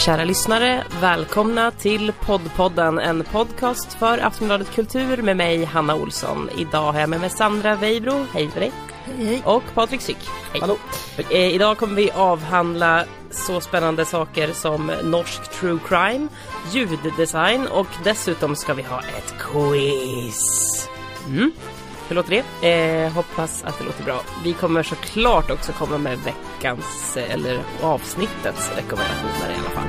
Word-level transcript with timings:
Kära 0.00 0.24
lyssnare, 0.24 0.84
välkomna 1.00 1.70
till 1.70 2.12
Poddpodden, 2.20 2.98
en 2.98 3.24
podcast 3.24 3.92
för 3.92 4.18
Aftonbladet 4.18 4.70
Kultur 4.74 5.22
med 5.22 5.36
mig, 5.36 5.64
Hanna 5.64 5.94
Olsson. 5.94 6.48
Idag 6.58 6.92
har 6.92 7.00
jag 7.00 7.08
med 7.08 7.20
mig 7.20 7.30
Sandra 7.30 7.76
Weibro, 7.76 8.26
hej 8.32 8.48
för 8.48 8.60
dig. 8.60 8.72
Hej. 9.04 9.42
Och 9.44 9.62
Patrik 9.74 10.00
Syk, 10.00 10.16
hej. 10.52 10.60
Hallå. 10.60 10.76
Eh, 11.30 11.54
idag 11.54 11.78
kommer 11.78 11.94
vi 11.94 12.10
avhandla 12.10 13.04
så 13.30 13.60
spännande 13.60 14.04
saker 14.04 14.52
som 14.52 14.92
norsk 15.04 15.50
true 15.50 15.78
crime, 15.88 16.28
ljuddesign 16.72 17.66
och 17.66 17.88
dessutom 18.04 18.56
ska 18.56 18.74
vi 18.74 18.82
ha 18.82 19.00
ett 19.00 19.34
quiz. 19.38 20.88
Mm. 21.26 21.52
Hur 22.10 22.16
låter 22.16 22.44
det? 22.60 22.68
Eh, 22.68 23.12
hoppas 23.12 23.64
att 23.64 23.78
det 23.78 23.84
låter 23.84 24.04
bra. 24.04 24.20
Vi 24.44 24.52
kommer 24.52 24.82
såklart 24.82 25.50
också 25.50 25.72
komma 25.72 25.98
med 25.98 26.18
veckans, 26.18 27.16
eh, 27.16 27.34
eller 27.34 27.58
avsnittets 27.82 28.72
rekommendationer 28.76 29.50
i 29.50 29.58
alla 29.58 29.70
fall. 29.70 29.88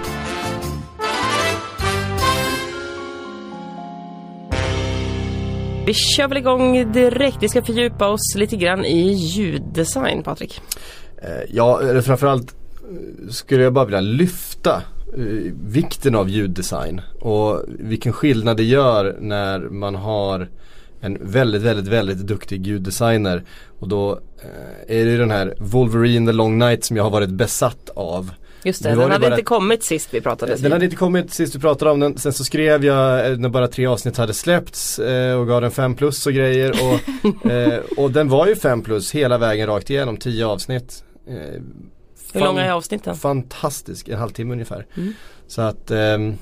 Vi 5.85 5.93
kör 5.93 6.27
väl 6.27 6.37
igång 6.37 6.91
direkt. 6.91 7.37
Vi 7.39 7.49
ska 7.49 7.61
fördjupa 7.61 8.07
oss 8.07 8.35
lite 8.35 8.55
grann 8.55 8.85
i 8.85 9.13
ljuddesign, 9.13 10.23
Patrik. 10.23 10.61
Eh, 11.21 11.29
ja, 11.49 11.81
eller 11.81 12.01
framförallt 12.01 12.53
eh, 12.53 13.29
skulle 13.29 13.63
jag 13.63 13.73
bara 13.73 13.85
vilja 13.85 14.01
lyfta 14.01 14.81
vikten 15.63 16.15
av 16.15 16.29
ljuddesign 16.29 17.01
och 17.19 17.61
vilken 17.67 18.13
skillnad 18.13 18.57
det 18.57 18.63
gör 18.63 19.17
när 19.19 19.59
man 19.59 19.95
har 19.95 20.47
en 21.01 21.17
väldigt, 21.21 21.61
väldigt, 21.61 21.87
väldigt 21.87 22.17
duktig 22.17 22.67
ljuddesigner. 22.67 23.43
Och 23.79 23.87
då 23.87 24.11
eh, 24.41 24.97
är 24.97 25.05
det 25.05 25.11
ju 25.11 25.17
den 25.17 25.31
här 25.31 25.55
Wolverine 25.59 26.31
the 26.31 26.33
Long 26.33 26.57
Night 26.59 26.83
som 26.85 26.97
jag 26.97 27.03
har 27.03 27.11
varit 27.11 27.29
besatt 27.29 27.89
av. 27.95 28.31
Just 28.63 28.83
det, 28.83 28.89
den 28.89 28.99
hade 28.99 29.19
bara- 29.19 29.31
inte 29.31 29.41
kommit 29.43 29.83
sist 29.83 30.13
vi 30.13 30.21
pratade. 30.21 30.55
Den 30.55 30.71
hade 30.71 30.85
inte 30.85 30.97
kommit 30.97 31.33
sist 31.33 31.55
vi 31.55 31.59
pratade 31.59 31.91
om 31.91 31.99
den. 31.99 32.17
Sen 32.17 32.33
så 32.33 32.43
skrev 32.43 32.85
jag 32.85 33.31
eh, 33.31 33.37
när 33.37 33.49
bara 33.49 33.67
tre 33.67 33.85
avsnitt 33.85 34.17
hade 34.17 34.33
släppts 34.33 34.99
eh, 34.99 35.39
och 35.39 35.47
gav 35.47 35.61
den 35.61 35.71
5 35.71 35.95
plus 35.95 36.27
och 36.27 36.33
grejer. 36.33 36.71
Och, 36.71 37.45
eh, 37.51 37.79
och 37.97 38.11
den 38.11 38.29
var 38.29 38.47
ju 38.47 38.55
5 38.55 38.81
plus 38.81 39.11
hela 39.11 39.37
vägen 39.37 39.67
rakt 39.67 39.89
igenom, 39.89 40.17
10 40.17 40.45
avsnitt. 40.45 41.03
Eh, 41.27 41.33
Hur 41.33 41.61
fan- 42.39 42.41
långa 42.43 42.65
är 42.65 42.71
avsnitten? 42.71 43.15
Fantastisk, 43.15 44.07
en 44.09 44.19
halvtimme 44.19 44.53
ungefär. 44.53 44.85
Mm. 44.97 45.13
Så 45.47 45.61
att 45.61 45.91
ehm, 45.91 46.33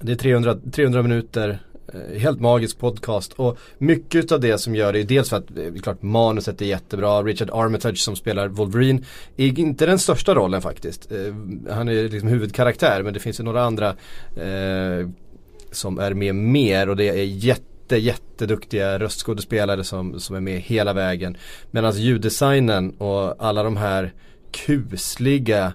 det 0.00 0.12
är 0.12 0.16
300, 0.16 0.56
300 0.72 1.02
minuter. 1.02 1.58
Eh, 1.96 2.18
helt 2.18 2.40
magisk 2.40 2.78
podcast 2.78 3.32
och 3.32 3.58
mycket 3.78 4.32
av 4.32 4.40
det 4.40 4.58
som 4.58 4.74
gör 4.74 4.92
det 4.92 5.00
är 5.00 5.04
dels 5.04 5.30
för 5.30 5.36
att 5.36 5.50
eh, 5.50 5.56
det 5.56 5.78
är 5.78 5.82
klart 5.82 6.02
manuset 6.02 6.62
är 6.62 6.66
jättebra. 6.66 7.22
Richard 7.22 7.50
Armitage 7.52 7.98
som 7.98 8.16
spelar 8.16 8.48
Wolverine 8.48 9.04
är 9.36 9.58
inte 9.58 9.86
den 9.86 9.98
största 9.98 10.34
rollen 10.34 10.62
faktiskt. 10.62 11.12
Eh, 11.12 11.18
han 11.74 11.88
är 11.88 12.08
liksom 12.08 12.28
huvudkaraktär 12.28 13.02
men 13.02 13.14
det 13.14 13.20
finns 13.20 13.40
ju 13.40 13.44
några 13.44 13.62
andra 13.62 13.88
eh, 14.36 15.08
som 15.72 15.98
är 15.98 16.14
med 16.14 16.34
mer 16.34 16.88
och 16.88 16.96
det 16.96 17.08
är 17.08 17.24
jätte 17.24 17.96
jätteduktiga 17.96 18.98
röstskådespelare 18.98 19.84
som, 19.84 20.20
som 20.20 20.36
är 20.36 20.40
med 20.40 20.60
hela 20.60 20.92
vägen. 20.92 21.36
Medan 21.70 21.92
ljuddesignen 21.92 22.90
och 22.90 23.44
alla 23.44 23.62
de 23.62 23.76
här 23.76 24.12
kusliga 24.50 25.72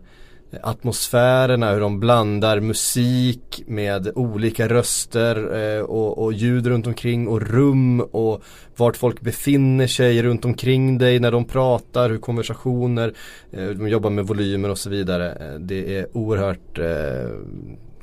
atmosfärerna, 0.64 1.72
hur 1.74 1.80
de 1.80 2.00
blandar 2.00 2.60
musik 2.60 3.64
med 3.68 4.12
olika 4.16 4.68
röster 4.68 5.64
eh, 5.64 5.82
och, 5.82 6.24
och 6.24 6.34
ljud 6.34 6.68
runt 6.68 6.88
omkring 6.88 7.28
och 7.28 7.42
rum 7.42 8.00
och 8.02 8.44
vart 8.76 8.98
folk 8.98 9.22
befinner 9.22 9.88
sig 9.88 10.24
runt 10.24 10.46
omkring 10.46 10.98
dig 10.98 11.20
när 11.20 11.32
de 11.32 11.46
pratar, 11.46 12.10
hur 12.10 12.18
konversationer, 12.18 13.14
eh, 13.52 13.66
de 13.68 13.90
jobbar 13.90 14.10
med 14.10 14.28
volymer 14.28 14.70
och 14.70 14.78
så 14.78 14.90
vidare. 14.90 15.32
Eh, 15.32 15.60
det 15.60 15.98
är 15.98 16.18
oerhört 16.18 16.80
eh, 16.80 17.30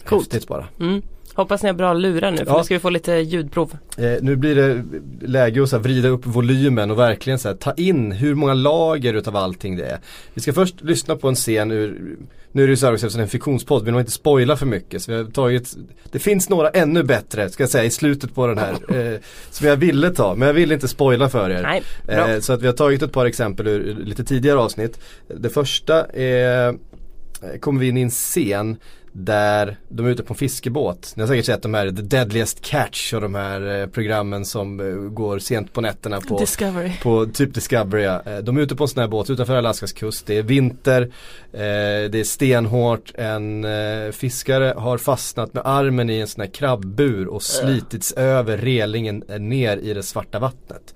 Coolt. 0.05 0.33
häftigt 0.33 0.49
bara. 0.49 0.69
Mm. 0.81 1.03
Hoppas 1.39 1.63
ni 1.63 1.69
har 1.69 1.75
bra 1.75 1.93
lurar 1.95 2.31
nu 2.31 2.37
för 2.37 2.47
Ja. 2.47 2.59
nu 2.59 2.65
ska 2.65 2.75
vi 2.75 2.81
få 2.81 2.91
lite 2.91 3.13
ljudprov. 3.13 3.77
Eh, 3.97 4.13
nu 4.21 4.37
blir 4.37 4.55
det 4.55 4.85
läge 5.27 5.63
att 5.63 5.69
så 5.69 5.79
vrida 5.79 6.09
upp 6.09 6.27
volymen 6.27 6.91
och 6.91 6.99
verkligen 6.99 7.39
så 7.39 7.49
här, 7.49 7.55
ta 7.57 7.73
in 7.73 8.13
hur 8.13 8.35
många 8.35 8.55
lager 8.55 9.15
utav 9.15 9.37
allting 9.37 9.77
det 9.77 9.85
är. 9.87 9.99
Vi 10.35 10.41
ska 10.41 10.53
först 10.53 10.81
lyssna 10.83 11.17
på 11.17 11.29
en 11.29 11.35
scen 11.35 11.71
ur, 11.71 12.17
nu 12.53 12.63
är 12.63 12.67
det 12.67 12.71
ju 12.71 12.77
så 12.77 12.87
här 12.87 12.93
också 12.93 13.07
eftersom 13.07 13.19
det 13.19 13.23
är 13.23 13.27
en 13.27 13.31
fiktionspodd, 13.31 13.85
vi 13.85 13.91
vill 13.91 14.01
inte 14.01 14.13
spoila 14.13 14.57
för 14.57 14.67
mycket. 14.67 15.03
Så 15.03 15.13
vi 15.13 15.19
har 15.19 15.25
tagit, 15.25 15.77
det 16.13 16.19
finns 16.19 16.49
några 16.49 16.69
ännu 16.71 17.03
bättre, 17.03 17.51
ska 17.51 17.63
jag 17.63 17.71
säga, 17.71 17.85
i 17.85 17.91
slutet 17.91 18.35
på 18.35 18.47
den 18.47 18.59
här. 18.59 18.75
Eh, 19.15 19.19
som 19.51 19.67
jag 19.67 19.77
ville 19.77 20.11
ta, 20.11 20.35
men 20.35 20.47
jag 20.47 20.55
vill 20.55 20.73
inte 20.73 20.89
spoila 20.89 21.29
för 21.29 21.51
er. 21.51 21.63
Nej. 21.63 21.83
Eh, 22.09 22.41
så 22.41 22.53
att 22.53 22.63
vi 22.63 22.67
har 22.67 22.75
tagit 22.75 23.03
ett 23.03 23.13
par 23.13 23.27
exempel 23.27 23.67
ur, 23.67 23.81
ur 23.81 23.95
lite 24.05 24.25
tidigare 24.25 24.59
avsnitt. 24.59 25.01
Det 25.37 25.49
första 25.51 26.05
är, 26.05 26.69
eh, 26.69 27.59
kommer 27.61 27.81
vi 27.81 27.89
in 27.89 27.97
i 27.97 28.03
en 28.03 28.11
scen 28.11 28.77
där 29.25 29.77
de 29.89 30.07
är 30.07 30.11
ute 30.11 30.23
på 30.23 30.33
en 30.35 30.39
fiskebåt. 30.39 31.13
Ni 31.17 31.23
har 31.23 31.29
säkert 31.29 31.47
sett 31.47 31.63
de 31.63 31.75
här 31.75 31.91
The 31.91 32.03
Deadliest 32.03 32.61
Catch 32.61 33.15
och 33.15 33.21
de 33.21 33.35
här 33.35 33.81
eh, 33.81 33.87
programmen 33.87 34.45
som 34.45 34.81
eh, 34.81 34.87
går 34.95 35.39
sent 35.39 35.73
på 35.73 35.81
nätterna 35.81 36.21
på 36.21 36.39
Discovery. 36.39 36.93
på 37.03 37.27
typ 37.27 37.55
Discovery. 37.55 38.03
ja. 38.03 38.23
Eh, 38.27 38.39
De 38.39 38.57
är 38.57 38.61
ute 38.61 38.77
på 38.77 38.85
en 38.85 38.89
sån 38.89 39.01
här 39.01 39.09
båt 39.09 39.31
utanför 39.31 39.57
Alaskas 39.57 39.93
kust. 39.93 40.27
Det 40.27 40.39
är 40.39 40.43
vinter, 40.43 41.13
det 41.53 42.15
är 42.21 42.25
stenhårt. 42.25 43.13
En 43.15 43.67
fiskare 44.13 44.75
har 44.77 44.99
fastnat 44.99 45.55
med 45.55 45.63
armen 45.67 46.11
i 46.11 46.19
en 46.19 46.27
sån 46.29 46.41
här 46.41 46.51
krabbbur 46.51 47.27
och 47.27 47.43
slitits 47.43 48.13
över 48.13 48.59
relingen 48.59 49.25
ner 49.39 49.77
i 49.77 49.95
det 49.95 50.03
svarta 50.03 50.39
vattnet. 50.39 50.95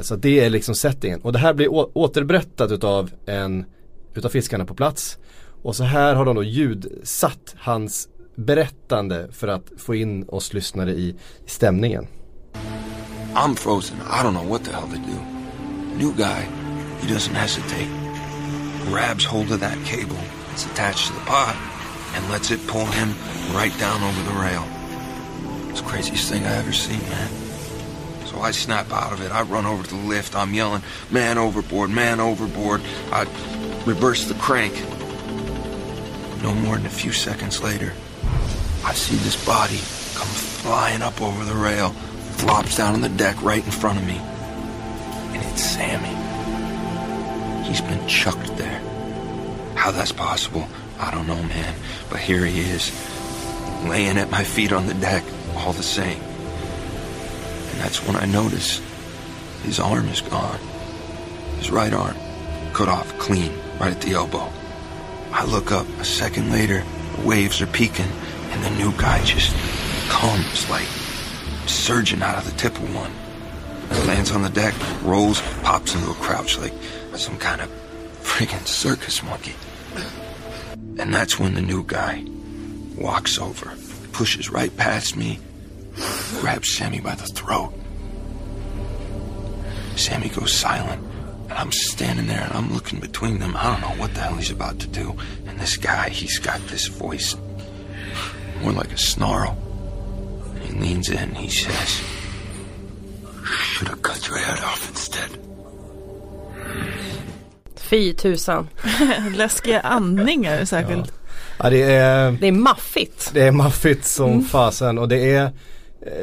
Så 0.00 0.16
det 0.16 0.40
är 0.40 0.50
liksom 0.50 0.74
settingen. 0.74 1.20
Och 1.20 1.32
det 1.32 1.38
här 1.38 1.54
blir 1.54 1.68
återberättat 1.98 2.70
utav 2.72 3.10
en 3.26 3.64
utav 4.14 4.28
fiskarna 4.28 4.64
på 4.64 4.74
plats. 4.74 5.18
Och 5.62 5.76
så 5.76 5.84
här 5.84 6.14
har 6.14 6.24
de 6.24 6.34
då 6.34 6.42
ljudsatt 6.42 7.54
hans 7.58 8.08
berättande 8.36 9.28
för 9.32 9.48
att 9.48 9.72
få 9.76 9.94
in 9.94 10.28
oss 10.28 10.52
lyssnare 10.52 10.90
i, 10.90 11.14
stämningen. 11.46 12.06
I'm 13.34 13.54
frozen. 13.56 13.96
I 13.96 14.22
don't 14.22 14.34
know 14.34 14.48
what 14.48 14.64
the 14.64 14.72
hell 14.72 14.88
to 14.88 14.96
do. 14.96 15.18
New 15.96 16.12
guy, 16.16 16.46
he 17.00 17.14
doesn't 17.14 17.34
hesitate. 17.34 17.88
Grabs 18.90 19.24
hold 19.24 19.52
of 19.52 19.60
that 19.60 19.78
cable 19.84 20.22
that's 20.48 20.66
attached 20.66 21.06
to 21.06 21.14
the 21.14 21.30
pod 21.30 21.56
and 22.14 22.30
lets 22.30 22.50
it 22.50 22.66
pull 22.66 22.86
him 22.86 23.14
right 23.54 23.78
down 23.80 24.02
over 24.02 24.22
the 24.22 24.38
rail. 24.38 24.64
It's 25.70 25.80
the 25.80 25.88
craziest 25.88 26.30
thing 26.30 26.42
I 26.44 26.56
ever 26.56 26.72
seen, 26.72 27.00
man. 27.08 27.28
So 28.26 28.40
I 28.40 28.52
snap 28.52 28.92
out 28.92 29.12
of 29.12 29.20
it. 29.22 29.30
I 29.32 29.42
run 29.42 29.66
over 29.66 29.82
to 29.82 29.94
the 29.94 30.08
lift. 30.08 30.34
I'm 30.34 30.54
yelling, 30.54 30.82
man 31.10 31.38
overboard, 31.38 31.90
man 31.90 32.20
overboard. 32.20 32.80
I 33.12 33.26
reverse 33.86 34.26
the 34.26 34.34
crank. 34.34 34.74
No 36.42 36.52
more 36.54 36.76
than 36.76 36.86
a 36.86 36.90
few 36.90 37.12
seconds 37.12 37.62
later, 37.62 37.92
I 38.84 38.94
see 38.94 39.14
this 39.16 39.42
body 39.46 39.78
come 40.14 40.26
flying 40.26 41.00
up 41.00 41.22
over 41.22 41.44
the 41.44 41.54
rail, 41.54 41.90
flops 41.90 42.76
down 42.76 42.94
on 42.94 43.00
the 43.00 43.08
deck 43.08 43.40
right 43.42 43.64
in 43.64 43.70
front 43.70 43.98
of 43.98 44.06
me. 44.06 44.16
And 44.16 45.44
it's 45.52 45.62
Sammy. 45.62 46.18
He's 47.64 47.80
been 47.80 48.06
chucked 48.08 48.56
there. 48.56 48.80
How 49.76 49.92
that's 49.92 50.10
possible, 50.10 50.66
I 50.98 51.12
don't 51.12 51.28
know, 51.28 51.40
man. 51.44 51.74
But 52.10 52.18
here 52.18 52.44
he 52.44 52.60
is, 52.60 52.90
laying 53.84 54.18
at 54.18 54.30
my 54.30 54.42
feet 54.42 54.72
on 54.72 54.86
the 54.86 54.94
deck, 54.94 55.22
all 55.56 55.72
the 55.72 55.82
same. 55.84 56.20
And 56.20 57.80
that's 57.80 58.04
when 58.04 58.16
I 58.16 58.26
notice 58.26 58.80
his 59.62 59.78
arm 59.78 60.08
is 60.08 60.20
gone. 60.20 60.58
His 61.58 61.70
right 61.70 61.92
arm, 61.92 62.16
cut 62.72 62.88
off 62.88 63.16
clean, 63.18 63.52
right 63.78 63.92
at 63.92 64.00
the 64.00 64.14
elbow. 64.14 64.52
I 65.32 65.44
look 65.46 65.72
up 65.72 65.86
a 65.98 66.04
second 66.04 66.50
later, 66.50 66.84
the 67.16 67.26
waves 67.26 67.62
are 67.62 67.66
peaking, 67.66 68.06
and 68.50 68.62
the 68.62 68.70
new 68.70 68.92
guy 68.92 69.24
just 69.24 69.54
comes 70.08 70.68
like 70.68 70.86
surging 71.66 72.22
out 72.22 72.36
of 72.36 72.44
the 72.44 72.56
tip 72.58 72.74
of 72.76 72.94
one. 72.94 73.10
Lands 74.06 74.30
on 74.30 74.42
the 74.42 74.50
deck, 74.50 74.74
rolls, 75.02 75.40
pops 75.62 75.94
into 75.94 76.10
a 76.10 76.14
crouch 76.14 76.58
like 76.58 76.72
some 77.16 77.38
kind 77.38 77.60
of 77.60 77.70
friggin' 78.22 78.66
circus 78.66 79.22
monkey. 79.22 79.54
And 80.98 81.12
that's 81.14 81.38
when 81.38 81.54
the 81.54 81.62
new 81.62 81.84
guy 81.84 82.24
walks 82.96 83.38
over, 83.38 83.74
pushes 84.12 84.50
right 84.50 84.74
past 84.76 85.16
me, 85.16 85.38
grabs 86.40 86.74
Sammy 86.74 87.00
by 87.00 87.14
the 87.14 87.26
throat. 87.26 87.72
Sammy 89.96 90.28
goes 90.28 90.52
silent, 90.52 91.02
I'm 91.56 91.72
standing 91.72 92.26
there 92.26 92.42
and 92.42 92.52
I'm 92.52 92.72
looking 92.72 93.00
between 93.00 93.38
them. 93.38 93.56
I 93.56 93.64
don't 93.70 93.80
know 93.80 94.00
what 94.02 94.14
the 94.14 94.20
hell 94.20 94.36
he's 94.36 94.50
about 94.50 94.78
to 94.80 94.86
do. 94.86 95.14
And 95.46 95.58
this 95.60 95.76
guy, 95.76 96.08
he's 96.08 96.38
got 96.38 96.60
this 96.68 96.86
voice, 96.88 97.36
more 98.62 98.72
like 98.72 98.92
a 98.92 98.98
snarl. 98.98 99.56
He 100.62 100.72
leans 100.72 101.08
in 101.08 101.18
and 101.18 101.36
he 101.36 101.48
says, 101.48 102.02
Should 103.44 103.88
have 103.88 104.02
cut 104.02 104.28
your 104.28 104.38
head 104.38 104.58
off 104.64 104.88
instead. 104.88 105.30
Fy 107.76 108.12
tusan. 108.14 108.68
Läskiga 109.34 109.80
andningar 109.80 110.64
särskilt. 110.64 111.12
Ja, 111.58 111.70
det 111.70 111.82
är 111.82 112.32
Det 112.32 112.46
är 112.46 112.52
maffigt. 112.52 113.30
Det 113.34 113.42
är 113.42 113.52
maffigt 113.52 114.06
som 114.06 114.30
mm. 114.30 114.44
fasen 114.44 114.98
och 114.98 115.08
det 115.08 115.34
är 115.34 115.52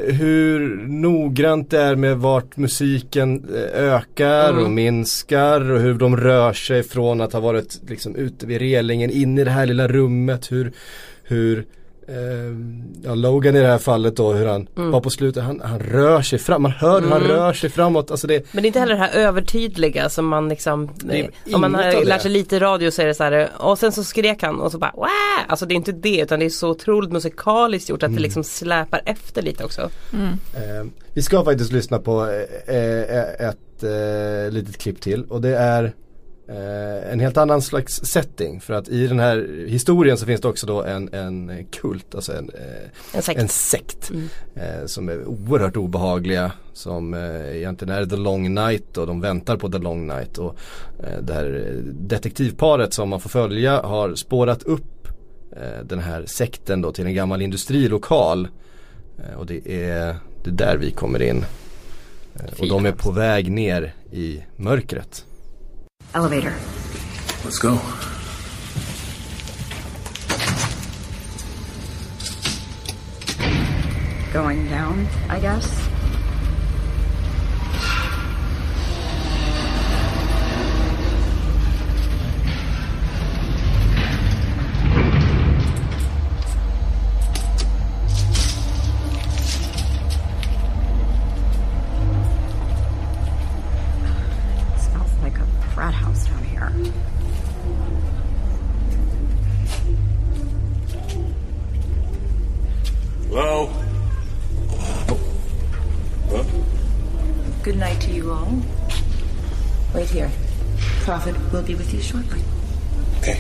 hur 0.08 0.76
noggrant 0.88 1.70
det 1.70 1.80
är 1.80 1.96
med 1.96 2.18
vart 2.18 2.58
musiken 2.58 3.46
eh, 3.56 3.84
ökar 3.94 4.50
Mm. 4.50 4.64
och 4.64 4.72
minskar 4.72 5.72
och 5.72 5.80
hur 5.80 5.94
de 5.94 6.18
rör 6.18 6.54
sig 6.54 6.84
från 6.84 7.22
att 7.22 7.34
ha 7.34 7.40
varit 7.40 7.80
liksom 7.90 8.16
ute 8.16 8.46
vid 8.46 8.60
relingen 8.62 9.10
in 9.10 9.38
i 9.38 9.44
det 9.44 9.52
här 9.52 9.66
lilla 9.66 9.88
rummet. 9.88 10.52
Hur, 10.52 10.72
hur 11.24 11.58
eh, 11.58 11.64
ja, 13.04 13.16
Logan 13.16 13.56
i 13.56 13.60
det 13.60 13.68
här 13.68 13.78
fallet 13.78 14.16
då 14.16 14.34
hur 14.34 14.46
han 14.46 14.68
Mm. 14.78 14.92
var 14.92 15.02
på 15.02 15.10
slutet, 15.10 15.44
han, 15.44 15.62
han 15.64 15.80
rör 15.80 16.22
sig 16.22 16.40
fram, 16.40 16.62
man 16.62 16.72
hör 16.72 17.02
hur 17.02 17.10
han 17.10 17.22
Mm. 17.22 17.32
rör 17.32 17.54
sig 17.54 17.70
framåt. 17.70 18.12
Alltså 18.12 18.28
det, 18.28 18.54
Men 18.54 18.64
det 18.64 18.66
är 18.66 18.68
inte 18.68 18.80
heller 18.80 18.94
det 18.96 19.00
här 19.02 19.14
övertydliga 19.14 20.10
som 20.10 20.28
man 20.28 20.50
liksom 20.50 20.90
eh, 21.12 21.26
Om 21.56 21.62
man 21.62 21.76
har 21.76 22.06
lärt 22.06 22.22
sig 22.22 22.32
lite 22.32 22.60
radio 22.60 22.92
så 22.92 23.02
är 23.02 23.06
det 23.06 23.14
så 23.14 23.24
här 23.24 23.50
Och 23.58 23.80
sen 23.80 23.92
så 23.92 24.04
skrek 24.04 24.44
han 24.44 24.60
och 24.60 24.72
så 24.72 24.78
bara 24.78 24.94
Wah! 24.98 25.10
Alltså 25.48 25.66
det 25.66 25.74
är 25.74 25.76
inte 25.76 25.92
det 25.92 26.20
utan 26.22 26.40
det 26.40 26.46
är 26.46 26.50
så 26.50 26.70
otroligt 26.70 27.12
musikaliskt 27.12 27.90
gjort 27.90 28.04
att 28.04 28.08
Mm. 28.08 28.16
det 28.16 28.22
liksom 28.22 28.44
släpar 28.44 29.02
efter 29.06 29.42
lite 29.42 29.64
också 29.64 29.82
Eh, 30.54 30.86
vi 31.14 31.22
ska 31.22 31.44
faktiskt 31.46 31.72
lyssna 31.72 32.00
på 32.00 32.26
eh, 32.68 32.76
eh, 32.76 33.48
ett 33.50 33.84
eh, 33.84 34.52
litet 34.52 34.78
klipp 34.78 35.02
till 35.02 35.24
och 35.24 35.42
det 35.42 35.58
är 35.58 35.94
eh, 36.50 37.12
en 37.12 37.20
helt 37.20 37.38
annan 37.38 37.62
slags 37.62 37.94
setting. 38.06 38.62
För 38.62 38.74
att 38.74 38.90
i 38.90 39.08
den 39.08 39.20
här 39.20 39.66
historien 39.68 40.18
så 40.18 40.26
finns 40.26 40.42
det 40.42 40.48
också 40.48 40.68
då 40.68 40.84
en, 40.84 41.14
en 41.14 41.66
kult, 41.72 42.16
alltså 42.16 42.34
en, 42.34 42.50
eh, 42.50 43.16
En 43.18 43.22
sekt. 43.22 43.40
en 43.40 43.48
sekt 43.48 44.10
Mm. 44.10 44.28
eh, 44.56 44.86
som 44.86 45.10
är 45.10 45.26
oerhört 45.26 45.78
obehagliga 45.78 46.52
som 46.74 47.14
eh, 47.14 47.58
egentligen 47.58 47.94
är 47.96 48.06
The 48.06 48.16
Long 48.16 48.54
Night 48.54 48.98
och 48.98 49.08
de 49.08 49.22
väntar 49.22 49.58
på 49.58 49.70
The 49.72 49.78
Long 49.78 50.08
Night. 50.08 50.38
Och 50.38 50.56
eh, 51.04 51.22
det 51.22 51.34
här 51.34 51.78
detektivparet 51.86 52.94
som 52.94 53.10
man 53.10 53.20
får 53.20 53.30
följa 53.30 53.82
har 53.82 54.16
spårat 54.16 54.64
upp 54.64 55.08
eh, 55.52 55.84
den 55.86 56.00
här 56.00 56.26
sekten 56.26 56.82
då 56.82 56.92
till 56.92 57.06
en 57.06 57.14
gammal 57.16 57.42
industrilokal. 57.42 58.48
Eh, 59.18 59.40
och 59.40 59.46
det 59.46 59.84
är, 59.84 60.16
det 60.44 60.50
är 60.50 60.54
där 60.54 60.78
vi 60.78 60.92
kommer 60.92 61.22
in. 61.22 61.46
Och 62.60 62.68
de 62.68 62.86
är 62.86 62.92
på 62.92 63.12
väg 63.12 63.52
ner 63.52 63.94
i 64.12 64.40
mörkret. 64.56 65.26
Elevator. 66.14 66.58
Let's 67.44 67.60
go. 67.60 67.80
Going 74.34 74.70
down, 74.70 75.08
I 75.30 75.40
guess. 75.40 75.89
Shortly. 112.10 112.42
Okay. 113.20 113.38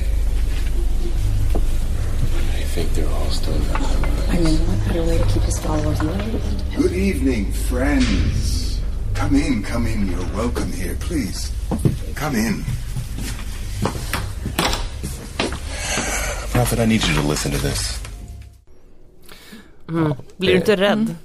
I 2.60 2.64
think 2.74 2.94
they're 2.94 3.10
all 3.10 3.32
still 3.32 3.56
in 3.56 3.64
that 3.68 4.30
I 4.30 4.38
mean, 4.46 4.60
what 4.68 4.88
better 4.88 5.04
way 5.10 5.18
to 5.18 5.26
keep 5.26 5.42
his 5.42 5.60
followers 5.60 6.04
loyal? 6.04 6.40
Good 6.78 6.94
evening, 6.94 7.52
friends. 7.52 8.80
Come 9.16 9.36
in, 9.36 9.64
come 9.64 9.88
in. 9.88 10.08
You're 10.12 10.30
welcome 10.38 10.72
here. 10.72 10.96
Please, 11.00 11.52
come 12.14 12.36
in. 12.36 12.64
Prophet, 16.54 16.80
I 16.80 16.86
need 16.86 17.04
you 17.08 17.14
to 17.16 17.28
listen 17.28 17.52
to 17.52 17.58
this. 17.58 18.00
Blir 20.38 20.52
du 20.52 20.56
inte 20.56 20.76
rädd? 20.76 21.16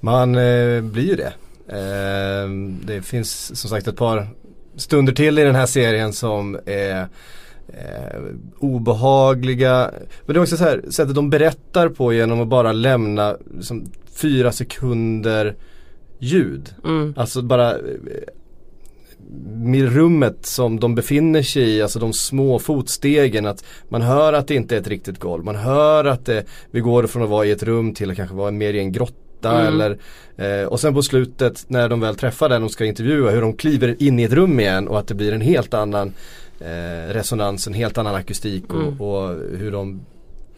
Man 0.00 0.34
eh, 0.34 0.80
blir 0.80 1.04
ju 1.04 1.16
det. 1.16 1.32
Eh, 1.68 2.48
det 2.84 3.02
finns 3.02 3.58
som 3.60 3.70
sagt 3.70 3.88
ett 3.88 3.96
par 3.96 4.28
stunder 4.80 5.12
till 5.12 5.38
i 5.38 5.44
den 5.44 5.54
här 5.54 5.66
serien 5.66 6.12
som 6.12 6.58
är 6.66 7.06
eh, 7.68 8.20
obehagliga. 8.58 9.90
Men 10.26 10.34
det 10.34 10.38
är 10.38 10.42
också 10.42 10.56
så 10.56 10.64
här 10.64 10.82
sättet 10.90 11.14
de 11.14 11.30
berättar 11.30 11.88
på 11.88 12.12
genom 12.12 12.40
att 12.40 12.48
bara 12.48 12.72
lämna 12.72 13.36
liksom, 13.56 13.92
fyra 14.14 14.52
sekunder 14.52 15.56
ljud. 16.18 16.74
Mm. 16.84 17.14
Alltså 17.16 17.42
bara 17.42 17.70
eh, 17.72 17.78
med 19.54 19.92
rummet 19.92 20.46
som 20.46 20.80
de 20.80 20.94
befinner 20.94 21.42
sig 21.42 21.62
i, 21.62 21.82
alltså 21.82 21.98
de 21.98 22.12
små 22.12 22.58
fotstegen 22.58 23.46
att 23.46 23.64
man 23.88 24.02
hör 24.02 24.32
att 24.32 24.48
det 24.48 24.54
inte 24.54 24.76
är 24.76 24.80
ett 24.80 24.88
riktigt 24.88 25.18
golv. 25.18 25.44
Man 25.44 25.56
hör 25.56 26.04
att 26.04 26.26
det, 26.26 26.44
vi 26.70 26.80
går 26.80 27.06
från 27.06 27.22
att 27.22 27.28
vara 27.28 27.46
i 27.46 27.50
ett 27.50 27.62
rum 27.62 27.94
till 27.94 28.10
att 28.10 28.16
kanske 28.16 28.36
vara 28.36 28.50
mer 28.50 28.74
i 28.74 28.78
en 28.78 28.92
grotta 28.92 29.29
eller 29.48 29.98
eh, 30.36 30.66
och 30.66 30.80
sen 30.80 30.94
på 30.94 31.02
slutet 31.02 31.64
när 31.68 31.88
de 31.88 32.00
väl 32.00 32.16
träffar 32.16 32.48
den 32.48 32.62
och 32.62 32.70
ska 32.70 32.84
intervjua 32.84 33.30
hur 33.30 33.40
de 33.40 33.56
kliver 33.56 34.02
in 34.02 34.18
i 34.18 34.22
ett 34.22 34.32
rum 34.32 34.60
igen 34.60 34.88
och 34.88 34.98
att 34.98 35.06
det 35.06 35.14
blir 35.14 35.32
en 35.32 35.40
helt 35.40 35.74
annan 35.74 36.12
eh, 36.60 37.12
resonans, 37.12 37.66
en 37.66 37.74
helt 37.74 37.98
annan 37.98 38.14
akustik 38.14 38.64
och, 38.74 39.00
och 39.00 39.36
hur 39.58 39.72
de 39.72 40.00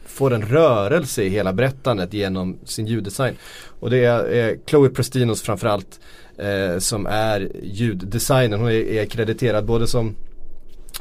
får 0.06 0.32
en 0.34 0.42
rörelse 0.42 1.22
i 1.22 1.28
hela 1.28 1.52
berättandet 1.52 2.12
genom 2.12 2.58
sin 2.64 2.86
ljuddesign. 2.86 3.34
Och 3.80 3.90
det 3.90 4.04
är 4.04 4.48
eh, 4.50 4.56
Chloe 4.66 4.88
Prestinos 4.88 5.42
framförallt 5.42 6.00
eh, 6.38 6.78
som 6.78 7.06
är 7.06 7.52
ljuddesignen. 7.62 8.60
Hon 8.60 8.68
är, 8.68 8.74
är 8.74 9.06
krediterad 9.06 9.64
både 9.64 9.86
som 9.86 10.14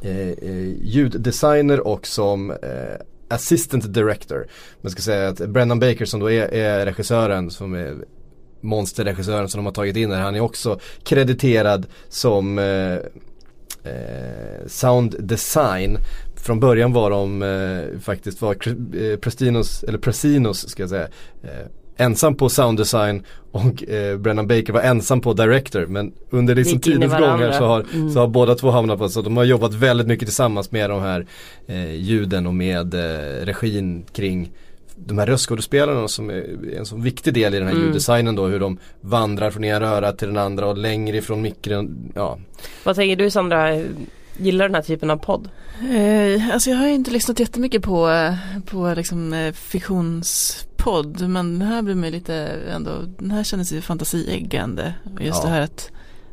eh, 0.02 0.30
eh, 0.30 0.68
ljuddesigner 0.82 1.88
och 1.88 2.08
som 2.08 2.52
eh, 2.52 2.58
assistant 3.32 3.94
director. 3.94 4.48
Man 4.82 4.92
ska 4.92 5.02
säga 5.02 5.28
att 5.28 5.38
Brendan 5.38 5.80
Baker 5.80 6.06
som 6.06 6.20
då 6.20 6.32
är, 6.32 6.54
är 6.54 6.86
regissören 6.86 7.52
som 7.52 7.74
är 7.74 7.96
monsterregissören 8.62 9.50
som 9.50 9.60
de 9.60 9.66
har 9.66 9.74
tagit 9.74 9.96
in 9.96 10.12
här. 10.12 10.22
Han 10.22 10.36
är 10.36 10.40
också 10.40 10.80
krediterad 11.04 11.86
som 12.10 12.60
eh, 12.60 12.94
eh, 13.84 14.68
sound 14.68 15.16
design. 15.20 15.98
Från 16.36 16.60
början 16.60 16.94
var 16.94 17.10
de 17.10 17.42
eh, 17.42 18.00
faktiskt 18.00 18.42
var 18.42 18.56
eh, 18.68 19.18
Prestinos, 19.18 19.84
eller 19.84 19.98
Presinos 19.98 20.70
ska 20.70 20.84
jag 20.84 20.90
säga 20.90 21.08
eh, 21.44 21.68
ensam 22.02 22.36
på 22.36 22.50
sound 22.50 22.78
design 22.78 23.24
och 23.52 23.90
eh, 23.90 24.18
Brennan 24.18 24.48
Baker 24.48 24.74
var 24.74 24.82
ensam 24.82 25.22
på 25.22 25.34
director 25.34 25.86
men 25.86 26.12
under 26.30 26.56
liksom 26.56 26.80
tidens 26.80 27.14
gånger 27.14 27.52
så 27.52 27.66
har, 27.66 27.86
Mm. 27.94 28.10
så 28.10 28.20
har 28.20 28.28
båda 28.28 28.56
två 28.56 28.70
hamnat 28.72 29.00
på 29.00 29.10
så 29.10 29.22
de 29.22 29.38
har 29.38 29.44
jobbat 29.44 29.74
väldigt 29.74 30.08
mycket 30.08 30.28
tillsammans 30.28 30.72
med 30.72 30.90
de 30.90 31.02
här 31.02 31.26
eh, 31.68 31.96
ljuden 31.96 32.48
och 32.48 32.54
med 32.54 32.94
eh, 32.94 33.46
regin 33.46 34.06
kring 34.14 34.52
de 34.96 35.18
här 35.18 35.26
röstskådespelarna 35.28 36.08
som 36.08 36.30
är 36.30 36.44
en 36.78 36.86
så 36.86 36.96
viktig 36.98 37.34
del 37.34 37.54
i 37.54 37.58
den 37.58 37.68
här 37.68 37.74
Mm. 37.76 37.86
ljuddesignen 37.88 38.36
då 38.36 38.46
hur 38.48 38.60
de 38.60 38.78
vandrar 39.02 39.52
från 39.52 39.64
ena 39.64 39.88
örat 39.88 40.18
till 40.18 40.28
den 40.28 40.38
andra 40.38 40.68
och 40.68 40.78
längre 40.78 41.18
ifrån 41.18 41.42
mikron, 41.42 42.12
ja. 42.16 42.38
Vad 42.84 42.96
tänker 42.96 43.16
du 43.16 43.30
Sandra? 43.30 43.82
Gillar 44.42 44.66
den 44.68 44.76
här 44.76 44.82
typen 44.82 45.10
av 45.10 45.18
podd? 45.18 45.50
Eh, 45.96 46.54
alltså 46.54 46.70
jag 46.70 46.78
har 46.78 46.88
ju 46.88 46.94
inte 46.94 47.12
lyssnat 47.12 47.40
jättemycket 47.40 47.82
på, 47.84 48.10
eh, 48.10 48.34
på 48.66 48.94
liksom 48.96 49.34
eh, 49.34 49.54
fiktionspodd 49.54 51.22
men 51.30 51.60
den 51.60 51.68
här 51.68 51.82
blir 51.82 51.96
mig 51.96 52.12
lite 52.12 52.36
ändå, 52.76 52.92
den 53.20 53.32
här 53.32 53.44
kändes 53.44 53.72
ju 53.72 53.82
fantasieggande. 53.82 54.94
Just 55.20 55.40
Ja. 55.44 55.50
det 55.50 55.56
här 55.56 55.62
att 55.62 55.90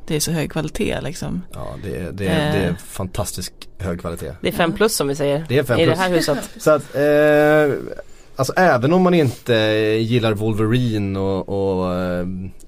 det 0.07 0.17
är 0.17 0.21
så 0.21 0.31
hög 0.33 0.53
kvalitet 0.53 1.01
liksom. 1.01 1.43
Ja 1.53 1.67
det 1.85 1.97
är, 1.97 2.13
det 2.13 2.27
är, 2.29 2.53
det 2.53 2.59
är 2.59 2.69
Eh. 2.71 2.77
fantastisk 2.77 3.53
hög 3.79 4.01
kvalitet. 4.01 4.33
Det 4.43 4.49
är 4.49 4.53
fem 4.53 4.73
plus 4.73 4.97
som 4.97 5.09
vi 5.09 5.15
säger 5.15 5.45
Det 5.49 5.59
är 5.59 5.63
fem 5.65 5.79
i 5.81 5.85
plus. 5.85 5.99
det 5.99 6.03
här 6.05 6.11
huset. 6.11 6.51
Så 6.59 6.71
att, 6.71 6.95
eh, 6.95 7.77
alltså 8.39 8.53
även 8.57 8.93
om 8.93 9.03
man 9.03 9.15
inte 9.15 9.55
gillar 10.01 10.33
Wolverine 10.33 11.19
och, 11.19 11.49
och 11.49 11.95
eh, 11.95 12.27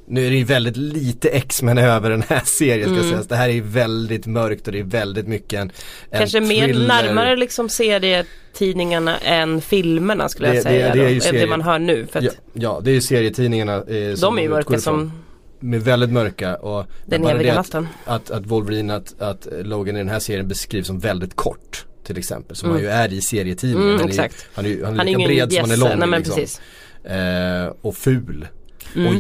nu 0.09 0.27
är 0.27 0.31
det 0.31 0.37
ju 0.37 0.45
väldigt 0.45 0.77
lite 0.77 1.29
X-Men 1.29 1.79
över 1.79 2.11
den 2.11 2.23
här 2.29 2.43
serien 2.45 2.89
ska 2.89 2.97
Mm. 2.99 3.11
sägas. 3.11 3.27
Det 3.27 3.37
här 3.37 3.49
är 3.49 3.61
väldigt 3.61 4.27
mörkt 4.27 4.67
och 4.67 4.73
det 4.73 4.79
är 4.79 4.83
väldigt 4.85 5.27
mycket 5.29 5.61
en, 5.61 5.71
en 6.11 6.19
Kanske 6.19 6.41
mer 6.41 6.65
thriller. 6.67 6.89
närmare 6.89 7.37
liksom 7.37 7.69
serietidningarna 7.69 9.19
än 9.19 9.61
filmerna 9.61 10.29
skulle 10.29 10.49
jag 10.49 10.55
Det- 10.57 10.59
det- 10.59 10.63
säga. 10.63 10.95
det 10.95 11.01
är 11.01 11.05
då, 11.05 11.09
ju 11.09 11.15
det, 11.15 11.21
serie- 11.21 11.47
man 11.47 11.61
hör 11.63 11.79
nu. 11.79 12.07
För 12.07 12.23
Ja, 12.23 12.31
ja, 12.53 12.81
det 12.85 12.91
är 12.91 12.95
ju 12.95 13.01
serietidningarna 13.01 13.75
eh, 13.75 14.15
som 14.15 14.37
de 14.37 14.39
är 14.39 14.43
ju 14.43 14.49
mörka 14.49 14.79
som 14.79 15.13
Med 15.63 15.83
väldigt 15.85 16.11
mörka 16.11 16.57
och 16.57 16.87
den 17.07 17.27
eviga 17.27 17.51
det 17.53 17.55
natten. 17.55 17.89
Att, 18.05 18.31
att 18.31 18.47
Wolverine, 18.47 18.91
att, 18.95 19.21
att 19.23 19.49
Logan 19.63 19.97
i 19.97 19.99
den 19.99 20.09
här 20.09 20.19
serien 20.19 20.49
beskrivs 20.49 20.87
som 20.87 20.99
väldigt 20.99 21.37
kort 21.37 21.85
till 22.05 22.19
exempel. 22.19 22.57
Som 22.57 22.69
Mm. 22.71 22.77
han 22.77 22.83
ju 22.85 22.91
är 23.03 23.13
i 23.13 23.21
serietidningen. 23.21 23.89
Mm, 23.89 24.01
han, 24.01 24.07
är, 24.07 24.11
exakt. 24.11 24.47
han 24.55 24.67
är 24.67 24.85
han 24.85 24.95
är 24.95 24.99
Han 24.99 25.09
är 25.09 25.19
lika 25.19 25.29
bred 25.29 25.53
som 25.53 25.61
han 25.61 25.71
är 25.71 25.77
lång. 25.77 25.99
Nej 25.99 26.09
men 26.09 26.23
liksom. 26.23 26.63
Eh, 27.05 27.73
och 27.81 27.97
ful. 27.97 28.47
Och 28.95 29.15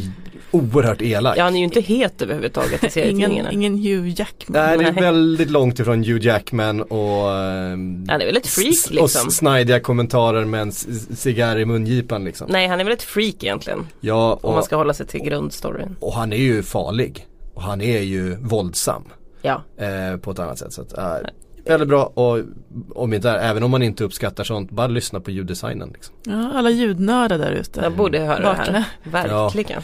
oerhört 0.51 1.03
elak. 1.03 1.37
Ja 1.39 1.45
han 1.45 1.55
är 1.55 1.59
ju 1.59 1.65
inte 1.65 1.81
het 1.81 2.23
överhuvudtaget 2.23 2.85
i 2.85 2.91
serietidningarna. 2.91 3.53
Ingen, 3.53 3.75
ingen 3.77 4.03
Hugh 4.03 4.09
Jackman. 4.21 4.63
Nej, 4.63 4.79
det 4.79 4.85
är 4.85 4.93
väldigt 4.93 5.51
långt 5.51 5.79
ifrån 5.79 6.05
Hugh 6.05 6.27
Jackman 6.27 6.83
och 6.83 7.33
ehm, 7.33 8.05
Han 8.09 8.21
är 8.21 8.27
väl 8.27 8.37
ett 8.37 8.47
freak 8.47 8.91
liksom. 8.91 9.27
Och 9.27 9.33
snajdiga 9.33 9.81
kommentarer 9.81 10.45
med 10.45 10.63
en 10.63 10.73
cigarr 10.73 11.59
i 11.59 11.65
mungipan 11.65 12.25
liksom. 12.25 12.47
Nej 12.51 12.67
han 12.67 12.81
är 12.81 12.85
väl 12.85 12.93
ett 12.93 13.03
freak 13.03 13.35
egentligen. 13.45 13.87
Ja, 14.01 14.39
Om 14.43 14.51
man 14.51 14.59
och, 14.59 14.65
ska 14.65 14.77
hålla 14.77 14.95
sig 14.95 15.07
till 15.07 15.21
grundstoryn. 15.23 15.97
och 16.01 16.13
han 16.15 16.33
är 16.33 16.37
ju 16.37 16.63
farlig. 16.63 17.27
Och 17.55 17.63
han 17.63 17.81
är 17.81 18.01
ju 18.01 18.37
våldsam. 18.37 19.05
Ja. 19.43 19.63
eh, 19.79 20.17
på 20.17 20.31
ett 20.31 20.39
annat 20.39 20.59
sätt. 20.59 20.73
Så 20.73 20.83
att, 20.83 20.99
äh, 20.99 21.05
väldigt 21.65 21.89
bra 21.89 22.05
och 22.05 22.39
om 22.95 23.13
inte, 23.13 23.31
även 23.31 23.63
om 23.63 23.71
man 23.71 23.83
inte 23.83 24.05
uppskattar 24.05 24.45
sånt, 24.45 24.71
bara 24.71 24.87
lyssna 24.87 25.21
på 25.21 25.31
ljuddesignen. 25.31 25.91
Liksom. 25.95 26.15
Ja, 26.25 26.51
alla 26.55 26.71
ljudnördar 26.71 27.39
där 27.39 27.53
ute. 27.53 27.81
Jag 27.81 27.97
borde 27.97 28.19
höra 28.19 28.37
det 28.39 28.45
Vakna. 28.45 28.65
här. 28.79 28.85
Verkligen. 29.11 29.83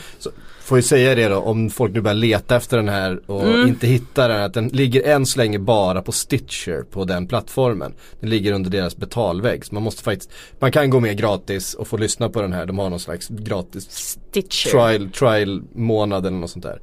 Får 0.63 0.79
ju 0.79 0.83
säga 0.83 1.15
det 1.15 1.29
då, 1.29 1.37
om 1.37 1.71
folk 1.71 1.93
nu 1.95 2.01
börjar 2.01 2.15
leta 2.15 2.57
efter 2.57 2.77
den 2.77 2.89
här 2.89 3.21
och 3.31 3.43
Mm. 3.45 3.69
inte 3.69 3.87
hittar 3.87 4.29
den, 4.29 4.43
att 4.43 4.55
den 4.55 4.69
ligger 4.69 5.03
än 5.03 5.27
så 5.27 5.39
länge 5.39 5.59
bara 5.59 6.03
på 6.03 6.13
Stitcher 6.13 6.83
på 6.91 7.05
den 7.05 7.27
plattformen. 7.27 7.95
Den 8.21 8.31
ligger 8.31 8.53
under 8.53 8.71
deras 8.71 8.97
betalvägg. 8.97 9.65
Så 9.65 9.75
man 9.75 9.83
måste 9.83 10.03
faktiskt, 10.03 10.31
man 10.59 10.73
kan 10.73 10.91
gå 10.91 11.01
med 11.01 11.19
gratis 11.19 11.75
och 11.75 11.89
få 11.89 11.97
lyssna 11.97 12.29
på 12.29 12.43
den 12.43 12.53
här. 12.53 12.67
De 12.67 12.79
har 12.79 12.91
någon 12.91 13.01
slags 13.01 13.29
gratis 13.29 13.91
Stitcher. 13.91 14.71
trial, 14.71 15.11
trial 15.11 15.63
månad 15.75 16.27
eller 16.27 16.37
något 16.37 16.51
sånt 16.51 16.65
där. 16.65 16.81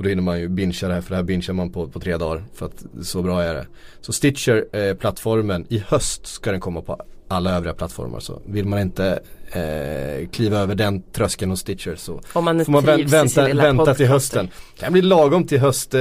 Och 0.00 0.04
då 0.04 0.08
hinner 0.10 0.22
man 0.22 0.40
ju 0.40 0.48
bingea 0.48 0.88
det 0.88 0.94
här 0.94 1.00
för 1.00 1.10
det 1.10 1.16
här 1.16 1.22
bingear 1.22 1.52
man 1.52 1.70
på, 1.72 1.88
på 1.88 2.00
tre 2.00 2.16
dagar. 2.16 2.44
För 2.54 2.66
att 2.66 2.84
så 3.02 3.22
bra 3.22 3.42
är 3.42 3.54
det. 3.54 3.66
Så 4.00 4.12
Stitcher 4.12 4.64
eh, 4.72 5.62
i 5.68 5.84
höst 5.88 6.26
ska 6.26 6.50
den 6.50 6.60
komma 6.60 6.82
på 6.82 7.00
alla 7.28 7.56
övriga 7.56 7.74
plattformar. 7.74 8.20
Så 8.20 8.42
vill 8.46 8.66
man 8.66 8.78
inte 8.80 9.20
eh, 9.52 10.28
kliva 10.28 10.58
över 10.58 10.74
den 10.74 11.02
tröskeln 11.02 11.50
hos 11.50 11.60
Stitcher 11.60 11.94
så 11.96 12.20
Om 12.32 12.44
man 12.44 12.64
får 12.64 12.72
man 12.72 12.84
vä- 12.84 13.06
vänta, 13.08 13.54
vänta 13.54 13.94
till 13.94 14.06
hösten. 14.06 14.48
Det 14.74 14.80
kan 14.84 14.92
bli 14.92 15.02
lagom 15.02 15.46
till 15.46 15.60
höst. 15.60 15.94
Eh, 15.94 16.00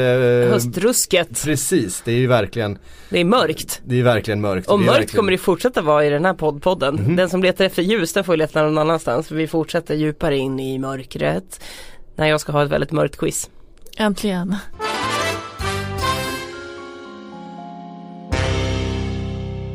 Höstrusket. 0.49 1.43
Precis, 1.43 2.01
det 2.05 2.11
är 2.11 2.17
ju 2.17 2.27
verkligen, 2.27 2.77
Det 3.09 3.19
är 3.19 3.25
mörkt. 3.25 3.81
det 3.85 3.99
är 3.99 4.03
verkligen 4.03 4.41
mörkt. 4.41 4.67
Och 4.69 4.79
mörkt 4.79 4.91
verkligen... 4.91 5.15
kommer 5.15 5.31
det 5.31 5.37
fortsätta 5.37 5.81
vara 5.81 6.05
i 6.05 6.09
den 6.09 6.25
här 6.25 6.33
poddpodden. 6.33 6.95
Mhm. 6.95 7.15
Den 7.15 7.29
som 7.29 7.43
letar 7.43 7.65
efter 7.65 7.81
ljus 7.83 8.13
den 8.13 8.23
får 8.23 8.37
leta 8.37 8.63
någon 8.63 8.77
annanstans. 8.77 9.27
För 9.27 9.35
vi 9.35 9.47
fortsätter 9.47 9.95
djupare 9.95 10.37
in 10.37 10.59
i 10.59 10.79
mörkret. 10.79 11.61
När 12.15 12.27
jag 12.27 12.41
ska 12.41 12.51
ha 12.51 12.63
ett 12.63 12.71
väldigt 12.71 12.91
mörkt 12.91 13.17
quiz. 13.17 13.49
Äntligen. 13.99 14.55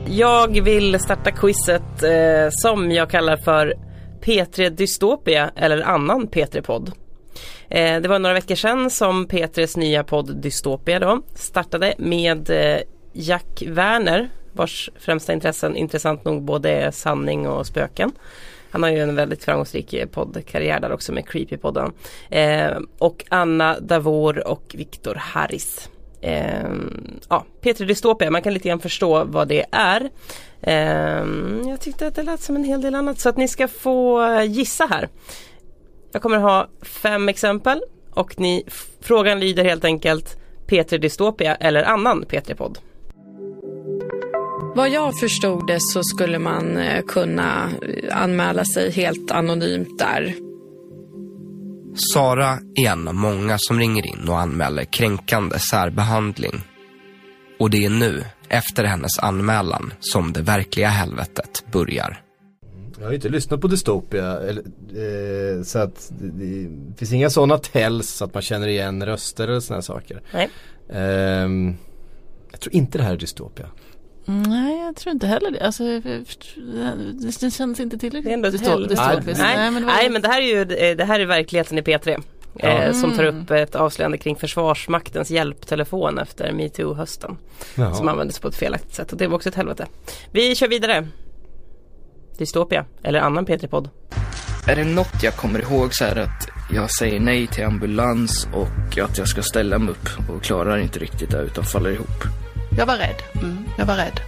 Jag 0.06 0.64
vill 0.64 1.00
starta 1.00 1.30
quizet 1.30 2.02
eh, 2.02 2.48
som 2.50 2.90
jag 2.90 3.10
kallar 3.10 3.36
för 3.36 3.74
P3 4.22 4.70
Dystopia 4.70 5.50
eller 5.56 5.82
annan 5.82 6.28
P3-podd. 6.28 6.92
Eh, 7.68 8.00
det 8.00 8.08
var 8.08 8.18
några 8.18 8.34
veckor 8.34 8.54
sedan 8.54 8.90
som 8.90 9.26
P3s 9.26 9.78
nya 9.78 10.04
podd 10.04 10.36
Dystopia 10.36 10.98
då 10.98 11.22
startade 11.34 11.94
med 11.98 12.50
eh, 12.50 12.80
Jack 13.12 13.62
Werner 13.66 14.28
vars 14.52 14.90
främsta 14.98 15.32
intressen 15.32 15.76
intressant 15.76 16.24
nog 16.24 16.42
både 16.42 16.70
är 16.70 16.90
sanning 16.90 17.48
och 17.48 17.66
spöken. 17.66 18.12
Han 18.74 18.82
har 18.82 18.90
ju 18.90 19.00
en 19.00 19.14
väldigt 19.14 19.44
framgångsrik 19.44 19.92
eh, 19.92 20.06
poddkarriär 20.06 20.80
där 20.80 20.92
också 20.92 21.12
med 21.12 21.28
Creepypodden. 21.28 21.92
Eh, 22.30 22.78
och 22.98 23.24
Anna 23.28 23.80
Davor 23.80 24.48
och 24.48 24.74
Viktor 24.74 25.14
Harris. 25.14 25.90
Eh, 26.20 26.68
ja, 27.28 27.44
P3 27.62 27.84
Dystopia, 27.84 28.30
man 28.30 28.42
kan 28.42 28.54
lite 28.54 28.68
grann 28.68 28.80
förstå 28.80 29.24
vad 29.24 29.48
det 29.48 29.64
är. 29.72 30.10
Eh, 30.60 31.26
jag 31.68 31.80
tyckte 31.80 32.06
att 32.06 32.14
det 32.14 32.22
lät 32.22 32.40
som 32.40 32.56
en 32.56 32.64
hel 32.64 32.80
del 32.80 32.94
annat 32.94 33.20
så 33.20 33.28
att 33.28 33.36
ni 33.36 33.48
ska 33.48 33.68
få 33.68 34.28
gissa 34.42 34.86
här. 34.86 35.08
Jag 36.12 36.22
kommer 36.22 36.38
ha 36.38 36.68
fem 36.82 37.28
exempel 37.28 37.82
och 38.10 38.40
ni, 38.40 38.64
frågan 39.00 39.40
lyder 39.40 39.64
helt 39.64 39.84
enkelt 39.84 40.36
P3 40.66 40.98
Dystopia 40.98 41.54
eller 41.54 41.82
annan 41.82 42.24
P3-podd. 42.24 42.78
Vad 44.74 44.90
jag 44.90 45.18
förstod 45.18 45.66
det 45.66 45.80
så 45.80 46.02
skulle 46.02 46.38
man 46.38 46.76
eh, 46.76 47.04
kunna 47.04 47.70
eh, 47.82 48.22
anmäla 48.22 48.64
sig 48.64 48.90
helt 48.90 49.30
anonymt 49.30 49.98
där. 49.98 50.34
Sara 52.12 52.58
är 52.74 52.86
en 52.88 53.08
av 53.08 53.14
många 53.14 53.58
som 53.58 53.78
ringer 53.78 54.06
in 54.06 54.28
och 54.28 54.38
anmäler 54.40 54.84
kränkande 54.84 55.58
särbehandling. 55.58 56.60
Och 57.58 57.70
det 57.70 57.84
är 57.84 57.90
nu, 57.90 58.24
efter 58.48 58.84
hennes 58.84 59.18
anmälan, 59.18 59.92
som 60.00 60.32
det 60.32 60.42
verkliga 60.42 60.88
helvetet 60.88 61.64
börjar. 61.72 62.20
Jag 62.98 63.04
har 63.04 63.10
ju 63.10 63.16
inte 63.16 63.28
lyssnat 63.28 63.60
på 63.60 63.68
Dystopia 63.68 64.40
eller, 64.40 64.62
eh, 65.56 65.62
så 65.62 65.78
att 65.78 66.12
det, 66.20 66.68
det 66.68 66.98
finns 66.98 67.12
inga 67.12 67.30
sådana 67.30 67.58
tells 67.58 68.08
så 68.08 68.24
att 68.24 68.34
man 68.34 68.42
känner 68.42 68.68
igen 68.68 69.06
röster 69.06 69.48
eller 69.48 69.60
sådana 69.60 69.82
saker. 69.82 70.22
Nej. 70.32 70.50
Ehm, 70.92 71.76
jag 72.50 72.60
tror 72.60 72.74
inte 72.74 72.98
det 72.98 73.04
här 73.04 73.12
är 73.12 73.16
Dystopia. 73.16 73.66
Nej, 74.26 74.80
jag 74.80 74.96
tror 74.96 75.12
inte 75.12 75.26
heller 75.26 75.50
det. 75.50 75.60
Alltså, 75.66 75.84
det, 77.40 77.50
känns 77.50 77.80
inte 77.80 77.98
tillräckligt. 77.98 78.24
Det 78.24 78.30
är 78.30 78.34
ändå 78.34 78.50
står- 78.58 78.78
Nej, 79.38 79.56
Nej, 79.56 79.70
men 79.70 79.86
nej 79.86 80.10
men 80.10 80.22
det 80.22 80.28
här 80.28 80.40
är 80.42 80.46
ju 80.46 80.60
eh, 80.60 80.96
det 80.96 81.04
här 81.04 81.20
är 81.20 81.26
verkligheten 81.26 81.78
i 81.78 81.82
P3. 81.82 82.22
Ja. 82.58 82.68
Eh, 82.68 82.92
som 82.92 83.12
tar 83.16 83.24
Mm. 83.24 83.42
upp 83.42 83.50
ett 83.50 83.74
avslöjande 83.74 84.18
kring 84.18 84.36
Försvarsmaktens 84.36 85.30
hjälptelefon 85.30 86.18
efter 86.18 86.52
metoo-hösten. 86.52 87.36
Som 87.94 88.08
användes 88.08 88.38
på 88.38 88.48
ett 88.48 88.56
felaktigt 88.56 88.94
sätt 88.94 89.12
och 89.12 89.18
det 89.18 89.26
var 89.26 89.34
också 89.36 89.48
ett 89.48 89.54
helvete. 89.54 89.86
Vi 90.32 90.54
kör 90.54 90.68
vidare. 90.68 91.08
Dystopia 92.38 92.84
eller 93.02 93.20
annan 93.20 93.46
P3-podd. 93.46 93.88
Är 94.68 94.76
det 94.76 94.84
något 94.84 95.22
jag 95.22 95.34
kommer 95.36 95.60
ihåg 95.60 95.94
så 95.94 96.04
är 96.04 96.14
det 96.14 96.22
att 96.22 96.48
jag 96.72 96.90
säger 96.90 97.20
nej 97.20 97.46
till 97.46 97.64
ambulans 97.64 98.48
och 98.54 98.98
att 99.04 99.18
jag 99.18 99.28
ska 99.28 99.42
ställa 99.42 99.78
mig 99.78 99.90
upp 99.90 100.30
och 100.30 100.42
klarar 100.42 100.78
inte 100.78 100.98
riktigt 100.98 101.30
det 101.30 101.42
utan 101.42 101.64
faller 101.64 101.90
ihop. 101.90 102.22
Jag 102.76 102.86
var 102.86 102.96
rädd. 102.96 103.22
Mm, 103.34 103.58
jag 103.78 103.86
var 103.86 103.96
rädd. 103.96 104.20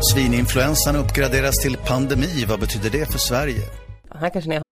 Svininfluensan 0.00 0.96
uppgraderas 0.96 1.62
till 1.62 1.76
pandemi. 1.76 2.44
Vad 2.48 2.60
betyder 2.60 2.90
det 2.90 3.12
för 3.12 3.18
Sverige? 3.18 3.62
Här 4.14 4.30
kanske 4.30 4.48
ni 4.48 4.54
har 4.56 4.62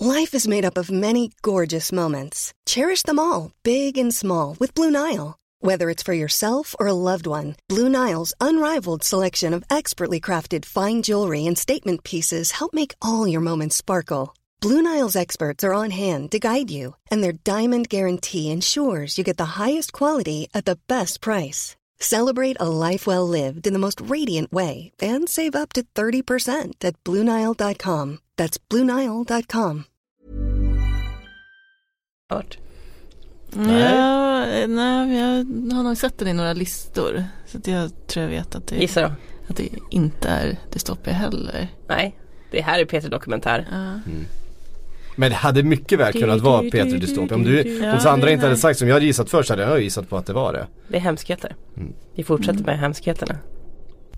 Life 0.00 0.36
is 0.36 0.48
made 0.48 0.68
up 0.68 0.78
of 0.78 0.90
many 0.90 1.30
gorgeous 1.42 1.92
moments. 1.92 2.52
Cherish 2.70 3.02
them 3.06 3.18
all, 3.18 3.50
big 3.62 3.98
and 3.98 4.14
small, 4.14 4.56
with 4.60 4.74
Blue 4.74 4.90
Nile. 4.90 5.34
Whether 5.62 5.90
it's 5.90 6.06
for 6.06 6.14
yourself 6.14 6.74
or 6.78 6.86
a 6.88 6.94
loved 6.94 7.26
one, 7.26 7.54
Blue 7.68 7.88
Nile's 7.88 8.32
unrivaled 8.40 9.04
selection 9.04 9.54
of 9.56 9.64
expertly 9.68 10.20
crafted 10.20 10.64
fine 10.64 11.02
jewelry 11.02 11.46
and 11.46 11.58
statement 11.58 12.02
pieces 12.02 12.52
help 12.52 12.72
make 12.72 12.94
all 13.02 13.28
your 13.28 13.42
moments 13.42 13.76
sparkle. 13.76 14.34
Blue 14.60 14.82
Nile's 14.82 15.16
experts 15.16 15.64
are 15.64 15.72
on 15.72 15.90
hand 15.90 16.30
to 16.32 16.38
guide 16.38 16.70
you, 16.70 16.94
and 17.10 17.22
their 17.22 17.32
diamond 17.32 17.88
guarantee 17.88 18.50
ensures 18.50 19.16
you 19.16 19.24
get 19.24 19.38
the 19.38 19.56
highest 19.58 19.92
quality 19.92 20.48
at 20.52 20.66
the 20.66 20.78
best 20.86 21.22
price. 21.22 21.76
Celebrate 21.98 22.56
a 22.60 22.68
life 22.68 23.06
well 23.06 23.26
lived 23.26 23.66
in 23.66 23.72
the 23.72 23.78
most 23.78 24.00
radiant 24.02 24.52
way 24.52 24.90
and 25.00 25.28
save 25.28 25.54
up 25.54 25.72
to 25.72 25.82
30% 25.94 26.84
at 26.84 27.02
BlueNile.com. 27.04 28.18
That's 28.36 28.58
BlueNile.com. 28.70 29.84
hört. 32.30 32.58
Nej. 33.52 33.94
Ja, 33.94 34.66
nej, 34.66 35.18
jag 35.18 35.74
har 35.76 35.82
nog 35.82 35.96
sett 35.96 36.18
den 36.18 36.28
i 36.28 36.32
några 36.32 36.52
listor. 36.52 37.24
Så 37.46 37.58
att 37.58 37.66
jag 37.66 38.06
tror 38.06 38.22
jag 38.22 38.30
vet 38.30 38.54
att 38.54 38.66
det, 38.66 38.76
Gissa 38.76 39.02
då. 39.02 39.12
att 39.48 39.56
det 39.56 39.68
inte 39.90 40.28
är 40.28 40.56
dystopia 40.72 41.12
heller. 41.12 41.68
Nej, 41.88 42.16
det 42.50 42.60
här 42.60 42.78
är 42.80 42.84
P3 42.84 43.08
Dokumentär. 43.08 43.66
Men 45.16 45.30
det 45.30 45.36
hade 45.36 45.62
mycket 45.62 45.98
väl 45.98 46.12
kunnat 46.12 46.40
vara 46.40 46.62
Peter 46.62 46.98
Dystopia. 46.98 47.34
Om, 47.36 47.44
du, 47.44 47.80
Ja, 47.82 47.94
om 47.94 48.00
Sandra 48.00 48.26
det 48.26 48.32
inte 48.32 48.44
hade 48.46 48.54
är- 48.54 48.58
sagt 48.58 48.78
som 48.78 48.88
jag 48.88 48.94
hade 48.94 49.06
gissat 49.06 49.30
först 49.30 49.50
hade 49.50 49.62
jag 49.62 49.82
gissat 49.82 50.08
på 50.10 50.16
att 50.16 50.26
det 50.26 50.32
var 50.32 50.52
det. 50.52 50.66
Det 50.88 50.96
är 50.96 51.00
hemskheter. 51.00 51.56
Vi 52.16 52.24
fortsätter 52.24 52.64
med 52.64 52.78
hemskheterna. 52.78 53.34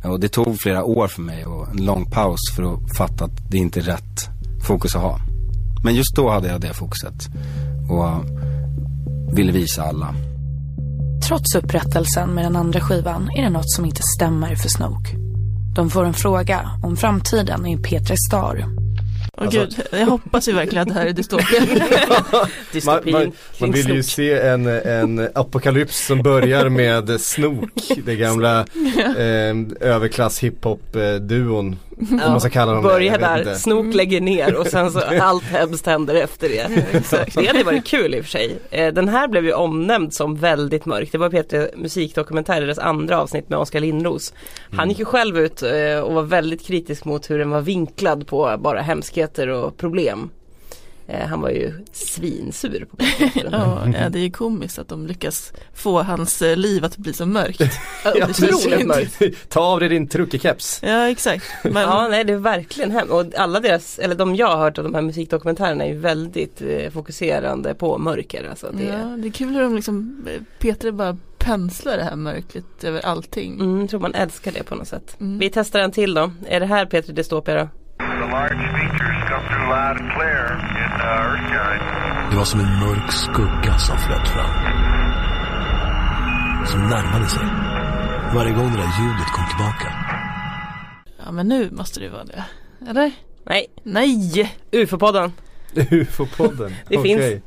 Ja, 0.03 0.11
Och 0.11 0.21
det 0.21 0.29
tog 0.29 0.61
flera 0.61 0.85
år 0.85 1.09
för 1.09 1.23
mig 1.23 1.47
och 1.47 1.69
en 1.71 1.85
lång 1.85 2.11
paus 2.11 2.41
för 2.57 2.75
att 2.75 2.97
fatta 2.99 3.25
att 3.25 3.51
det 3.51 3.59
inte 3.59 3.81
är 3.81 3.85
rätt 3.85 4.29
fokus 4.67 4.97
att 4.97 5.03
ha. 5.03 5.19
Men 5.85 5.95
just 5.95 6.17
då 6.17 6.31
hade 6.31 6.49
jag 6.49 6.61
det 6.61 6.75
fokuset 6.75 7.15
och 7.91 8.07
ville 9.37 9.53
visa 9.53 9.83
alla. 9.83 10.15
Trots 11.29 11.55
upprättelsen 11.55 12.31
med 12.35 12.45
den 12.45 12.57
andra 12.57 12.81
skivan 12.81 13.31
är 13.37 13.43
det 13.43 13.51
något 13.51 13.71
som 13.71 13.85
inte 13.85 14.03
stämmer 14.17 14.55
för 14.55 14.69
Snoke. 14.69 15.17
De 15.75 15.91
får 15.91 16.05
en 16.05 16.15
fråga 16.15 16.71
om 16.83 16.97
framtiden 16.97 17.67
i 17.67 17.77
P3 17.77 18.15
Star. 18.29 18.82
Åh 19.39 19.45
Alltså- 19.45 19.59
gud, 19.61 19.87
jag 19.93 20.07
hoppas 20.07 20.49
ju 20.49 20.53
verkligen 20.53 20.83
att 20.83 20.89
det 20.89 20.95
här 20.95 21.07
är 21.07 21.13
dystopia. 21.13 21.61
Man, 22.87 23.01
man, 23.13 23.33
man 23.61 23.73
vill 23.73 23.89
ju 23.89 24.03
se 24.03 24.33
en, 24.41 24.67
en 24.67 25.29
apokalyps 25.35 26.07
som 26.07 26.23
börjar 26.23 26.69
med 26.69 27.21
Snok, 27.21 27.71
det 28.05 28.17
gamla 28.17 28.61
eh, 29.19 29.55
överklass 29.81 30.39
hiphop-duon. 30.43 31.77
Om 32.11 32.17
man 32.17 32.41
ska 32.41 32.51
kalla 32.51 32.73
dem 32.73 32.83
Börja 32.83 33.19
där, 33.19 33.39
inte. 33.39 33.55
Snok 33.55 33.95
lägger 33.95 34.21
ner 34.21 34.55
och 34.55 34.67
sen 34.67 34.91
så 34.91 35.01
allt 35.21 35.43
hemskt 35.45 35.87
händer 35.87 36.15
efter 36.15 36.49
det. 36.49 36.69
Det 37.35 37.47
hade 37.47 37.65
varit 37.65 37.87
kul 37.87 38.15
i 38.15 38.21
och 38.21 38.25
för 38.25 38.31
sig. 38.31 38.59
Eh, 38.71 38.93
Den 38.93 39.09
här 39.09 39.29
blev 39.29 39.45
ju 39.45 39.53
omnämnd 39.53 40.15
som 40.15 40.37
väldigt 40.37 40.87
mörk. 40.87 41.09
Det 41.13 41.19
var 41.19 41.31
Peter 41.31 41.71
Musikdokumentär, 41.77 42.61
deras 42.61 42.79
andra 42.79 43.21
avsnitt 43.21 43.49
med 43.49 43.59
Oskar 43.59 43.81
Lindros. 43.81 44.35
Han 44.77 44.89
gick 44.89 44.99
ju 44.99 45.05
själv 45.05 45.39
ut 45.39 45.63
eh, 45.63 45.99
och 45.99 46.15
var 46.15 46.23
väldigt 46.23 46.67
kritisk 46.67 47.05
mot 47.05 47.31
hur 47.31 47.39
den 47.39 47.51
var 47.51 47.61
vinklad 47.61 48.27
på 48.27 48.57
bara 48.59 48.81
hemskheter 48.81 49.49
och 49.49 49.77
problem. 49.77 50.31
Eh, 51.07 51.27
han 51.27 51.41
var 51.41 51.51
ju 51.51 51.73
svinsur 51.93 52.87
på. 52.91 52.97
Ja, 53.53 53.87
ja, 54.01 54.09
det 54.09 54.19
är 54.19 54.23
ju 54.23 54.31
komiskt 54.31 54.79
att 54.79 54.89
de 54.89 55.07
lyckas 55.07 55.53
få 55.75 56.03
hans 56.03 56.43
eh, 56.43 56.57
liv 56.57 56.85
att 56.85 56.97
bli 56.97 57.13
så 57.13 57.27
mörkt. 57.27 57.61
Ja, 58.05 58.29
Otroligt 58.31 58.87
mörkt. 58.87 59.49
Ta 59.49 59.61
av 59.61 59.81
dig 59.81 59.89
din 59.89 60.09
truckekeps. 60.09 60.81
Ja, 60.83 61.09
exakt. 61.09 61.45
Men, 61.65 61.83
Ja, 61.83 62.09
nej 62.09 62.25
det 62.25 62.33
är 62.33 62.37
verkligen 62.37 62.91
hemskt. 62.91 63.13
Och 63.13 63.25
alla 63.37 63.61
deras, 63.61 63.99
eller 63.99 64.15
de 64.15 64.37
jag 64.37 64.47
har 64.47 64.57
hört 64.57 64.79
av 64.79 64.85
de 64.85 64.95
här 64.95 65.03
musikdokumentärerna 65.03 65.85
är 65.85 65.89
ju 65.89 65.99
väldigt 65.99 66.63
eh, 66.63 66.91
fokuserande 66.91 67.75
på 67.75 67.99
mörker. 67.99 68.49
Alltså 68.51 68.71
det, 68.73 68.85
ja, 68.85 69.17
det 69.19 69.29
är 69.29 69.33
kul 69.33 69.55
hur 69.55 69.63
de 69.63 69.77
liksom, 69.77 70.27
eh, 70.35 70.43
Peter 70.59 70.91
bara 70.91 71.17
penslar 71.39 71.97
det 71.97 72.05
här 72.05 72.17
mörkret 72.17 72.85
över 72.85 73.01
allting. 73.07 73.61
Mm, 73.61 73.89
tror 73.89 74.01
man 74.01 74.15
älskar 74.15 74.53
det 74.53 74.63
på 74.63 74.75
något 74.75 74.89
sätt. 74.89 75.17
Vi 75.19 75.51
testar 75.51 75.81
en 75.81 75.93
till 75.93 76.15
då. 76.15 76.33
Är 76.47 76.61
det 76.61 76.67
här 76.67 76.87
Peter 76.87 77.13
Dystopia 77.13 77.55
då? 77.55 77.69
Det 82.31 82.37
var 82.37 82.45
som 82.45 82.61
en 82.61 82.79
mörk 82.81 83.13
skugga 83.13 83.79
som 83.79 83.97
flöt 83.99 84.29
fram. 84.29 84.51
Som 86.67 86.81
närmade 86.81 87.29
sig. 87.29 87.47
Varje 88.35 88.53
gång 88.53 88.71
det 88.71 88.77
där 88.77 88.93
ljudet 89.01 89.27
kom 89.33 89.45
tillbaka. 89.49 89.93
Ja, 91.25 91.33
men 91.33 91.49
nu 91.49 91.71
måste 91.71 92.01
det 92.01 92.09
vara 92.09 92.25
det. 92.25 92.45
Eller? 92.89 93.13
Nej. 93.45 93.67
Nej! 93.83 94.53
UFO-podden. 94.73 95.33
UFO-podden. 95.75 96.75
Det 96.89 96.97
Okej. 96.99 97.17
finns. 97.19 97.43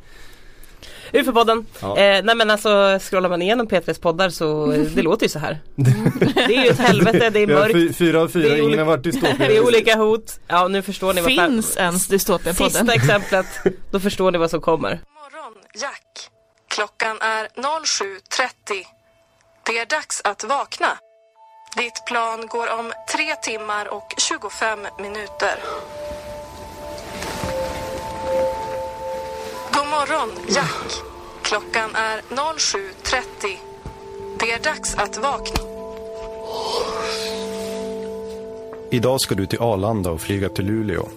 UFO-podden. 1.16 1.66
Ja. 1.82 1.98
Eh, 1.98 2.24
nej 2.24 2.36
men 2.36 2.52
alltså 2.52 3.00
scrollar 3.02 3.30
man 3.30 3.42
igenom 3.42 3.68
Petres 3.68 4.00
poddar 4.00 4.30
så 4.30 4.66
det 4.96 5.02
låter 5.02 5.24
ju 5.26 5.30
så 5.30 5.40
här. 5.40 5.60
det 5.76 6.56
är 6.56 6.64
ju 6.64 6.70
ett 6.70 6.80
helvete, 6.80 7.30
det 7.30 7.40
är 7.40 7.48
mörkt. 7.60 7.74
fy- 7.74 7.94
fyra 7.94 8.22
av 8.22 8.28
fyra, 8.28 8.58
ingen 8.58 8.80
har 8.80 8.86
varit 8.86 9.04
dystopia. 9.04 9.36
Det 9.48 9.58
är 9.58 9.64
olika 9.66 9.96
hot. 9.98 10.40
Ja 10.48 10.68
nu 10.68 10.82
förstår 10.82 11.14
ni 11.14 11.22
vad 11.22 11.36
fan- 11.36 11.50
Finns 11.52 11.78
ens 11.78 12.08
Dystopia-podden? 12.10 12.70
Sista 12.70 12.94
exemplet, 12.94 13.46
då 13.92 14.00
förstår 14.00 14.32
ni 14.32 14.38
vad 14.38 14.50
som 14.50 14.62
kommer. 14.62 15.00
Jack. 15.82 16.30
Klockan 16.68 17.18
är 17.22 17.48
07.30. 17.56 18.86
Det 19.66 19.80
är 19.80 19.86
dags 19.86 20.22
att 20.24 20.44
vakna. 20.44 20.88
Ditt 21.78 22.06
plan 22.08 22.48
går 22.48 22.80
om 22.80 22.94
3 23.16 23.36
timmar 23.36 23.94
och 23.94 24.14
25 24.30 24.80
minuter. 25.00 25.56
Morgon, 30.00 30.30
Jack. 30.50 31.02
Klockan 31.42 31.96
är 31.96 32.22
07.30. 32.22 33.58
Det 34.40 34.52
är 34.52 34.60
dags 34.60 34.96
att 34.96 35.18
vakna. 35.18 35.60
Idag 38.92 39.22
ska 39.22 39.36
du 39.36 39.46
till 39.46 39.60
Arlanda 39.60 40.12
och 40.12 40.22
flyga 40.22 40.50
till 40.50 40.66
Luleå. 40.66 41.10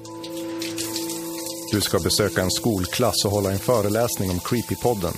Du 1.73 1.81
ska 1.81 1.99
besöka 1.99 2.43
en 2.43 2.51
skolklass 2.51 3.25
och 3.25 3.31
hålla 3.31 3.51
en 3.51 3.59
föreläsning 3.59 4.31
om 4.31 4.41
Creepypodden. 4.41 5.15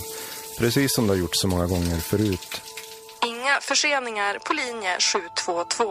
Precis 0.58 0.94
som 0.94 1.06
du 1.06 1.12
har 1.12 1.18
gjort 1.18 1.36
så 1.36 1.48
många 1.48 1.66
gånger 1.66 1.96
förut. 1.96 2.62
Inga 3.26 3.60
förseningar 3.60 4.38
på 4.38 4.52
linje 4.52 4.96
722. 5.00 5.84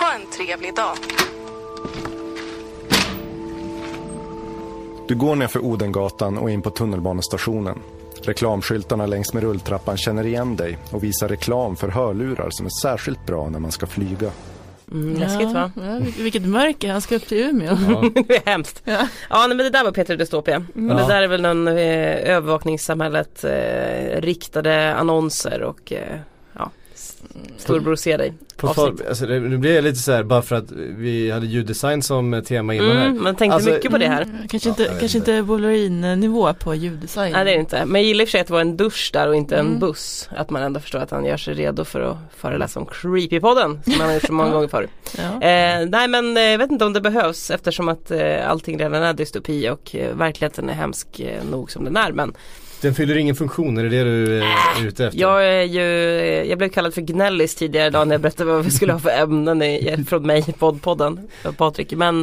Ha 0.00 0.12
en 0.14 0.30
trevlig 0.30 0.74
dag. 0.74 0.96
Du 5.08 5.14
går 5.14 5.36
ner 5.36 5.46
för 5.46 5.64
Odengatan 5.64 6.38
och 6.38 6.50
in 6.50 6.62
på 6.62 6.70
tunnelbanestationen. 6.70 7.78
Reklamskyltarna 8.22 9.06
längs 9.06 9.34
med 9.34 9.42
rulltrappan 9.42 9.96
känner 9.96 10.26
igen 10.26 10.56
dig 10.56 10.78
och 10.90 11.04
visar 11.04 11.28
reklam 11.28 11.76
för 11.76 11.88
hörlurar 11.88 12.48
som 12.50 12.66
är 12.66 12.70
särskilt 12.82 13.26
bra 13.26 13.48
när 13.48 13.58
man 13.58 13.70
ska 13.72 13.86
flyga. 13.86 14.30
Mm, 14.92 15.14
läskigt 15.20 15.52
va? 15.52 15.70
Ja, 15.76 15.82
vil- 15.82 16.22
vilket 16.22 16.46
mörker, 16.46 16.90
han 16.92 17.00
ska 17.00 17.16
upp 17.16 17.26
till 17.26 17.38
Umeå. 17.50 17.74
det 18.28 18.36
är 18.46 18.50
hemskt. 18.50 18.82
Ja. 18.84 19.06
nej 19.30 19.48
men 19.48 19.56
det 19.58 19.70
där 19.70 19.84
var 19.84 19.92
Peter 19.92 20.16
Dystopia. 20.16 20.56
Mm. 20.76 20.96
Det 20.96 21.02
Ja. 21.02 21.08
där 21.08 21.22
är 21.22 21.28
väl 21.28 21.42
någon 21.42 21.68
eh, 21.68 21.74
övervakningssamhället 22.30 23.44
eh, 23.44 24.20
riktade 24.20 24.94
annonser 24.94 25.62
och 25.62 25.92
eh, 25.92 25.98
ja, 26.08 26.18
storbror 27.56 27.96
ser 27.96 28.18
dig. 28.18 28.32
På 28.56 28.68
avsnitt. 28.68 29.08
alltså, 29.08 29.26
det, 29.26 29.40
nu 29.40 29.58
blir 29.58 29.74
jag 29.74 29.84
lite 29.84 29.98
så 29.98 30.12
här 30.12 30.22
bara 30.22 30.42
för 30.42 30.56
att 30.56 30.70
vi 30.72 31.30
hade 31.30 31.46
ljuddesign 31.46 32.02
som 32.02 32.42
tema 32.46 32.74
innan 32.74 32.90
Mm, 32.90 33.02
här. 33.02 33.10
man 33.22 33.36
tänkte 33.36 33.54
Alltså, 33.54 33.70
mycket 33.70 33.90
på 33.90 33.98
det 33.98 34.08
här. 34.08 34.22
Mm, 34.22 34.48
Kanske 34.48 34.68
inte, 34.68 34.90
kanske 35.00 35.18
inte 35.18 35.40
Wolverine-nivå 35.42 36.54
på 36.54 36.74
ljuddesign. 36.74 37.32
Nej 37.32 37.44
det 37.44 37.50
är 37.50 37.54
det 37.54 37.60
inte. 37.60 37.84
Men 37.86 38.00
jag 38.00 38.08
gillar 38.08 38.22
i 38.22 38.24
och 38.24 38.28
för 38.28 38.30
sig 38.30 38.40
att 38.40 38.46
det 38.46 38.52
var 38.52 38.60
en 38.60 38.76
dusch 38.76 39.10
där 39.12 39.28
och 39.28 39.36
inte 39.36 39.56
en 39.56 39.66
Mm. 39.66 39.78
buss. 39.78 40.28
Att 40.36 40.50
man 40.50 40.62
ändå 40.62 40.80
förstår 40.80 40.98
att 40.98 41.10
han 41.10 41.24
gör 41.24 41.36
sig 41.36 41.54
redo 41.54 41.84
för 41.84 42.00
att 42.00 42.16
föreläsa 42.36 42.80
om 42.80 42.86
Creepypodden. 42.86 43.80
Som 43.84 43.92
han 43.92 44.06
har 44.06 44.14
gjort 44.14 44.22
så 44.26 44.32
många 44.32 44.50
gånger 44.54 44.68
förr. 44.68 44.88
Ja. 45.18 45.22
Eh, 45.22 45.86
nej 45.88 46.08
men 46.08 46.36
eh, 46.36 46.42
jag 46.42 46.58
vet 46.58 46.70
inte 46.70 46.84
om 46.84 46.92
det 46.92 47.00
behövs 47.00 47.50
eftersom 47.50 47.88
att 47.88 48.10
eh, 48.10 48.50
allting 48.50 48.78
redan 48.78 49.02
är 49.02 49.12
dystopi 49.12 49.68
och 49.70 49.94
eh, 49.96 50.16
verkligheten 50.16 50.68
är 50.70 50.74
hemsk 50.74 51.20
eh, 51.20 51.44
nog 51.50 51.70
som 51.70 51.84
den 51.84 51.96
är. 51.96 52.12
Men 52.12 52.34
Den 52.80 52.94
fyller 52.94 53.16
ingen 53.16 53.34
funktion, 53.34 53.78
är 53.78 53.82
det 53.82 53.88
det 53.88 54.04
du 54.04 54.38
eh, 54.38 54.80
är 54.80 54.86
ute 54.86 55.06
efter? 55.06 55.20
jag 55.20 55.46
är 55.46 55.62
ju, 55.62 55.82
jag 56.48 56.58
blev 56.58 56.68
kallad 56.68 56.94
för 56.94 57.00
gnällis 57.00 57.54
tidigare 57.54 57.86
idag 57.86 58.08
när 58.08 58.14
jag 58.14 58.20
berättade 58.20 58.52
vad 58.52 58.64
vi 58.64 58.70
skulle 58.70 58.92
ha 58.92 59.00
för 59.00 59.10
ämnen 59.10 59.62
i, 59.62 60.04
från 60.08 60.26
mig 60.26 60.44
i 60.48 60.52
poddpodden. 60.52 61.28
Patrik. 61.56 61.92
Men 61.92 62.18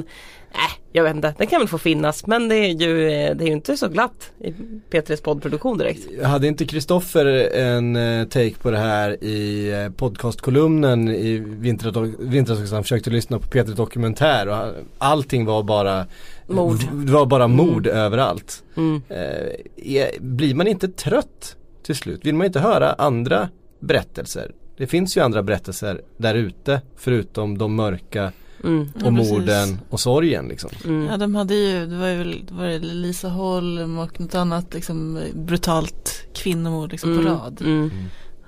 nej, 0.53 0.69
jag 0.91 1.03
vet 1.03 1.15
inte. 1.15 1.33
Den 1.37 1.47
kan 1.47 1.59
väl 1.59 1.67
få 1.67 1.77
finnas. 1.77 2.27
Men 2.27 2.49
det 2.49 2.55
är 2.55 2.73
ju, 2.73 3.09
eh, 3.09 3.35
det 3.35 3.43
är 3.43 3.47
ju 3.47 3.53
inte 3.53 3.77
så 3.77 3.87
glatt 3.87 4.31
i 4.39 4.53
P3s 4.91 5.23
poddproduktion 5.23 5.77
direkt. 5.77 6.23
Hade 6.23 6.47
inte 6.47 6.65
Kristoffer 6.65 7.25
en 7.55 7.95
eh, 7.95 8.27
take 8.27 8.55
på 8.61 8.71
det 8.71 8.77
här 8.77 9.23
i 9.23 9.89
podcastkolumnen 9.97 11.09
i 11.09 11.37
vintras, 11.37 12.59
också, 12.59 12.75
han 12.75 12.83
försökte 12.83 13.09
lyssna 13.09 13.39
på 13.39 13.47
Peter 13.47 13.73
Dokumentär 13.73 14.47
och 14.47 14.73
allting 14.97 15.45
var 15.45 15.63
bara 15.63 16.05
Mord. 16.47 16.79
Det 17.05 17.11
var 17.11 17.25
bara 17.25 17.47
mord 17.47 17.87
Mm. 17.87 17.97
överallt. 17.99 18.63
Mm. 18.77 19.01
Eh, 19.09 20.05
blir 20.21 20.55
man 20.55 20.67
inte 20.67 20.87
trött 20.87 21.55
till 21.83 21.95
slut? 21.95 22.19
Vill 22.25 22.35
man 22.35 22.45
inte 22.47 22.59
höra 22.59 22.93
andra 22.93 23.49
berättelser? 23.79 24.51
Det 24.77 24.87
finns 24.87 25.17
ju 25.17 25.21
andra 25.21 25.43
berättelser 25.43 26.01
där 26.17 26.35
ute 26.35 26.81
förutom 26.95 27.57
de 27.57 27.75
mörka 27.75 28.31
Mm. 28.63 28.89
Ja, 28.99 29.07
och 29.07 29.15
precis. 29.15 29.31
morden 29.33 29.79
och 29.89 29.99
sorgen 29.99 30.47
liksom. 30.47 30.69
Ja 31.09 31.17
de 31.17 31.35
hade 31.35 31.55
ju, 31.55 31.85
det 31.85 31.95
var 31.97 32.07
ju 32.07 32.17
väl, 32.17 32.45
var 32.51 32.65
det 32.65 32.79
Lisa 32.79 33.29
Holm 33.29 33.97
och 33.99 34.19
något 34.19 34.35
annat 34.35 34.73
liksom 34.73 35.19
brutalt 35.33 36.25
kvinnomord 36.33 36.91
liksom 36.91 37.15
på 37.15 37.21
Mm, 37.21 37.33
rad. 37.33 37.61
mm. 37.61 37.91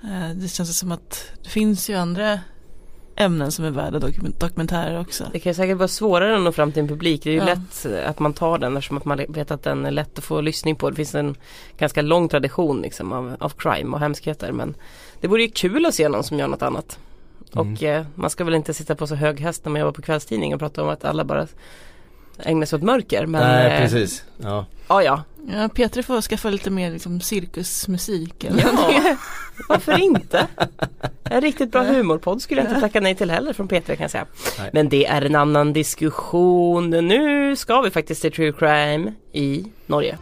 Eh, 0.04 0.36
Det 0.36 0.48
känns 0.48 0.78
som 0.80 0.92
att 0.92 1.24
det 1.44 1.50
finns 1.50 1.90
ju 1.90 1.94
andra 1.94 2.40
ämnen 3.18 3.52
som 3.52 3.66
är 3.66 3.70
värda 3.72 4.00
dokument- 4.00 4.40
dokumentärer 4.40 5.00
också. 5.00 5.24
Det 5.34 5.40
kan 5.40 5.50
ju 5.50 5.54
säkert 5.54 5.78
vara 5.78 5.88
svårare 5.88 6.36
att 6.36 6.42
nå 6.42 6.52
fram 6.52 6.72
till 6.72 6.82
en 6.82 6.88
publik. 6.88 7.24
Det 7.24 7.30
är 7.30 7.34
ju 7.34 7.40
Ja. 7.40 7.46
lätt 7.46 7.86
eh, 7.86 8.10
att 8.10 8.20
man 8.20 8.34
tar 8.34 8.58
den 8.58 8.78
eftersom 8.78 8.98
att 8.98 9.06
man 9.06 9.22
vet 9.30 9.52
att 9.52 9.64
den 9.64 9.86
är 9.86 9.92
lätt 9.92 10.18
att 10.18 10.24
få 10.24 10.42
lyssning 10.42 10.76
på. 10.76 10.90
Det 10.90 10.96
finns 10.96 11.16
en 11.16 11.36
ganska 11.78 12.02
lång 12.02 12.30
tradition 12.30 12.82
liksom 12.82 13.14
av, 13.14 13.36
av 13.40 13.50
crime 13.50 13.94
och 13.94 14.00
hemskheter. 14.00 14.52
Men 14.52 14.76
det 15.22 15.28
vore 15.28 15.42
ju 15.42 15.50
kul 15.50 15.86
att 15.86 15.94
se 15.94 16.10
någon 16.10 16.24
som 16.24 16.40
gör 16.40 16.48
något 16.48 16.62
annat. 16.62 17.00
Mm. 17.56 17.74
Och 17.74 17.84
eh, 17.84 18.06
man 18.16 18.30
ska 18.30 18.44
väl 18.44 18.54
inte 18.56 18.74
sitta 18.74 18.96
på 18.96 19.08
så 19.08 19.16
hög 19.16 19.40
häst 19.40 19.66
när 19.66 19.72
man 19.72 19.82
jobbar 19.82 19.92
på 19.94 20.02
kvällstidning 20.02 20.54
och 20.54 20.60
prata 20.60 20.84
om 20.84 20.90
att 20.90 21.06
alla 21.06 21.24
bara 21.24 21.48
ägnar 22.40 22.66
sig 22.66 22.78
åt 22.78 22.84
mörker. 22.84 23.26
Men, 23.26 23.42
Nej 23.42 23.74
eh, 23.74 23.82
precis. 23.82 24.24
Ja. 24.38 24.66
Ja, 24.88 25.04
ja. 25.04 25.24
Ja, 25.54 25.70
Peter 25.70 26.02
får 26.02 26.22
skaffa 26.22 26.50
lite 26.50 26.70
mer 26.70 26.92
liksom 26.92 27.22
cirkusmusik. 27.22 28.44
Eller 28.44 28.62
Ja. 28.62 29.16
varför 29.70 30.04
inte? 30.04 30.48
En 31.24 31.42
riktigt 31.42 31.72
bra 31.72 31.84
humorpodd 31.84 32.42
skulle 32.42 32.62
jag 32.62 32.70
inte 32.70 32.82
tacka 32.82 33.02
nej 33.02 33.16
till 33.16 33.32
heller 33.32 33.54
från 33.54 33.68
Peter 33.68 33.96
kan 33.96 34.04
jag 34.04 34.12
säga. 34.12 34.26
Nej. 34.60 34.70
Men 34.74 34.90
det 34.90 35.06
är 35.06 35.22
en 35.22 35.36
annan 35.36 35.74
diskussion. 35.74 36.90
Nu 36.90 37.56
ska 37.56 37.82
vi 37.82 37.90
faktiskt 37.90 38.22
till 38.22 38.32
true 38.32 38.52
crime 38.52 39.14
i 39.32 39.66
Norge. 39.86 40.18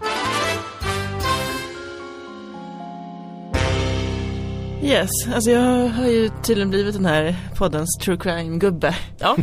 Yes, 4.86 5.10
alltså 5.34 5.52
jag 5.52 5.88
har 5.88 6.08
ju 6.08 6.30
tydligen 6.43 6.69
blivit 6.69 6.93
den 6.93 7.06
här 7.06 7.36
poddens 7.58 7.98
true 8.02 8.17
crime-gubbe. 8.17 8.95
Ja, 9.19 9.38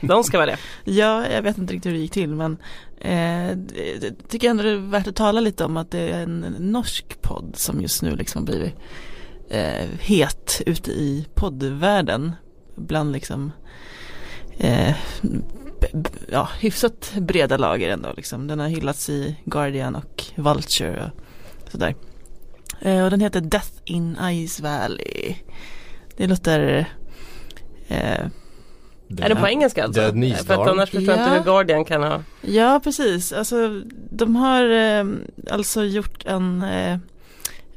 de 0.00 0.24
ska 0.24 0.38
vara 0.38 0.46
det. 0.46 0.56
Ja, 0.92 1.26
jag 1.26 1.42
vet 1.42 1.58
inte 1.58 1.72
riktigt 1.72 1.90
hur 1.90 1.96
det 1.96 2.02
gick 2.02 2.12
till 2.12 2.34
men 2.34 2.56
eh, 2.98 3.58
tycker 4.28 4.46
jag 4.46 4.50
ändå 4.50 4.62
det 4.62 4.70
är 4.70 4.90
värt 4.90 5.06
att 5.06 5.16
tala 5.16 5.40
lite 5.40 5.64
om 5.64 5.76
att 5.76 5.90
det 5.90 6.10
är 6.10 6.22
en, 6.22 6.56
norsk 6.58 7.22
podd 7.22 7.52
som 7.56 7.80
just 7.80 8.02
nu 8.02 8.16
liksom 8.16 8.42
har 8.42 8.46
blivit 8.46 8.74
eh, 9.50 9.86
het 10.00 10.62
ute 10.66 10.90
i 10.90 11.26
poddvärlden. 11.34 12.32
Bland 12.76 13.12
liksom 13.12 13.52
eh, 14.58 14.94
ja, 16.30 16.48
hyfsat 16.60 17.12
breda 17.16 17.56
lager 17.56 17.90
ändå 17.90 18.12
liksom. 18.16 18.46
Den 18.46 18.58
har 18.58 18.68
hyllats 18.68 19.10
i 19.10 19.36
Guardian 19.44 19.94
och 19.94 20.24
Vulture 20.36 21.10
och 21.64 21.70
sådär. 21.70 21.94
Eh, 22.80 23.04
och 23.04 23.10
den 23.10 23.20
heter 23.20 23.40
Death 23.40 23.72
in 23.84 24.16
Ice 24.48 24.60
Valley. 24.60 25.34
Det 26.16 26.26
låter 26.26 26.86
eh, 27.88 28.20
Är 29.18 29.28
det 29.28 29.36
på 29.36 29.48
engelska 29.48 29.84
alltså? 29.84 30.00
Dead 30.12 30.36
För 30.36 30.54
att 30.62 30.68
annars 30.68 30.90
förstår 30.90 31.14
jag 31.14 31.22
inte 31.22 31.30
Ja. 31.30 31.36
hur 31.36 31.44
Guardian 31.44 31.84
kan 31.84 32.02
ha 32.02 32.22
Ja, 32.40 32.80
precis. 32.84 33.32
Alltså, 33.32 33.82
de 34.10 34.36
har 34.36 34.70
eh, 34.70 35.04
alltså 35.50 35.84
gjort 35.84 36.24
en, 36.26 36.62
eh, 36.62 36.98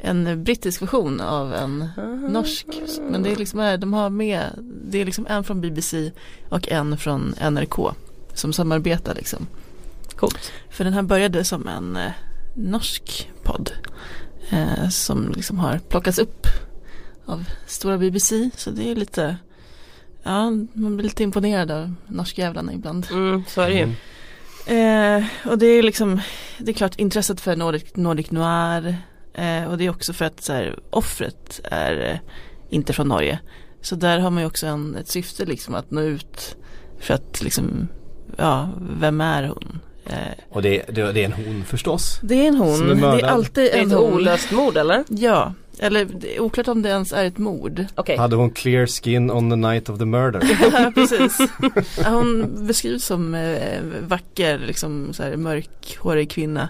en 0.03 0.43
brittisk 0.43 0.81
version 0.81 1.21
av 1.21 1.53
en 1.53 1.89
norsk. 2.29 2.67
Men 3.09 3.23
det 3.23 3.31
är 3.31 3.35
liksom, 3.35 3.59
eh, 3.59 3.79
de 3.79 3.93
har 3.93 4.09
med, 4.09 4.49
det 4.85 5.01
är 5.01 5.05
liksom 5.05 5.27
en 5.29 5.43
från 5.43 5.61
BBC 5.61 6.11
och 6.49 6.69
en 6.71 6.97
från 6.97 7.35
NRK 7.51 7.95
som 8.33 8.53
samarbetar 8.53 9.15
liksom. 9.15 9.47
Coolt. 10.15 10.51
För 10.69 10.83
den 10.83 10.93
här 10.93 11.01
började 11.01 11.43
som 11.43 11.67
en 11.67 11.95
eh, 11.95 12.11
norsk 12.55 13.31
podd. 13.43 13.71
Eh, 14.49 14.89
som 14.89 15.31
liksom 15.35 15.59
har 15.59 15.79
plockats 15.79 16.19
upp 16.19 16.47
av 17.25 17.45
stora 17.67 17.97
BBC. 17.97 18.49
Så 18.57 18.71
det 18.71 18.91
är 18.91 18.95
lite, 18.95 19.37
ja 20.23 20.51
man 20.73 20.95
blir 20.97 21.03
lite 21.03 21.23
imponerad 21.23 21.71
av 21.71 21.93
norskjävlarna 22.07 22.73
ibland. 22.73 23.07
Mm, 23.11 23.43
så 23.47 23.61
är 23.61 23.69
det 23.69 23.75
ju. 23.75 23.95
Eh, 24.65 25.23
och 25.45 25.57
det 25.57 25.65
är 25.65 25.83
liksom, 25.83 26.21
det 26.57 26.71
är 26.71 26.73
klart 26.73 26.99
intresset 26.99 27.41
för 27.41 27.55
Nordic, 27.55 27.95
Nordic 27.95 28.31
Noir. 28.31 28.97
Eh, 29.33 29.63
och 29.71 29.77
det 29.77 29.85
är 29.85 29.89
också 29.89 30.13
för 30.13 30.25
att 30.25 30.43
så 30.43 30.53
här, 30.53 30.79
offret 30.89 31.61
är 31.63 32.09
eh, 32.11 32.17
inte 32.69 32.93
från 32.93 33.07
Norge. 33.07 33.39
Så 33.81 33.95
där 33.95 34.19
har 34.19 34.29
man 34.29 34.43
ju 34.43 34.47
också 34.47 34.67
en, 34.67 34.95
ett 34.95 35.07
syfte 35.07 35.45
liksom 35.45 35.75
att 35.75 35.91
nå 35.91 36.01
ut. 36.01 36.55
För 36.99 37.13
att 37.13 37.41
liksom, 37.41 37.87
ja, 38.37 38.69
vem 38.99 39.21
är 39.21 39.43
hon? 39.47 39.79
Eh, 40.05 40.15
Och 40.49 40.61
det, 40.61 40.83
det, 40.89 41.11
det 41.11 41.21
är 41.21 41.25
en 41.25 41.31
hon 41.45 41.63
förstås. 41.65 42.19
det 42.23 42.35
är 42.35 42.47
en 42.47 42.55
hon, 42.55 42.89
är 42.91 42.95
det 42.95 43.21
är 43.21 43.27
alltid 43.27 43.63
Det 43.63 43.77
är 43.77 43.81
en 43.81 43.91
ett 43.91 43.97
hon. 43.97 44.13
olöst 44.13 44.51
mord 44.51 44.77
eller? 44.77 45.03
Ja, 45.09 45.53
eller 45.79 46.05
det 46.05 46.35
är 46.35 46.39
oklart 46.41 46.67
om 46.67 46.81
det 46.81 46.89
ens 46.89 47.13
är 47.13 47.25
ett 47.25 47.37
mord. 47.37 47.85
Okej. 47.95 48.17
Hade 48.17 48.35
hon 48.35 48.49
clear 48.51 48.85
skin 48.87 49.31
on 49.31 49.49
the 49.49 49.55
night 49.55 49.89
of 49.89 49.99
the 49.99 50.05
murder? 50.05 50.41
Ja, 50.73 50.91
precis. 50.95 51.37
Hon 52.05 52.49
beskrivs 52.67 53.05
som 53.05 53.35
eh, 53.35 53.79
vacker, 54.07 54.57
liksom 54.59 55.13
så 55.13 55.23
här 55.23 55.35
mörkhårig 55.37 56.29
kvinna. 56.31 56.69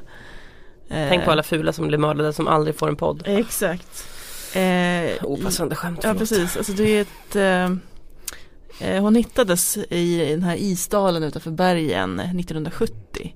Eh, 0.94 1.10
Tänk 1.10 1.26
på 1.26 1.32
alla 1.32 1.44
fula 1.44 1.74
som 1.74 1.88
blir 1.88 1.98
mördade 1.98 2.34
som 2.34 2.48
aldrig 2.48 2.76
får 2.76 2.88
en 2.90 2.96
podd. 2.96 3.24
Exakt. 3.26 4.08
Eh, 4.56 5.24
Opassande 5.26 5.76
skämt, 5.76 6.00
Ja 6.04 6.10
förlåt. 6.14 6.20
precis, 6.20 6.58
alltså 6.58 6.72
det 6.74 6.84
är 6.98 7.02
ett 7.02 7.36
eh, 7.36 8.90
eh, 8.90 9.02
Hon 9.02 9.16
hittades 9.16 9.78
i 9.78 10.26
den 10.32 10.44
här 10.44 10.56
isdalen 10.56 11.24
utanför 11.24 11.52
bergen 11.52 12.20
1970 12.20 13.36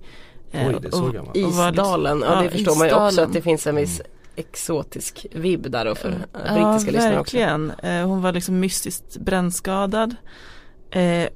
Eh, 0.51 0.67
Oj, 0.67 0.75
det 0.81 0.87
är 0.87 0.91
så 0.91 1.03
och- 1.03 1.13
gammalt. 1.13 1.29
och 1.29 1.37
Isdalen, 1.37 2.23
ja, 2.27 2.41
det 2.41 2.49
förstår 2.49 2.75
man 2.75 2.87
ju 2.87 2.93
också 2.93 3.07
isdalen. 3.07 3.29
att 3.29 3.33
det 3.33 3.41
finns 3.41 3.67
en 3.67 3.75
viss 3.75 4.01
exotisk 4.35 5.25
vibb 5.31 5.71
där 5.71 5.85
då 5.85 5.95
för 5.95 6.09
eh, 6.09 6.15
Ja, 6.47 6.53
brittiska 6.53 6.91
lyssnare 6.91 7.19
också. 7.19 7.37
verkligen. 7.37 7.71
Eh, 7.71 8.07
hon 8.07 8.21
var 8.21 8.31
liksom 8.31 8.59
mystiskt 8.59 9.17
brännskadad. 9.17 10.15
Eh, 10.91 11.27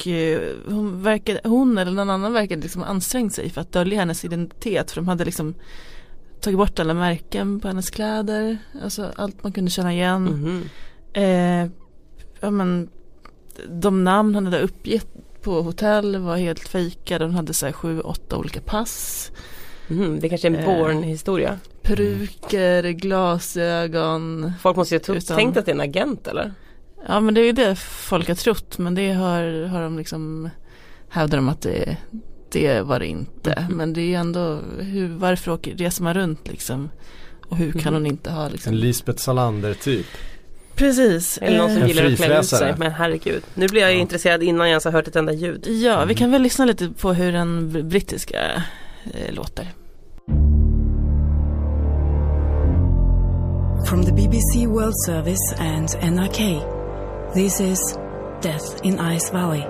och 0.00 0.06
eh, 0.06 0.56
hon, 0.66 1.02
verkade, 1.02 1.40
hon 1.44 1.78
eller 1.78 1.92
någon 1.92 2.10
annan 2.10 2.32
verkade 2.32 2.62
liksom 2.62 2.82
ansträngt 2.82 3.34
sig 3.34 3.50
för 3.50 3.60
att 3.60 3.72
dölja 3.72 3.98
hennes 3.98 4.24
identitet. 4.24 4.90
För 4.90 5.00
de 5.00 5.08
hade 5.08 5.24
liksom 5.24 5.54
tagit 6.40 6.58
bort 6.58 6.78
alla 6.78 6.94
märken 6.94 7.60
på 7.60 7.68
hennes 7.68 7.90
kläder. 7.90 8.58
Alltså 8.82 9.12
allt 9.16 9.42
man 9.42 9.52
kunde 9.52 9.70
känna 9.70 9.92
igen. 9.92 10.24
Mhm. 10.24 10.62
Eh, 11.12 11.70
ja, 12.40 12.50
men, 12.50 12.88
de 13.68 14.04
namn 14.04 14.34
hon 14.34 14.44
hade 14.44 14.60
uppgett 14.60 15.08
på 15.42 15.62
hotell 15.62 16.16
var 16.16 16.36
helt 16.36 16.68
fejkade. 16.68 17.24
Hon 17.24 17.34
hade 17.34 17.54
så 17.54 17.66
här 17.66 17.72
sju, 17.72 18.00
åtta 18.00 18.36
olika 18.36 18.60
pass. 18.60 19.30
Mhm, 19.88 20.20
det 20.20 20.28
kanske 20.28 20.48
är 20.48 20.52
en 20.52 20.58
Eh, 20.58 20.66
Born-historia. 20.66 21.58
Peruker, 21.82 22.82
glasögon. 22.82 24.52
Folk 24.60 24.76
måste 24.76 24.94
ju 24.94 25.00
ha 25.06 25.20
tänkt 25.20 25.56
att 25.56 25.66
det 25.66 25.70
är 25.70 25.74
en 25.74 25.80
agent 25.80 26.28
eller? 26.28 26.52
Ja 27.08 27.20
men 27.20 27.34
det 27.34 27.40
är 27.40 27.44
ju 27.44 27.52
det 27.52 27.76
folk 27.76 28.28
har 28.28 28.34
trott 28.34 28.78
men 28.78 28.94
det 28.94 29.12
har, 29.12 29.66
har 29.66 29.82
de 29.82 29.98
liksom 29.98 30.50
hävdar 31.08 31.38
de 31.38 31.48
att 31.48 31.60
det, 31.62 31.96
det 32.52 32.80
var 32.80 32.98
det 32.98 33.06
inte. 33.06 33.64
Mhm. 33.68 33.76
Men 33.76 33.92
det 33.92 34.00
är 34.00 34.06
ju 34.06 34.14
ändå 34.14 34.58
hur, 34.78 35.08
varför 35.08 35.50
åker, 35.52 35.74
reser 35.76 36.02
man 36.04 36.14
runt 36.14 36.48
liksom? 36.48 36.90
Och 37.48 37.56
hur 37.56 37.72
kan 37.72 37.80
Mhm. 37.82 38.02
hon 38.02 38.06
inte 38.06 38.30
ha 38.30 38.48
liksom? 38.48 38.72
En 38.72 38.78
Lisbeth 38.80 39.18
Salander 39.18 39.74
typ. 39.74 40.06
Precis. 40.74 41.38
Eller 41.38 41.58
någon 41.58 41.70
som 41.70 41.82
eh, 41.82 41.88
gillar 41.88 42.04
att 42.06 42.16
klä 42.16 42.38
ut 42.40 42.46
sig. 42.46 42.74
Men 42.78 42.92
herregud. 42.92 43.42
Nu 43.54 43.68
blir 43.68 43.82
jag 43.82 43.94
intresserad 43.94 44.42
innan 44.42 44.60
jag 44.66 44.68
ens 44.68 44.84
har 44.84 44.92
hört 44.92 45.08
ett 45.08 45.16
enda 45.16 45.32
ljud. 45.32 45.66
Ja, 45.68 46.04
vi 46.04 46.14
kan 46.14 46.30
väl 46.30 46.42
lyssna 46.42 46.64
lite 46.64 46.88
på 46.88 47.12
hur 47.12 47.32
den 47.32 47.70
br- 47.70 47.82
brittiska 47.82 48.62
eh, 49.14 49.34
låter. 49.34 49.66
From 53.88 54.04
the 54.04 54.12
BBC 54.12 54.66
World 54.66 54.94
Service 55.06 55.54
and 55.58 55.88
NRK, 56.14 56.62
this 57.34 57.60
is 57.60 57.96
Death 58.40 58.84
in 58.84 58.98
Ice 58.98 59.30
Valley. 59.30 59.62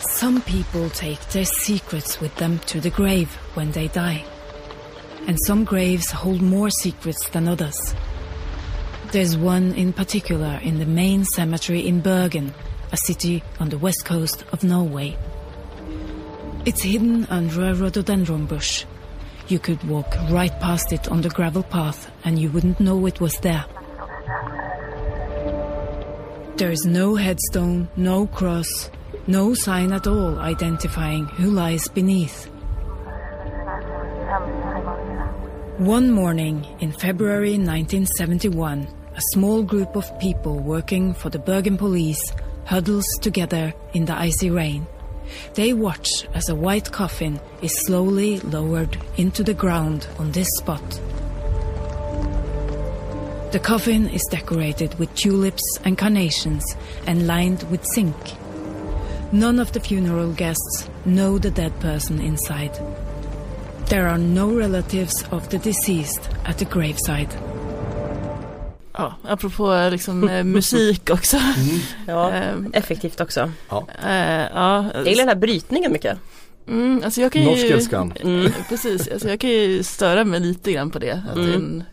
Some 0.00 0.40
people 0.42 0.88
take 0.90 1.20
their 1.28 1.44
secrets 1.44 2.20
with 2.20 2.34
them 2.36 2.58
to 2.60 2.80
the 2.80 2.88
grave 2.88 3.34
when 3.54 3.72
they 3.72 3.88
die. 3.88 4.24
And 5.26 5.36
some 5.46 5.64
graves 5.64 6.10
hold 6.10 6.40
more 6.40 6.70
secrets 6.70 7.28
than 7.30 7.48
others. 7.48 7.94
There's 9.10 9.36
one 9.36 9.74
in 9.74 9.92
particular 9.92 10.58
in 10.62 10.78
the 10.78 10.86
main 10.86 11.24
cemetery 11.24 11.86
in 11.86 12.00
Bergen, 12.00 12.54
a 12.92 12.96
city 12.96 13.42
on 13.60 13.68
the 13.68 13.78
west 13.78 14.06
coast 14.06 14.44
of 14.52 14.64
Norway. 14.64 15.18
It's 16.64 16.82
hidden 16.82 17.26
under 17.26 17.66
a 17.66 17.74
rhododendron 17.74 18.46
bush. 18.46 18.86
You 19.52 19.58
could 19.58 19.84
walk 19.84 20.16
right 20.30 20.58
past 20.60 20.94
it 20.94 21.08
on 21.08 21.20
the 21.20 21.28
gravel 21.28 21.62
path 21.62 22.10
and 22.24 22.38
you 22.38 22.48
wouldn't 22.52 22.80
know 22.80 23.04
it 23.04 23.20
was 23.20 23.34
there. 23.42 23.66
There 26.56 26.70
is 26.70 26.86
no 26.86 27.16
headstone, 27.16 27.90
no 27.94 28.28
cross, 28.28 28.90
no 29.26 29.52
sign 29.52 29.92
at 29.92 30.06
all 30.06 30.38
identifying 30.38 31.26
who 31.26 31.50
lies 31.50 31.86
beneath. 31.88 32.46
One 35.76 36.10
morning 36.10 36.64
in 36.80 36.90
February 36.90 37.58
1971, 37.58 38.88
a 39.14 39.20
small 39.34 39.62
group 39.62 39.96
of 39.96 40.18
people 40.18 40.60
working 40.60 41.12
for 41.12 41.28
the 41.28 41.38
Bergen 41.38 41.76
police 41.76 42.32
huddles 42.64 43.04
together 43.20 43.74
in 43.92 44.06
the 44.06 44.16
icy 44.16 44.48
rain. 44.48 44.86
They 45.54 45.72
watch 45.72 46.08
as 46.34 46.48
a 46.48 46.54
white 46.54 46.92
coffin 46.92 47.40
is 47.60 47.78
slowly 47.86 48.40
lowered 48.40 48.98
into 49.16 49.42
the 49.42 49.54
ground 49.54 50.06
on 50.18 50.32
this 50.32 50.48
spot. 50.58 51.00
The 53.52 53.60
coffin 53.62 54.08
is 54.08 54.26
decorated 54.30 54.98
with 54.98 55.14
tulips 55.14 55.78
and 55.84 55.98
carnations 55.98 56.64
and 57.06 57.26
lined 57.26 57.62
with 57.70 57.84
zinc. 57.94 58.16
None 59.30 59.58
of 59.58 59.72
the 59.72 59.80
funeral 59.80 60.32
guests 60.32 60.88
know 61.04 61.38
the 61.38 61.50
dead 61.50 61.78
person 61.80 62.18
inside. 62.18 62.78
There 63.86 64.08
are 64.08 64.18
no 64.18 64.54
relatives 64.54 65.22
of 65.30 65.50
the 65.50 65.58
deceased 65.58 66.30
at 66.46 66.56
the 66.56 66.64
graveside. 66.64 67.34
Ja, 68.94 69.14
apropå 69.24 69.88
liksom 69.90 70.28
eh, 70.28 70.44
musik 70.58 71.10
också. 71.10 71.36
Ja, 72.06 72.30
Ehm, 72.32 72.70
effektivt 72.74 73.20
också. 73.20 73.50
Ja. 73.68 73.86
eh, 74.04 74.46
ja. 74.54 74.86
Jag 74.94 75.06
gillar 75.06 75.22
den 75.24 75.28
här 75.28 75.34
brytningen 75.36 75.92
mycket. 75.92 76.18
Mm, 76.68 77.00
alltså 77.04 77.20
jag 77.20 77.32
kan 77.32 77.42
ju, 77.42 77.48
Norskelskan. 77.48 78.12
Mm, 78.20 78.52
precis, 78.68 79.08
alltså 79.08 79.28
jag 79.28 79.40
kan 79.40 79.50
ju 79.50 79.82
störa 79.82 80.24
mig 80.24 80.40
lite 80.40 80.72
grann 80.72 80.90
på 80.90 80.98
det. 80.98 81.22
Att 81.30 81.34
det 81.34 81.42
är 81.50 81.54
en 81.54 81.84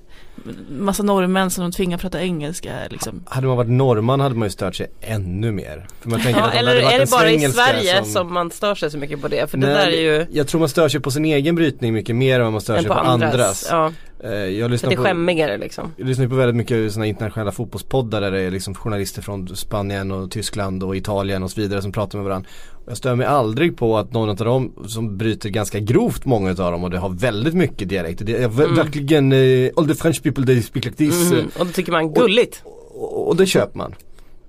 massa 0.70 1.04
norrmän 1.04 1.50
som 1.50 1.64
de 1.64 1.72
tvingar 1.72 1.98
prata 1.98 2.22
engelska 2.22 2.72
liksom. 2.90 3.24
Hade 3.26 3.48
man 3.48 3.58
varit 3.58 3.70
norrman 3.70 4.20
hade 4.20 4.36
man 4.36 4.46
ju 4.46 4.50
stört 4.50 4.76
sig 4.76 4.88
ännu 5.02 5.52
mer. 5.52 5.88
För 6.02 6.10
man 6.10 6.22
tänker 6.22 6.42
Ja, 6.42 6.46
att 6.48 6.52
det 6.52 6.58
eller 6.60 6.76
är 6.76 7.00
det 7.00 7.12
bara 7.12 7.32
i 7.32 7.52
Sverige 7.52 8.04
som... 8.04 8.34
man 8.34 8.52
stör 8.52 8.76
sig 8.76 8.92
så 8.92 8.98
mycket 8.98 9.22
på 9.22 9.28
det? 9.28 9.50
För 9.52 9.58
det 9.58 9.68
Nej, 9.68 9.76
där 9.76 9.88
är 9.88 10.02
ju 10.02 10.26
Jag 10.32 10.48
tror 10.48 10.60
man 10.60 10.70
stör 10.70 10.90
sig 10.90 11.00
på 11.02 11.12
sin 11.12 11.26
egen 11.26 11.56
brytning 11.56 11.94
mycket 11.94 12.16
mer 12.16 12.36
än 12.36 12.44
vad 12.44 12.52
man 12.52 12.62
stör 12.62 12.76
än 12.76 12.82
sig 12.82 12.88
på 12.90 12.96
på 12.96 13.00
andras. 13.02 13.32
andras. 13.34 13.68
Ja, 13.72 13.92
Eh, 14.24 14.32
Jag 14.32 14.72
lyssnar 14.72 14.90
det 14.90 14.96
är 14.96 15.56
på 15.58 15.58
liksom. 15.64 15.94
Jag 15.98 16.08
lyssnar 16.08 16.28
på 16.28 16.36
väldigt 16.36 16.56
mycket 16.56 16.92
sådana 16.92 17.06
internationella 17.06 17.52
fotbollspoddar 17.52 18.22
där 18.22 18.32
det 18.32 18.42
är 18.42 18.52
liksom 18.52 18.76
journalister 18.76 19.22
från 19.22 19.56
Spanien 19.56 20.12
och 20.12 20.32
Tyskland 20.32 20.84
och 20.84 20.96
Italien 20.96 21.44
och 21.44 21.52
så 21.52 21.62
vidare 21.62 21.82
som 21.82 21.92
pratar 21.92 22.18
med 22.18 22.26
varandra. 22.26 22.50
Och 22.90 22.92
Jag 22.92 22.98
stör 22.98 23.16
mig 23.16 23.26
aldrig 23.28 23.78
på 23.78 23.98
att 23.98 24.14
någon 24.14 24.30
av 24.30 24.36
dem 24.36 24.74
som 24.88 25.18
bryter 25.18 25.50
ganska 25.50 25.80
grovt 25.80 26.26
många 26.26 26.50
av 26.50 26.56
dem 26.56 26.84
och 26.84 26.90
det 26.90 26.98
har 26.98 27.10
väldigt 27.10 27.54
mycket 27.54 27.90
dialekt. 27.90 28.26
Det 28.26 28.36
är 28.44 28.46
Mm. 28.46 28.76
verkligen 28.76 29.32
eh, 29.32 29.70
all 29.78 29.88
the 29.88 29.96
French 29.96 30.24
people 30.24 30.46
they 30.46 30.62
speak 30.62 30.86
like 30.86 30.98
this. 30.98 31.32
Mhm. 31.32 31.50
Och 31.60 31.66
då 31.66 31.72
tycker 31.72 31.92
man 31.92 32.14
gulligt. 32.14 32.64
Och, 32.94 33.28
och 33.28 33.36
det 33.36 33.46
köper 33.46 33.78
man. 33.78 33.96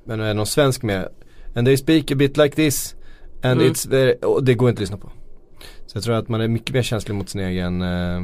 Men 0.05 0.21
är 0.21 0.35
någon 0.35 0.47
svensk 0.47 0.83
med 0.83 1.09
and 1.55 1.67
they 1.67 1.77
speak 1.77 2.11
a 2.11 2.15
bit 2.15 2.37
like 2.37 2.57
this 2.57 2.95
and 3.43 3.61
Mm. 3.61 3.73
it's 3.73 3.91
very, 3.91 4.15
och 4.23 4.45
det 4.45 4.55
går 4.55 4.69
inte 4.69 4.79
att 4.79 4.81
lyssna 4.81 4.97
på. 4.97 5.11
Så 5.87 5.97
jag 5.97 6.05
tror 6.05 6.15
att 6.15 6.29
man 6.29 6.41
är 6.41 6.49
mycket 6.49 6.75
mer 6.75 6.83
känslig 6.83 7.15
mot 7.15 7.29
sin 7.29 7.41
egen 7.41 7.83
eh, 7.83 8.23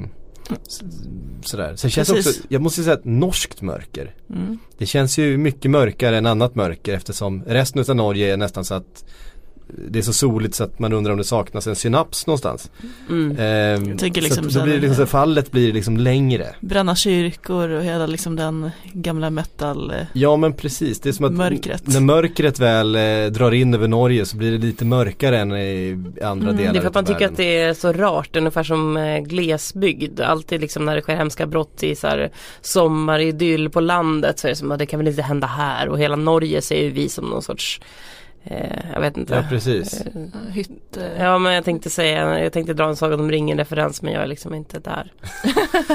Sådär. 1.42 1.76
Sen 1.76 1.90
känns 1.90 2.08
Precis. 2.12 2.36
också, 2.36 2.48
jag 2.48 2.62
måste 2.62 2.82
säga 2.82 2.94
att 2.94 3.04
norskt 3.04 3.62
mörker 3.62 4.14
Mm. 4.30 4.58
Det 4.78 4.86
känns 4.86 5.18
ju 5.18 5.36
mycket 5.36 5.70
mörkare 5.70 6.18
än 6.18 6.26
annat 6.26 6.54
mörker 6.54 6.94
eftersom 6.94 7.42
resten 7.46 7.84
av 7.88 7.96
Norge 7.96 8.32
är 8.32 8.36
nästan 8.36 8.64
så 8.64 8.74
att 8.74 9.04
det 9.68 9.98
är 9.98 10.02
så 10.02 10.12
soligt 10.12 10.54
så 10.54 10.64
att 10.64 10.78
man 10.78 10.92
undrar 10.92 11.12
om 11.12 11.18
det 11.18 11.24
saknas 11.24 11.66
en 11.66 11.76
synaps 11.76 12.26
någonstans. 12.26 12.70
Mm. 13.08 13.36
Ehm, 13.38 13.98
så 13.98 14.06
liksom 14.06 14.46
att 14.46 14.52
så 14.52 14.58
då 14.58 14.64
blir 14.64 14.74
det 14.74 14.80
liksom, 14.80 14.96
så 14.96 15.06
fallet 15.06 15.52
blir 15.52 15.72
liksom 15.72 15.96
längre. 15.96 16.54
Bränna 16.60 16.96
kyrkor 16.96 17.68
och 17.70 17.82
hela 17.84 18.06
liksom 18.06 18.36
den 18.36 18.70
gamla 18.92 19.30
metal 19.30 19.90
eh, 19.90 19.96
Ja 20.12 20.36
men 20.36 20.52
precis, 20.52 21.00
det 21.00 21.08
är 21.08 21.12
som 21.12 21.24
att 21.26 21.32
Mörkret. 21.32 21.86
när 21.86 22.00
mörkret 22.00 22.60
väl 22.60 22.96
eh, 22.96 23.26
drar 23.32 23.54
in 23.54 23.74
över 23.74 23.88
Norge 23.88 24.26
så 24.26 24.36
blir 24.36 24.52
det 24.52 24.58
lite 24.58 24.84
mörkare 24.84 25.38
än 25.38 25.52
i 25.52 25.92
andra 26.22 26.46
Mm, 26.50 26.56
delar 26.56 26.72
Det 26.72 26.78
är 26.78 26.80
för 26.80 26.88
att 26.88 26.94
man 26.94 27.04
tycker 27.04 27.18
världen. 27.20 27.30
att 27.32 27.36
det 27.36 27.58
är 27.58 27.74
så 27.74 27.92
rart, 27.92 28.36
ungefär 28.36 28.62
som 28.62 28.96
eh, 28.96 29.18
glesbygd. 29.18 30.20
Alltid 30.20 30.60
liksom 30.60 30.84
när 30.84 30.96
det 30.96 31.02
sker 31.02 31.16
hemska 31.16 31.46
brott 31.46 31.82
i 31.82 31.96
så 31.96 32.06
här 32.06 32.30
sommaridyll 32.60 33.70
på 33.70 33.80
landet 33.80 34.38
så 34.38 34.46
är 34.46 34.50
det 34.50 34.56
som 34.56 34.72
att 34.72 34.78
det 34.78 34.86
kan 34.86 34.98
väl 35.00 35.08
inte 35.08 35.22
hända 35.22 35.46
här 35.46 35.88
och 35.88 35.98
hela 35.98 36.16
Norge 36.16 36.62
ser 36.62 36.82
ju 36.82 36.90
vi 36.90 37.08
som 37.08 37.24
någon 37.24 37.42
sorts 37.42 37.80
eh, 38.46 38.92
jag 38.92 39.00
vet 39.00 39.16
inte. 39.16 39.34
Ja 39.34 39.44
precis. 39.48 40.00
Eh. 40.96 41.22
Ja 41.22 41.38
men 41.38 41.52
jag 41.52 41.64
tänkte 41.64 41.90
säga, 41.90 42.40
jag 42.40 42.52
tänkte 42.52 42.74
dra 42.74 42.88
en 42.88 42.96
Sagan 42.96 43.20
om 43.20 43.30
ringen 43.30 43.58
referens 43.58 44.02
men 44.02 44.12
jag 44.12 44.22
är 44.22 44.26
liksom 44.26 44.54
inte 44.54 44.78
där. 44.78 45.12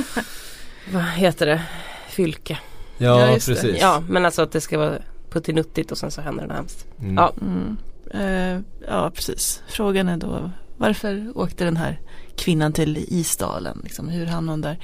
Vad 0.93 1.03
heter 1.03 1.45
det? 1.45 1.61
Fylke. 2.09 2.59
Ja, 2.97 3.25
det. 3.25 3.33
precis. 3.33 3.81
Ja 3.81 4.03
men 4.09 4.25
alltså 4.25 4.41
att 4.41 4.51
det 4.51 4.61
ska 4.61 4.77
vara 4.77 4.95
puttinuttigt 5.29 5.91
och 5.91 5.97
sen 5.97 6.11
så 6.11 6.21
händer 6.21 6.47
det 6.47 6.53
hemskt. 6.53 6.87
Mm. 6.99 7.15
Ja. 7.15 7.33
Mm. 7.41 7.77
Eh, 8.13 8.61
ja, 8.87 9.11
precis. 9.15 9.63
Frågan 9.67 10.09
är 10.09 10.17
då 10.17 10.51
varför 10.77 11.31
åkte 11.35 11.63
den 11.63 11.77
här 11.77 11.99
kvinnan 12.35 12.73
till 12.73 13.05
Isdalen? 13.07 13.81
Liksom, 13.83 14.09
hur 14.09 14.25
hamnade 14.25 14.53
hon 14.53 14.61
där? 14.61 14.77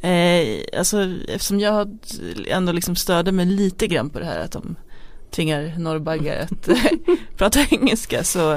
Eh, 0.00 0.78
alltså, 0.78 1.14
eftersom 1.28 1.60
jag 1.60 1.98
ändå 2.46 2.72
liksom 2.72 2.96
störde 2.96 3.32
mig 3.32 3.46
lite 3.46 3.86
grann 3.86 4.10
på 4.10 4.18
det 4.18 4.24
här 4.24 4.40
att 4.40 4.52
de 4.52 4.76
tvingar 5.30 5.78
norrbaggar 5.78 6.36
att 6.36 6.68
eh, 6.68 6.76
prata 7.36 7.60
engelska 7.70 8.24
så 8.24 8.52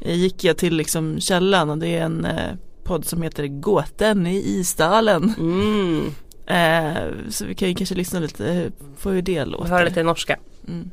eh, 0.00 0.14
gick 0.14 0.44
jag 0.44 0.56
till 0.56 0.76
liksom 0.76 1.20
källan 1.20 1.70
och 1.70 1.78
det 1.78 1.88
är 1.88 2.04
en 2.04 2.24
eh, 2.24 2.54
podd 2.84 3.04
som 3.04 3.22
heter 3.22 3.46
Gåten 3.46 4.26
i 4.26 4.36
Isdalen. 4.36 5.34
Mm. 5.38 6.14
Eh, 6.46 7.30
så 7.30 7.46
vi 7.46 7.54
kan 7.54 7.68
ju 7.68 7.74
kanske 7.74 7.94
lyssna 7.94 8.20
lite 8.20 8.70
på 9.02 9.10
hur 9.10 9.22
det 9.22 9.44
låter. 9.44 9.68
Höra 9.68 9.84
lite 9.84 10.02
norska. 10.02 10.38
Mm. 10.68 10.90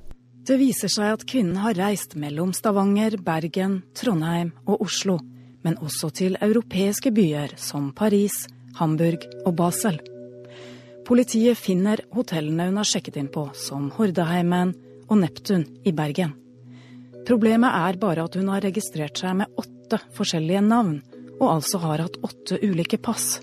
Det 0.48 0.58
viser 0.58 0.90
seg 0.90 1.14
at 1.14 1.26
kvinnen 1.30 1.60
har 1.62 1.78
reist 1.78 2.16
mellom 2.18 2.54
Stavanger, 2.54 3.18
Bergen, 3.22 3.82
Trondheim 3.94 4.56
og 4.66 4.82
Oslo, 4.82 5.20
men 5.62 5.78
også 5.78 6.10
til 6.18 6.38
europeiske 6.42 7.12
byer 7.14 7.54
som 7.62 7.92
Paris, 7.94 8.48
Hamburg 8.80 9.28
og 9.46 9.54
Basel. 9.60 10.00
Politiet 11.06 11.60
finner 11.60 12.02
hotellene 12.16 12.72
hun 12.72 12.80
har 12.82 12.90
sjekket 12.90 13.20
inn 13.22 13.30
på, 13.30 13.50
som 13.54 13.92
Hordaheimen 13.94 14.74
og 15.12 15.20
Neptun 15.20 15.66
i 15.84 15.92
Bergen. 15.92 16.34
Problemet 17.28 17.76
er 17.76 18.00
bare 18.02 18.26
at 18.26 18.38
hun 18.40 18.50
har 18.50 18.64
registrert 18.64 19.20
seg 19.20 19.36
med 19.42 19.60
åtte 19.60 20.00
forskjellige 20.16 20.64
navn, 20.66 21.02
og 21.42 21.48
altså 21.58 21.82
har 21.84 22.06
hatt 22.06 22.18
åtte 22.24 22.58
ulike 22.64 22.98
pass, 23.02 23.42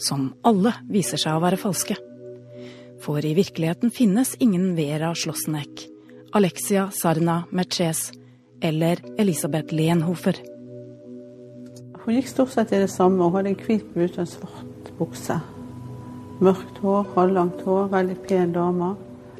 som 0.00 0.30
alle 0.46 0.72
viser 0.92 1.20
seg 1.20 1.36
å 1.36 1.42
være 1.42 1.60
falske. 1.60 1.98
For 3.02 3.24
i 3.26 3.34
virkeligheten 3.34 3.90
finnes 3.90 4.36
ingen 4.38 4.76
Vera 4.78 5.10
Slosnek, 5.18 5.88
Alexia 6.38 6.86
Sarna 6.94 7.42
Merces 7.50 8.12
eller 8.62 9.02
Elisabeth 9.18 9.74
Lenhofer. 9.74 10.38
Hun 12.02 12.16
gikk 12.16 12.30
stort 12.30 12.54
sett 12.54 12.72
i 12.74 12.80
det 12.82 12.90
samme. 12.90 13.26
Hun 13.26 13.36
hadde 13.36 13.52
en 13.52 13.64
hvit 13.66 13.84
bluse 13.94 14.16
og 14.16 14.24
en 14.24 14.30
svart 14.30 14.92
bukse. 14.98 15.38
Mørkt 16.42 16.78
hår, 16.82 17.10
halvlangt 17.14 17.62
hår, 17.66 17.90
veldig 17.92 18.16
pen 18.26 18.54
dame. 18.54 18.94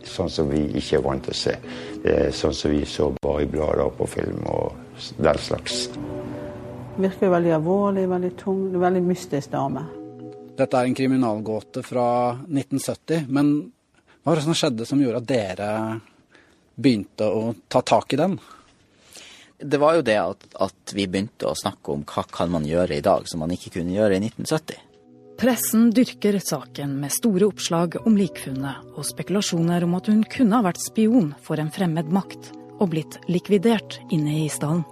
Sånn 0.08 0.30
som 0.30 0.50
vi 0.50 0.64
ikke 0.78 0.98
er 0.98 1.04
vant 1.04 1.24
til 1.26 1.34
å 1.34 1.38
se. 1.38 1.56
Er 2.04 2.30
sånn 2.34 2.54
som 2.56 2.72
vi 2.72 2.82
så 2.88 3.10
bare 3.22 3.44
i 3.44 3.50
blader 3.50 3.84
og 3.86 3.96
på 4.00 4.08
film 4.10 4.42
og 4.50 4.78
den 5.18 5.40
slags. 5.40 5.86
Virker 6.98 7.28
jo 7.28 7.32
veldig 7.32 7.52
alvorlig, 7.56 8.06
veldig 8.10 8.32
tung. 8.40 8.64
Veldig 8.80 9.02
mystisk 9.06 9.52
dame. 9.54 9.84
Dette 10.58 10.78
er 10.78 10.88
en 10.88 10.96
kriminalgåte 10.96 11.80
fra 11.86 12.06
1970, 12.44 13.28
men 13.32 13.54
hva 14.22 14.32
var 14.32 14.38
det 14.38 14.44
som 14.44 14.56
skjedde 14.56 14.86
som 14.86 15.00
gjorde 15.00 15.22
at 15.22 15.30
dere 15.30 15.70
begynte 16.76 17.26
å 17.26 17.54
ta 17.72 17.80
tak 17.82 18.12
i 18.12 18.20
den? 18.20 18.36
Det 19.62 19.80
var 19.80 19.96
jo 19.96 20.04
det 20.06 20.18
at, 20.18 20.44
at 20.60 20.94
vi 20.94 21.06
begynte 21.08 21.48
å 21.48 21.56
snakke 21.58 21.94
om 21.94 22.04
hva 22.06 22.26
kan 22.30 22.50
man 22.52 22.66
gjøre 22.68 22.98
i 22.98 23.04
dag 23.04 23.28
som 23.30 23.42
man 23.42 23.54
ikke 23.54 23.78
kunne 23.78 23.94
gjøre 23.94 24.18
i 24.18 24.22
1970. 24.22 24.91
Pressen 25.42 25.90
dyrker 25.90 26.38
saken 26.38 27.00
med 27.00 27.10
store 27.12 27.48
oppslag 27.50 27.96
om 28.06 28.14
likfunnet 28.16 28.92
og 28.94 29.02
spekulasjoner 29.08 29.82
om 29.82 29.96
at 29.98 30.06
hun 30.06 30.20
kunne 30.30 30.54
ha 30.54 30.62
vært 30.62 30.78
spion 30.78 31.32
for 31.42 31.58
en 31.58 31.70
fremmed 31.74 32.12
makt 32.14 32.52
og 32.78 32.92
blitt 32.92 33.16
likvidert 33.26 33.96
inne 34.14 34.36
i 34.36 34.44
isdalen. 34.46 34.84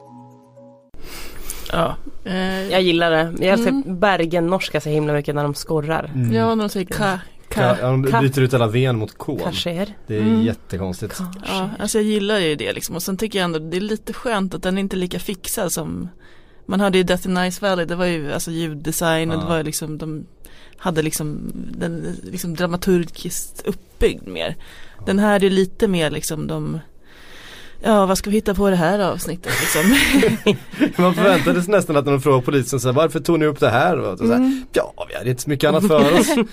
Ja, 1.72 1.96
eh, 2.24 2.66
Jag 2.70 2.82
gillar 2.82 3.10
det. 3.10 3.44
Jag 3.46 3.52
älskar 3.52 3.70
Mm. 3.72 3.98
Bergen-norska 4.00 4.80
så 4.80 4.88
himla 4.88 5.12
mycket 5.12 5.34
när 5.34 5.42
de 5.42 5.54
skorrar. 5.54 6.10
Mm. 6.14 6.32
Ja, 6.32 6.54
när 6.54 6.64
de 6.64 6.68
säger 6.68 6.86
ka, 6.86 7.18
ka, 7.48 7.76
Ja, 7.80 7.86
de 7.90 8.02
byter 8.02 8.40
ut 8.40 8.54
alla 8.54 8.66
ven 8.66 8.98
mot 8.98 9.18
K. 9.18 9.38
Kasher. 9.44 9.94
Det 10.06 10.16
är 10.16 10.20
Mm. 10.22 10.42
jättekonstigt. 10.42 11.20
Ja, 11.46 11.70
alltså 11.78 11.98
jag 11.98 12.04
gillar 12.04 12.38
ju 12.38 12.54
det 12.56 12.72
liksom 12.72 12.96
och 12.96 13.02
sen 13.02 13.16
tycker 13.16 13.38
jag 13.38 13.44
ändå 13.44 13.58
det 13.58 13.76
är 13.76 13.80
lite 13.80 14.12
skönt 14.12 14.54
att 14.54 14.62
den 14.62 14.76
är 14.78 14.80
inte 14.80 14.96
lika 14.96 15.18
fixad 15.18 15.72
som 15.72 16.08
man 16.66 16.80
hade 16.80 16.98
ju 16.98 17.04
Death 17.04 17.26
in 17.26 17.34
Nice 17.34 17.60
Valley, 17.66 17.84
det 17.86 17.94
var 17.96 18.04
ju 18.06 18.32
alltså 18.32 18.50
ljuddesign 18.50 19.30
och 19.30 19.36
Ja. 19.36 19.40
det 19.40 19.46
var 19.48 19.56
ju 19.56 19.62
liksom 19.62 19.98
de 19.98 20.26
hade 20.80 21.02
liksom 21.02 21.52
den 21.54 22.16
liksom 22.22 22.54
dramaturgiskt 22.54 23.62
uppbyggd 23.66 24.28
mer. 24.28 24.56
Den 25.06 25.18
här 25.18 25.44
är 25.44 25.50
lite 25.50 25.88
mer 25.88 26.10
liksom 26.10 26.46
de 26.46 26.80
Ja 27.82 28.06
vad 28.06 28.18
ska 28.18 28.30
vi 28.30 28.36
hitta 28.36 28.54
på 28.54 28.70
det 28.70 28.76
här 28.76 28.98
avsnittet 28.98 29.52
liksom. 29.60 29.82
Man 31.02 31.14
förväntade 31.14 31.62
sig 31.62 31.70
nästan 31.72 31.96
att 31.96 32.04
de 32.04 32.20
frågade 32.20 32.42
polisen 32.44 32.80
så 32.80 32.88
här, 32.88 32.92
varför 32.94 33.20
tog 33.20 33.38
ni 33.38 33.46
upp 33.46 33.60
det 33.60 33.70
här? 33.70 33.98
Och 33.98 34.18
så 34.18 34.26
här 34.26 34.34
Mm. 34.34 34.64
Ja, 34.72 34.94
vi 35.08 35.14
hade 35.16 35.30
inte 35.30 35.42
så 35.42 35.50
mycket 35.50 35.68
annat 35.68 35.86
för 35.86 36.20
oss. 36.20 36.26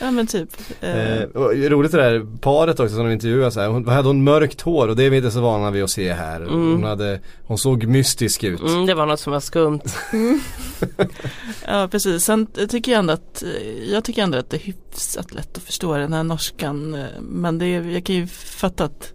ja 0.00 0.10
men 0.10 0.26
typ. 0.26 0.48
eh, 0.80 1.14
Eh, 1.14 1.26
roligt 1.70 1.92
det 1.92 1.98
där 1.98 2.26
paret 2.40 2.80
också 2.80 2.94
som 2.94 3.04
de 3.06 3.12
intervjuade 3.12 3.50
så 3.50 3.60
här. 3.60 3.68
Hon, 3.68 3.88
hade 3.88 4.08
hon 4.08 4.24
mörkt 4.24 4.60
hår 4.60 4.88
och 4.88 4.96
det 4.96 5.04
är 5.04 5.10
vi 5.10 5.16
inte 5.16 5.30
så 5.30 5.40
vana 5.40 5.70
vid 5.70 5.84
att 5.84 5.90
se 5.90 6.12
här. 6.12 6.40
Mm. 6.40 6.72
Hon, 6.72 6.84
hade, 6.84 7.20
hon 7.46 7.58
såg 7.58 7.84
mystisk 7.86 8.44
ut. 8.44 8.60
Mm, 8.60 8.86
det 8.86 8.94
var 8.94 9.06
något 9.06 9.20
som 9.20 9.32
var 9.32 9.40
skumt. 9.40 9.80
Ja 11.66 11.88
precis, 11.90 12.24
sen 12.24 12.46
tycker 12.68 12.92
jag 12.92 12.98
ändå 12.98 13.12
att 13.12 13.44
Jag 13.90 14.04
tycker 14.04 14.22
ändå 14.22 14.38
att 14.38 14.50
det 14.50 14.56
är 14.56 14.60
hyfsat 14.60 15.34
lätt 15.34 15.56
att 15.56 15.62
förstå 15.62 15.96
den 15.96 16.12
här 16.12 16.22
norskan 16.22 16.94
eh, 16.94 17.04
Men 17.20 17.58
det 17.58 17.68
jag 17.68 18.04
kan 18.04 18.16
ju 18.16 18.26
fatta 18.26 18.84
att 18.84 19.12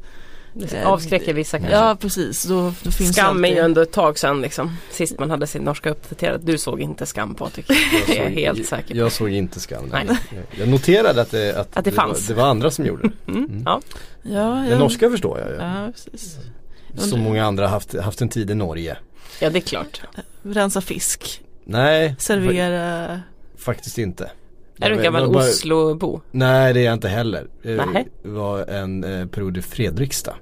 avskräcker 0.85 1.33
vissa 1.33 1.57
kanske. 1.57 1.75
Ja 1.77 1.97
precis, 2.01 2.43
då, 2.43 2.73
då 2.83 2.91
finns 2.91 3.15
Skam 3.15 3.45
är 3.45 3.49
ju 3.49 3.57
ändå 3.59 3.81
ett 3.81 3.91
tag 3.91 4.19
sedan 4.19 4.41
liksom. 4.41 4.77
Sist 4.91 5.19
man 5.19 5.29
hade 5.31 5.47
sin 5.47 5.62
norska 5.63 5.89
uppdaterad. 5.89 6.41
Du 6.43 6.57
såg 6.57 6.81
inte 6.81 7.05
Skam 7.05 7.35
Patrik. 7.35 7.67
Det 7.67 8.17
är 8.17 8.23
jag 8.23 8.29
helt 8.31 8.65
säker. 8.67 8.95
Jag 8.95 9.12
såg 9.12 9.29
inte 9.29 9.59
Skam. 9.59 9.83
Nej. 9.91 10.05
Jag, 10.07 10.43
jag 10.59 10.67
noterade 10.67 11.21
att 11.21 11.31
det, 11.31 11.55
att 11.59 11.77
Att 11.77 11.85
det 11.85 11.91
fanns. 11.91 12.29
Var, 12.29 12.35
det 12.35 12.41
var 12.41 12.49
andra 12.49 12.71
som 12.71 12.85
gjorde 12.85 13.09
det. 13.25 13.31
Mm. 13.31 13.63
Ja. 13.65 13.81
Ja, 14.23 14.65
Den 14.69 14.79
norska 14.79 15.09
förstår 15.09 15.39
jag 15.39 15.49
ju. 15.49 15.55
Ja 15.55 15.91
precis 15.95 16.38
Så 16.97 17.17
många 17.17 17.45
andra 17.45 17.63
har 17.63 17.71
haft, 17.71 17.99
haft 17.99 18.21
en 18.21 18.29
tid 18.29 18.51
i 18.51 18.55
Norge. 18.55 18.97
ja, 19.39 19.49
det 19.49 19.59
är 19.59 19.62
klart. 19.62 20.01
Rensa 20.43 20.81
fisk, 20.81 21.41
Nej, 21.63 22.15
servera 22.19 23.07
fa- 23.07 23.19
faktiskt 23.57 23.97
inte. 23.97 24.31
Är 24.81 24.89
du 24.89 24.95
en 24.95 25.03
gammal 25.03 25.31
bara- 25.31 25.43
Oslobo? 25.43 26.21
Nej 26.31 26.73
det 26.73 26.79
är 26.79 26.83
jag 26.85 26.93
inte 26.93 27.07
heller. 27.07 27.47
Det 27.63 27.85
Nej. 27.93 28.07
var 28.23 28.65
en 28.69 29.03
eh, 29.03 29.25
period 29.27 29.57
i 29.57 29.61
Fredrikstad. 29.61 30.35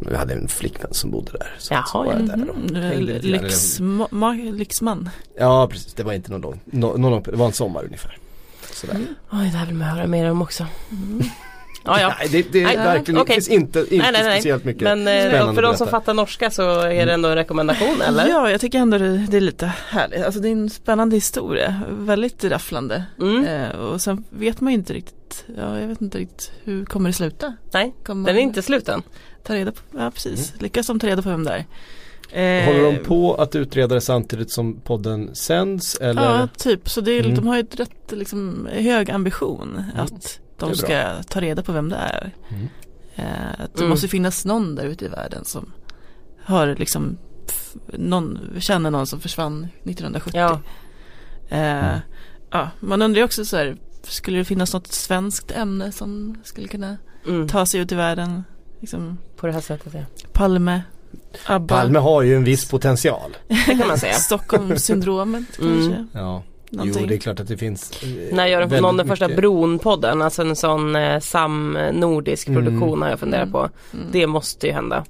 Men 0.00 0.10
vi 0.12 0.16
hade 0.18 0.34
en 0.34 0.48
flickvän 0.48 0.94
som 0.94 1.10
bodde 1.10 1.32
där. 1.32 1.54
Så 1.58 1.74
Jaha, 1.74 1.84
var 2.04 2.06
jag 2.12 2.26
där 2.26 2.34
mm, 2.34 4.02
ma- 4.10 4.52
lyxman 4.52 5.10
Ja 5.38 5.68
precis, 5.70 5.94
det 5.94 6.02
var 6.02 6.12
inte 6.12 6.30
någon 6.32 6.40
lång, 6.40 6.60
no, 6.64 6.86
någon 6.96 7.10
lång, 7.10 7.22
det 7.22 7.36
var 7.36 7.46
en 7.46 7.52
sommar 7.52 7.84
ungefär. 7.84 8.18
Sådär. 8.72 8.96
Oj, 9.32 9.50
det 9.52 9.58
här 9.58 9.66
vill 9.66 9.74
man 9.74 9.88
höra 9.88 10.06
mer 10.06 10.30
om 10.30 10.42
också. 10.42 10.66
Ja, 11.86 12.00
ja. 12.00 12.14
Nej 12.18 12.28
det, 12.32 12.52
det 12.52 12.60
är 12.62 12.64
Nej, 12.66 12.76
verkligen, 12.76 13.24
det 13.24 13.32
finns 13.34 13.48
inte, 13.48 13.80
inte 13.80 13.96
nej, 13.96 14.12
nej, 14.12 14.22
nej. 14.22 14.32
speciellt 14.32 14.64
mycket 14.64 14.82
Men 14.82 15.08
eh, 15.08 15.28
spännande 15.28 15.54
för 15.54 15.62
de 15.62 15.76
som 15.76 15.88
fattar 15.88 16.14
norska 16.14 16.50
så 16.50 16.80
är 16.80 17.06
det 17.06 17.12
ändå 17.12 17.28
en 17.28 17.34
rekommendation 17.34 18.02
eller? 18.02 18.28
Ja, 18.28 18.50
jag 18.50 18.60
tycker 18.60 18.78
ändå 18.78 18.98
det, 18.98 19.26
det 19.30 19.36
är 19.36 19.40
lite 19.40 19.66
härligt. 19.88 20.24
Alltså 20.24 20.40
det 20.40 20.48
är 20.48 20.52
en 20.52 20.70
spännande 20.70 21.16
historia, 21.16 21.80
väldigt 21.90 22.44
rafflande. 22.44 23.04
Mm. 23.20 23.46
Eh, 23.46 23.70
och 23.78 24.00
sen 24.00 24.24
vet 24.30 24.60
man 24.60 24.72
ju 24.72 24.78
inte 24.78 24.92
riktigt, 24.92 25.44
ja 25.58 25.78
jag 25.80 25.88
vet 25.88 26.00
inte 26.02 26.18
riktigt 26.18 26.52
hur 26.64 26.84
kommer 26.84 27.08
det 27.08 27.12
sluta? 27.12 27.54
Nej, 27.72 27.94
Kommer 28.04 28.26
den 28.28 28.36
är 28.38 28.42
inte 28.42 28.62
slut 28.62 28.88
än. 28.88 29.02
Ta 29.44 29.54
reda 29.54 29.72
på, 29.72 29.80
ja 29.98 30.10
precis, 30.10 30.52
lyckas 30.58 30.86
de 30.86 31.00
ta 31.00 31.06
reda 31.06 31.22
på 31.22 31.28
vem 31.28 31.44
det 31.44 31.50
är? 31.52 31.58
Eh, 31.58 31.66
Mm. 32.32 32.66
Håller 32.66 32.92
de 32.92 32.98
på 33.04 33.34
att 33.34 33.56
utreda 33.56 33.94
det 33.94 34.00
samtidigt 34.00 34.50
som 34.50 34.80
podden 34.80 35.34
sänds 35.34 35.94
eller? 36.00 36.22
Ja, 36.22 36.48
typ. 36.58 36.88
Så 36.88 37.00
det 37.00 37.12
är, 37.12 37.20
Mm. 37.24 37.34
de 37.34 37.46
har 37.46 37.54
ju 37.56 37.60
ett 37.60 37.80
rätt 37.80 38.12
liksom, 38.12 38.68
hög 38.72 39.10
ambition 39.10 39.82
att 39.96 40.40
De 40.58 40.66
bra. 40.66 40.74
ska 40.76 41.22
ta 41.28 41.40
reda 41.40 41.62
på 41.62 41.72
vem 41.72 41.88
det 41.88 41.96
är. 41.96 42.30
Mm. 42.48 42.68
Eh, 43.14 43.58
det 43.74 43.78
Mm. 43.80 43.88
måste 43.90 44.08
finnas 44.08 44.44
någon 44.44 44.74
där 44.74 44.84
ute 44.84 45.04
i 45.04 45.08
världen 45.08 45.44
som 45.44 45.72
har 46.44 46.66
liksom 46.78 47.18
någon, 47.86 48.38
känner 48.58 48.90
någon 48.90 49.06
som 49.06 49.20
försvann 49.20 49.68
1970. 49.84 50.38
Ja. 50.38 50.60
Eh, 51.48 51.98
ja, 52.50 52.70
man 52.80 53.02
undrar 53.02 53.18
ju 53.18 53.24
också 53.24 53.44
så 53.44 53.56
här, 53.56 53.76
skulle 54.02 54.38
det 54.38 54.44
finnas 54.44 54.72
något 54.74 54.86
svenskt 54.92 55.50
ämne 55.50 55.92
som 55.92 56.36
skulle 56.44 56.68
kunna 56.68 56.96
Mm. 57.26 57.48
ta 57.48 57.66
sig 57.66 57.80
ut 57.80 57.92
i 57.92 57.94
världen? 57.94 58.44
Liksom 58.80 59.18
På 59.36 59.46
det 59.46 59.52
här 59.52 59.60
sättet 59.60 59.94
ja. 59.94 60.00
Palme, 60.32 60.82
Abba. 61.46 61.74
Palme 61.76 61.98
har 61.98 62.22
ju 62.22 62.36
en 62.36 62.44
viss 62.44 62.68
potential. 62.70 63.36
Det 63.48 63.78
kan 63.78 63.88
man 63.88 63.98
säga. 63.98 64.12
Stockholmssyndromet 64.70 65.58
Mm. 65.58 65.72
kanske. 65.88 66.06
Ja. 66.18 66.42
Någonting. 66.76 67.02
Jo 67.02 67.08
det 67.08 67.14
är 67.14 67.18
klart 67.18 67.40
att 67.40 67.48
det 67.48 67.56
finns 67.56 68.02
eh, 68.02 68.34
När 68.36 68.46
gör 68.46 68.80
någon 68.80 68.96
den 68.96 69.08
första. 69.08 69.28
Bron-podden, 69.28 70.24
alltså 70.24 70.42
en 70.42 70.56
sån 70.56 70.96
eh, 70.96 71.20
sam-nordisk 71.20 72.48
Mm. 72.48 72.64
produktion 72.64 73.02
har 73.02 73.08
jag 73.08 73.20
funderat 73.20 73.52
på. 73.52 73.58
Mm. 73.58 74.06
Det 74.12 74.26
måste 74.26 74.66
ju 74.66 74.72
hända. 74.72 75.04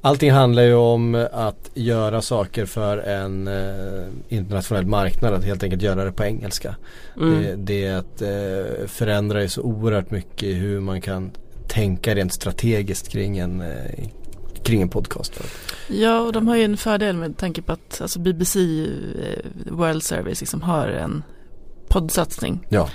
Allting 0.00 0.32
handlar 0.32 0.62
ju 0.62 0.74
om 0.74 1.26
att 1.32 1.70
göra 1.74 2.22
saker 2.22 2.66
för 2.66 2.98
en 2.98 3.48
eh, 3.48 4.04
internationell 4.28 4.86
marknad, 4.86 5.34
att 5.34 5.44
helt 5.44 5.62
enkelt 5.62 5.82
göra 5.82 6.04
det 6.04 6.12
på 6.12 6.24
engelska. 6.24 6.76
Mm. 7.16 7.42
Det, 7.42 7.56
det 7.56 7.84
är 7.84 7.96
att 7.96 8.22
eh, 8.22 8.86
förändra 8.86 9.42
ju 9.42 9.48
så 9.48 9.62
oerhört 9.62 10.10
mycket 10.10 10.48
hur 10.48 10.80
man 10.80 11.00
kan 11.00 11.30
tänka 11.68 12.14
rent 12.14 12.32
strategiskt 12.32 13.08
kring 13.08 13.38
en, 13.38 13.60
eh, 13.60 14.04
kring 14.64 14.82
en 14.82 14.88
podcast. 14.88 15.40
Ja, 15.88 16.20
och 16.20 16.32
de 16.32 16.48
har 16.48 16.56
ju 16.56 16.64
en 16.64 16.76
fördel 16.76 17.16
med 17.16 17.38
tanke 17.38 17.62
på 17.62 17.72
att 17.72 18.00
alltså 18.00 18.18
BBC 18.18 18.60
eh, 18.60 19.70
World 19.70 20.02
Service 20.02 20.40
liksom 20.40 20.62
har 20.62 20.88
en 20.88 21.22
poddsatsning. 21.88 22.66
Ja. 22.68 22.88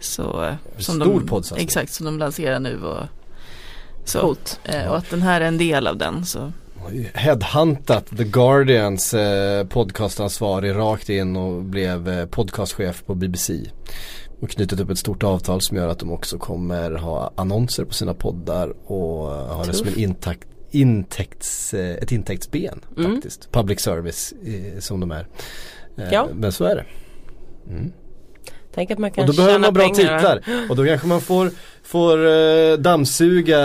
Så, 0.00 0.44
eh, 0.44 0.54
Stor 0.78 0.98
de, 0.98 1.26
poddsatsning. 1.26 1.64
Exakt, 1.64 1.92
som 1.92 2.06
de 2.06 2.18
lanserar 2.18 2.60
nu 2.60 2.84
och 2.84 3.06
så. 4.04 4.20
Coolt. 4.20 4.60
Eh, 4.64 4.86
och 4.86 4.96
att 4.96 5.10
den 5.10 5.22
här 5.22 5.40
är 5.40 5.44
en 5.44 5.58
del 5.58 5.86
av 5.86 5.96
den 5.96 6.26
så. 6.26 6.52
headhuntat 7.14 8.16
The 8.16 8.24
Guardians 8.24 9.14
eh, 9.14 9.66
podcastansvarig 9.66 10.74
rakt 10.74 11.08
in 11.08 11.36
och 11.36 11.62
blev 11.62 12.08
eh, 12.08 12.26
podcastchef 12.26 13.04
på 13.04 13.14
BBC. 13.14 13.60
Och 14.40 14.50
knutit 14.50 14.80
upp 14.80 14.90
ett 14.90 14.98
stort 14.98 15.22
avtal 15.22 15.60
som 15.60 15.76
gör 15.76 15.88
att 15.88 15.98
de 15.98 16.12
också 16.12 16.38
kommer 16.38 16.90
ha 16.90 17.32
annonser 17.36 17.84
på 17.84 17.94
sina 17.94 18.14
poddar 18.14 18.90
och 18.90 19.34
eh, 19.34 19.56
ha 19.56 19.64
det 19.64 19.72
som 19.72 19.88
en 19.88 19.98
intakt, 19.98 20.48
intäkts, 20.70 21.74
eh, 21.74 21.94
ett 21.94 22.12
intäktsben 22.12 22.80
Mm. 22.96 23.12
faktiskt. 23.14 23.52
Public 23.52 23.80
service 23.80 24.32
eh, 24.46 24.78
som 24.80 25.00
de 25.00 25.10
är. 25.10 25.26
Eh, 25.98 26.04
Ja. 26.12 26.28
Men 26.34 26.52
så 26.52 26.64
är 26.64 26.76
det. 26.76 26.84
Mm. 27.72 27.92
Tänk 28.74 28.90
att 28.90 28.98
man 28.98 29.10
kan 29.10 29.24
Och 29.28 29.34
då 29.34 29.42
behöver 29.42 29.58
man 29.58 29.72
bra 29.74 29.82
pengar. 29.82 29.94
titlar 30.18 30.42
och 30.70 30.76
då 30.76 30.84
kanske 30.86 31.06
man 31.06 31.20
får, 31.20 31.50
får 31.82 32.76
dammsuga 32.76 33.58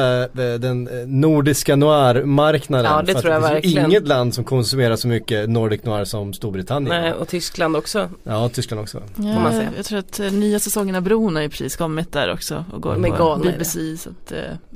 den 0.57 0.83
nordiska 1.05 1.75
noir-marknaden. 1.75 2.91
Ja, 2.91 3.01
det 3.01 3.11
För 3.11 3.17
att 3.17 3.21
tror 3.21 3.33
jag 3.33 3.41
det 3.43 3.47
verkligen. 3.53 3.85
inget 3.85 4.07
land 4.07 4.33
som 4.33 4.43
konsumerar 4.43 4.95
så 4.95 5.07
mycket 5.07 5.49
Nordic 5.49 5.83
noir 5.83 6.03
som 6.05 6.33
Storbritannien. 6.33 7.01
Nej, 7.01 7.13
och 7.13 7.27
Tyskland 7.27 7.75
också. 7.75 8.09
Ja, 8.23 8.49
Tyskland 8.49 8.81
också. 8.81 9.01
Får 9.15 9.23
man 9.23 9.43
Ja, 9.43 9.51
säga. 9.51 9.69
jag 9.77 9.85
tror 9.85 9.99
att 9.99 10.19
nya 10.33 10.59
säsongen 10.59 10.95
av 10.95 11.01
Bron 11.01 11.35
har 11.35 11.41
ju 11.43 11.49
precis 11.49 11.75
kommit 11.75 12.11
där 12.11 12.33
också 12.33 12.65
och 12.73 12.81
går 12.81 12.95
Med 12.95 13.17
på 13.17 13.35
det. 13.43 13.51
BBC 13.51 13.97
så 13.97 14.09
att, 14.09 14.33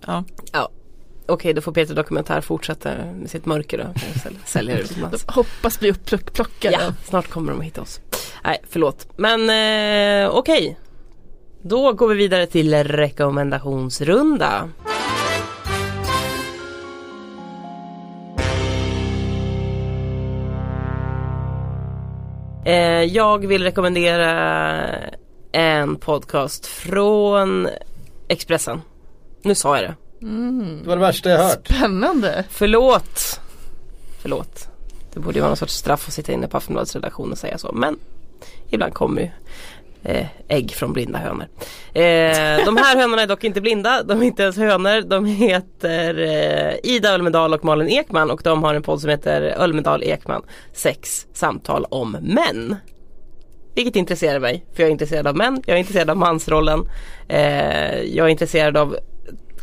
ja. 0.08 0.24
Ja. 0.52 0.70
Okej, 1.30 1.54
då 1.54 1.62
får 1.62 1.72
Peter 1.72 1.96
Dokumentär 1.96 2.42
fortsätta 2.42 2.90
med 3.16 3.30
sitt 3.30 3.46
mörker 3.46 3.78
då. 3.78 3.84
Sälj- 4.24 4.38
Sälja 4.46 4.76
det 4.76 4.82
utomlands. 4.82 5.26
Hoppas 5.28 5.80
bli 5.80 5.90
upplockade. 5.92 6.78
Ja, 6.82 6.94
snart 7.04 7.28
kommer 7.30 7.52
de 7.52 7.60
att 7.60 7.66
hitta 7.66 7.82
oss. 7.82 8.00
Nej, 8.44 8.62
förlåt. 8.70 9.08
Men 9.16 9.50
eh, 10.24 10.30
okej. 10.36 10.78
Då 11.62 11.94
går 11.94 12.08
vi 12.08 12.16
vidare 12.16 12.46
till 12.48 12.74
rekommendationsrunda. 12.84 14.70
Eh, 22.66 23.04
jag 23.04 23.48
vill 23.48 23.64
rekommendera 23.64 24.32
en 25.52 25.96
podcast 25.96 26.66
från 26.66 27.68
Expressen. 28.28 28.82
Nu 29.44 29.56
sa 29.56 29.76
jag 29.80 29.86
det. 29.90 29.96
Mm. 30.22 30.80
Det 30.82 30.90
var 30.90 30.96
det 30.96 31.02
värsta 31.02 31.30
jag 31.30 31.38
hört. 31.38 31.68
Spännande. 31.68 32.44
Förlåt. 32.50 33.40
Förlåt. 34.22 34.68
Det 35.14 35.20
borde 35.20 35.36
ju 35.36 35.42
vara 35.42 35.50
någon 35.50 35.58
sorts 35.58 35.74
straff 35.74 36.08
att 36.08 36.14
sitta 36.14 36.32
inne 36.32 36.48
på 36.48 36.58
Aftonbladets 36.58 36.96
redaktion 36.96 37.32
och 37.32 37.38
säga 37.38 37.58
så. 37.58 37.72
Men 37.72 38.00
ibland 38.70 38.94
kommer 38.94 39.22
ju 39.22 39.30
eh, 40.04 40.28
ägg 40.48 40.72
från 40.72 40.94
blinda 40.94 41.20
hönor. 41.20 41.48
Eh, 41.94 42.66
de 42.66 42.78
här 42.78 42.98
hönorna 42.98 43.22
är 43.22 43.28
dock 43.28 43.44
inte 43.44 43.62
blinda. 43.62 44.04
De 44.04 44.22
är 44.22 44.26
inte 44.26 44.44
ens 44.44 44.58
hönor. 44.58 45.02
De 45.02 45.26
heter 45.26 46.20
eh, 46.20 46.92
Ida 46.92 47.10
Ölmedal 47.10 47.54
och 47.54 47.66
Malin 47.66 47.90
Ekman 47.90 48.32
och 48.32 48.42
de 48.44 48.64
har 48.64 48.74
en 48.74 48.84
podd 48.84 49.02
som 49.02 49.10
heter 49.10 49.42
Ölmedal 49.42 50.04
Ekman. 50.04 50.42
Sex 50.74 51.28
samtal 51.34 51.86
om 51.90 52.12
män. 52.12 52.76
Vilket 53.76 53.96
intresserar 53.96 54.40
mig. 54.40 54.66
För 54.74 54.84
jag 54.84 54.88
är 54.88 54.92
intresserad 54.92 55.28
av 55.28 55.36
män. 55.36 55.64
Jag 55.66 55.76
är 55.76 55.80
intresserad 55.80 56.10
av 56.10 56.18
mansrollen. 56.18 56.90
Eh, 57.28 58.02
jag 58.02 58.26
är 58.26 58.28
intresserad 58.28 58.78
av 58.78 58.98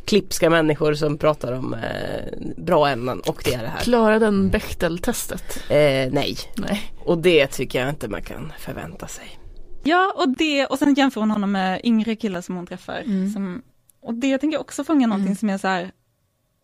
klipska 0.07 0.51
människor 0.51 0.95
som 0.95 1.19
pratar 1.19 1.53
om 1.53 1.75
eh, 1.75 2.55
bra 2.57 2.89
ämnen 2.89 3.21
och 3.21 3.43
det 3.45 3.55
är 3.55 3.63
det 3.63 3.69
här. 3.69 3.81
Klara 3.81 4.19
den 4.19 4.51
Bechdel-testet? 4.51 5.71
Eh, 5.71 6.13
nej. 6.13 6.37
nej. 6.57 6.93
Och 7.05 7.19
det 7.19 7.47
tycker 7.47 7.81
jag 7.81 7.89
inte 7.89 8.09
man 8.09 8.23
kan 8.23 8.53
förvänta 8.59 9.07
sig. 9.07 9.39
Ja, 9.85 10.15
och, 10.17 10.29
det, 10.29 10.67
och 10.67 10.79
sen 10.79 10.95
jämför 10.95 11.21
hon 11.21 11.31
honom 11.31 11.53
med 11.53 11.81
yngre 11.85 12.17
killar 12.17 12.41
som 12.41 12.57
hon 12.57 12.67
träffar. 12.67 13.03
Som, 13.33 13.63
och 14.01 14.15
det 14.15 14.39
tänker 14.39 14.55
jag 14.55 14.61
också 14.61 14.85
fånga 14.85 15.07
någonting 15.07 15.37
som 15.37 15.51
är 15.51 15.59
så 15.59 15.69
här, 15.69 15.91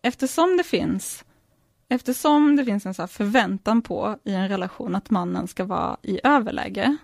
eftersom 0.01 0.57
det 0.57 0.63
finns 0.63 1.23
Eftersom 1.89 2.55
det 2.55 2.65
finns 2.65 2.85
en 2.85 2.93
så 2.93 3.01
här 3.01 3.07
förväntan 3.07 3.81
på 3.81 4.17
i 4.23 4.33
en 4.33 4.49
relation 4.49 4.95
att 4.95 5.09
mannen 5.09 5.47
ska 5.47 5.65
vara 5.65 5.97
i 6.01 6.19
överläge, 6.23 6.97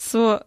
så 0.00 0.40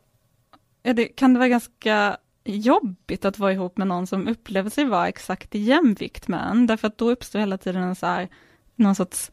är 0.83 0.93
det, 0.93 1.05
kan 1.05 1.33
det 1.33 1.39
vara 1.39 1.49
ganska 1.49 2.17
jobbigt 2.55 3.25
att 3.25 3.39
vara 3.39 3.53
ihop 3.53 3.77
med 3.77 3.87
någon 3.87 4.07
som 4.07 4.27
upplever 4.27 4.69
sig 4.69 4.85
vara 4.85 5.07
exakt 5.07 5.55
i 5.55 5.59
jämvikt 5.59 6.27
med 6.27 6.49
en, 6.51 6.67
därför 6.67 6.87
att 6.87 6.97
då 6.97 7.11
uppstår 7.11 7.39
hela 7.39 7.57
tiden 7.57 7.83
en 7.83 7.95
så 7.95 8.05
här, 8.05 8.29
någon 8.75 8.95
sorts 8.95 9.31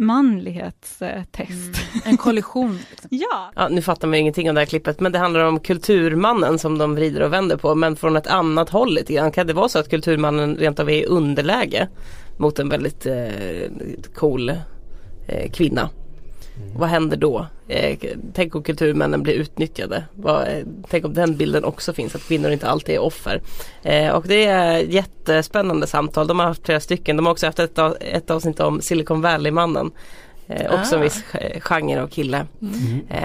manlighetstest. 0.00 1.82
En 2.04 2.16
kollision. 2.16 2.78
Liksom. 2.90 3.08
ja. 3.10 3.52
Ja, 3.56 3.68
nu 3.68 3.82
fattar 3.82 4.08
man 4.08 4.14
ju 4.14 4.20
ingenting 4.20 4.48
om 4.48 4.54
det 4.54 4.60
här 4.60 4.66
klippet 4.66 5.00
men 5.00 5.12
det 5.12 5.18
handlar 5.18 5.44
om 5.44 5.60
kulturmannen 5.60 6.58
som 6.58 6.78
de 6.78 6.94
vrider 6.94 7.22
och 7.22 7.32
vänder 7.32 7.56
på 7.56 7.74
men 7.74 7.96
från 7.96 8.16
ett 8.16 8.26
annat 8.26 8.70
håll 8.70 8.94
lite 8.94 9.12
grann. 9.12 9.32
Kan 9.32 9.46
det 9.46 9.52
vara 9.52 9.68
så 9.68 9.78
att 9.78 9.90
kulturmannen 9.90 10.56
rent 10.56 10.80
av 10.80 10.90
är 10.90 10.94
i 10.94 11.04
underläge 11.04 11.88
mot 12.36 12.58
en 12.58 12.68
väldigt 12.68 13.06
eh, 13.06 13.70
cool 14.14 14.48
eh, 15.28 15.50
kvinna? 15.52 15.90
Vad 16.76 16.88
händer 16.88 17.16
då? 17.16 17.46
Eh, 17.68 17.98
tänk 18.34 18.54
om 18.54 18.62
kulturmännen 18.62 19.22
blir 19.22 19.34
utnyttjade. 19.34 20.04
Vad, 20.14 20.42
eh, 20.48 20.64
tänk 20.90 21.04
om 21.04 21.14
den 21.14 21.36
bilden 21.36 21.64
också 21.64 21.92
finns, 21.92 22.14
att 22.14 22.22
kvinnor 22.22 22.50
inte 22.50 22.68
alltid 22.68 22.94
är 22.94 22.98
offer. 22.98 23.40
Eh, 23.82 24.10
och 24.12 24.24
det 24.28 24.44
är 24.46 24.78
jättespännande 24.78 25.86
samtal. 25.86 26.26
De 26.26 26.38
har 26.38 26.46
haft 26.46 26.64
flera 26.66 26.80
stycken. 26.80 27.16
De 27.16 27.26
har 27.26 27.32
också 27.32 27.46
haft 27.46 27.58
ett, 27.58 27.78
av- 27.78 27.96
ett 28.00 28.30
avsnitt 28.30 28.60
om 28.60 28.80
Silicon 28.80 29.20
Valley-mannen. 29.22 29.90
Eh, 30.48 30.80
också 30.80 30.94
en 30.94 31.00
Ah. 31.00 31.04
viss 31.04 31.24
eh, 31.34 31.60
genre 31.60 32.02
av 32.02 32.06
kille. 32.08 32.46
Eh, 33.08 33.24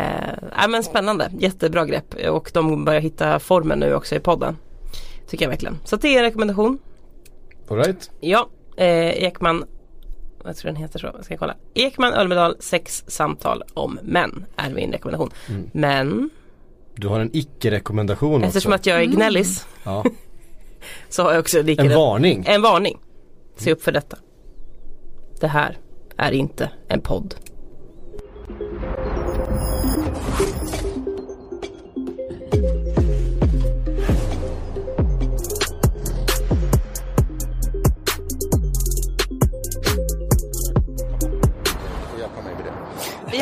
ja, 0.61 0.67
men 0.67 0.83
spännande, 0.83 1.31
jättebra 1.39 1.85
grepp 1.85 2.15
och 2.29 2.51
de 2.53 2.85
börjar 2.85 3.01
hitta 3.01 3.39
formen 3.39 3.79
nu 3.79 3.93
också 3.95 4.15
i 4.15 4.19
podden. 4.19 4.57
Tycker 5.29 5.45
jag 5.45 5.49
verkligen. 5.49 5.77
Så 5.85 5.95
det 5.95 6.07
är 6.07 6.17
en 6.17 6.23
rekommendation. 6.23 6.77
All 7.69 7.77
right. 7.77 8.11
Ja, 8.19 8.49
eh, 8.77 9.23
Ekman, 9.23 9.65
jag 10.45 10.57
tror 10.57 10.71
den 10.71 10.75
heter 10.81 10.99
så, 10.99 11.07
jag 11.15 11.25
ska 11.25 11.37
kolla. 11.37 11.55
Ekman 11.73 12.13
Ölmedal, 12.13 12.55
sex 12.59 13.03
samtal 13.07 13.63
om 13.73 13.99
män 14.03 14.45
är 14.55 14.69
min 14.69 14.91
rekommendation. 14.91 15.29
Mm. 15.49 15.69
Men 15.73 16.29
Du 16.95 17.07
har 17.07 17.19
en 17.19 17.29
icke-rekommendation 17.33 18.43
eftersom 18.43 18.71
också. 18.71 18.81
att 18.81 18.85
jag 18.85 19.01
är 19.01 19.05
gnällis 19.05 19.67
Ja. 19.83 20.03
så 21.09 21.23
har 21.23 21.31
jag 21.31 21.39
också 21.39 21.59
en, 21.59 21.69
En 21.79 21.89
varning. 21.89 22.43
En 22.47 22.61
varning. 22.61 22.97
Se 23.57 23.71
upp 23.71 23.81
för 23.83 23.91
detta. 23.91 24.17
Det 25.39 25.47
här 25.47 25.77
är 26.17 26.31
inte 26.31 26.69
en 26.87 27.01
podd. 27.01 27.35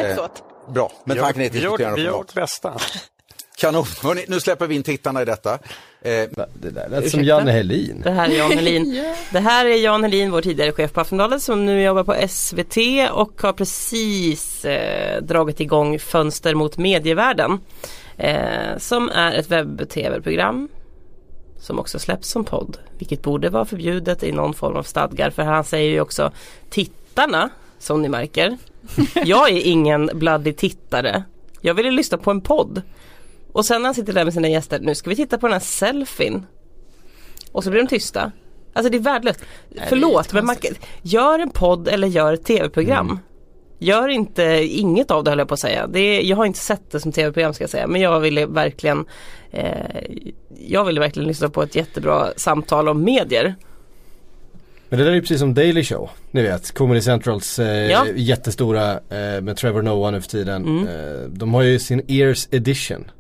Hjälps 0.08 0.22
åt. 0.22 0.44
Bra, 0.74 0.92
men 1.06 1.18
tack 1.18 1.36
ni 1.36 1.44
vi 1.44 1.50
till 1.50 1.64
gör, 1.64 1.70
diskuterande 1.70 2.02
vi 2.02 2.08
format. 2.08 2.20
vårt 2.20 2.34
bästa. 2.34 2.74
Kanon, 3.58 3.86
Hörrni, 4.04 4.26
nu 4.28 4.40
släpper 4.40 4.68
vi 4.68 4.76
in 4.76 4.84
tittarna 4.84 5.22
i 5.22 5.26
detta. 5.26 5.54
Eh, 5.54 5.60
det 6.54 6.70
där 6.70 6.90
lät 6.90 7.12
som 7.12 7.24
Janne 7.24 7.52
Helin. 7.52 8.02
Det 8.04 8.12
här 8.12 8.30
är 8.30 8.38
Jan 8.38 8.52
Helin. 8.52 9.04
Det 9.32 9.40
här 9.40 9.66
är 9.66 9.76
Jan 9.76 10.04
Helin, 10.04 10.32
vår 10.32 10.42
tidigare 10.42 10.72
chef 10.72 10.94
på 10.94 11.02
Aftonbladet 11.02 11.42
som 11.42 11.66
nu 11.66 11.82
jobbar 11.82 12.04
på 12.04 12.28
SVT 12.28 12.78
och 13.12 13.42
har 13.42 13.54
precis 13.54 14.66
eh, 14.66 15.22
dragit 15.22 15.60
igång 15.60 16.00
Fönster 16.00 16.56
mot 16.56 16.78
medievärlden. 16.78 17.60
Eh, 18.18 18.78
som 18.78 19.10
är 19.10 19.34
ett 19.34 19.52
webb-tv-program 19.52 20.70
som 21.60 21.80
också 21.80 22.00
släpps 22.00 22.30
som 22.30 22.46
podd. 22.46 22.78
Vilket 22.98 23.22
borde 23.22 23.50
vara 23.50 23.66
förbjudet 23.66 24.24
i 24.24 24.32
någon 24.32 24.54
form 24.54 24.76
av 24.76 24.84
stadgar 24.84 25.30
för 25.30 25.44
han 25.44 25.64
säger 25.64 25.92
ju 25.92 26.02
också 26.02 26.32
tittarna 26.70 27.50
som 27.84 28.02
ni 28.02 28.10
märker. 28.10 28.58
Jag 29.26 29.50
är 29.50 29.62
ingen 29.62 30.10
bladdig 30.14 30.58
tittare. 30.58 31.24
Jag 31.62 31.74
ville 31.74 31.92
lyssna 31.92 32.18
på 32.18 32.32
en 32.32 32.42
podd. 32.42 32.82
Och 33.52 33.66
sen 33.66 33.82
när 33.82 33.88
han 33.88 33.96
sitter 33.96 34.14
där 34.14 34.26
med 34.26 34.34
sina 34.34 34.48
gäster, 34.48 34.80
nu 34.80 34.96
ska 34.96 35.10
vi 35.10 35.16
titta 35.16 35.38
på 35.38 35.48
den 35.48 35.54
här 35.54 35.60
selfien. 35.60 36.46
Och 37.52 37.64
så 37.64 37.70
blir 37.70 37.82
de 37.82 37.88
tysta. 37.88 38.32
Alltså 38.74 38.92
det 38.92 38.98
är 38.98 39.02
värdelöst. 39.02 39.40
är 39.76 39.86
Förlåt 39.90 40.34
men 40.34 40.46
man, 40.46 40.56
gör 41.02 41.40
en 41.40 41.50
podd 41.50 41.88
eller 41.88 42.08
gör 42.08 42.34
ett 42.34 42.46
tv-program. 42.46 43.06
Mm. 43.06 43.20
Gör 43.80 44.08
inte 44.08 44.44
inget 44.70 45.12
av 45.12 45.24
det 45.24 45.32
höll 45.32 45.40
jag 45.40 45.48
på 45.48 45.54
att 45.54 45.60
säga. 45.60 45.88
Det 45.88 46.00
är, 46.00 46.22
jag 46.22 46.38
har 46.38 46.46
inte 46.46 46.60
sett 46.60 46.92
det 46.92 47.00
som 47.00 47.12
tv-program 47.12 47.54
ska 47.54 47.64
jag 47.64 47.72
säga 47.72 47.88
men 47.88 48.02
jag 48.02 48.20
ville 48.20 48.46
verkligen 48.46 49.06
eh, 49.52 50.02
Jag 50.58 50.86
ville 50.86 51.00
verkligen 51.00 51.28
lyssna 51.28 51.50
på 51.50 51.64
ett 51.64 51.76
jättebra 51.76 52.28
samtal 52.36 52.90
om 52.90 53.04
medier. 53.04 53.56
Men 54.94 54.98
det 55.00 55.04
där 55.06 55.12
är 55.12 55.16
ju 55.16 55.22
precis 55.22 55.40
som 55.40 55.54
Daily 55.54 55.84
Show. 55.84 56.10
Ni 56.32 56.42
vet, 56.42 56.72
Comedy 56.74 57.02
Centrals 57.02 57.60
eh, 57.60 57.92
Ja. 57.92 58.06
jättestora 58.16 58.92
eh, 58.92 59.42
med 59.42 59.58
Trevor 59.58 59.82
Noah 59.82 60.12
nu 60.12 60.22
för 60.22 60.30
tiden. 60.30 60.66
Mm. 60.66 60.88
Eh, 60.88 61.30
de 61.30 61.54
har 61.54 61.62
ju 61.62 61.80
sin 61.80 62.02
Ears 62.08 62.48
Edition. 62.52 63.12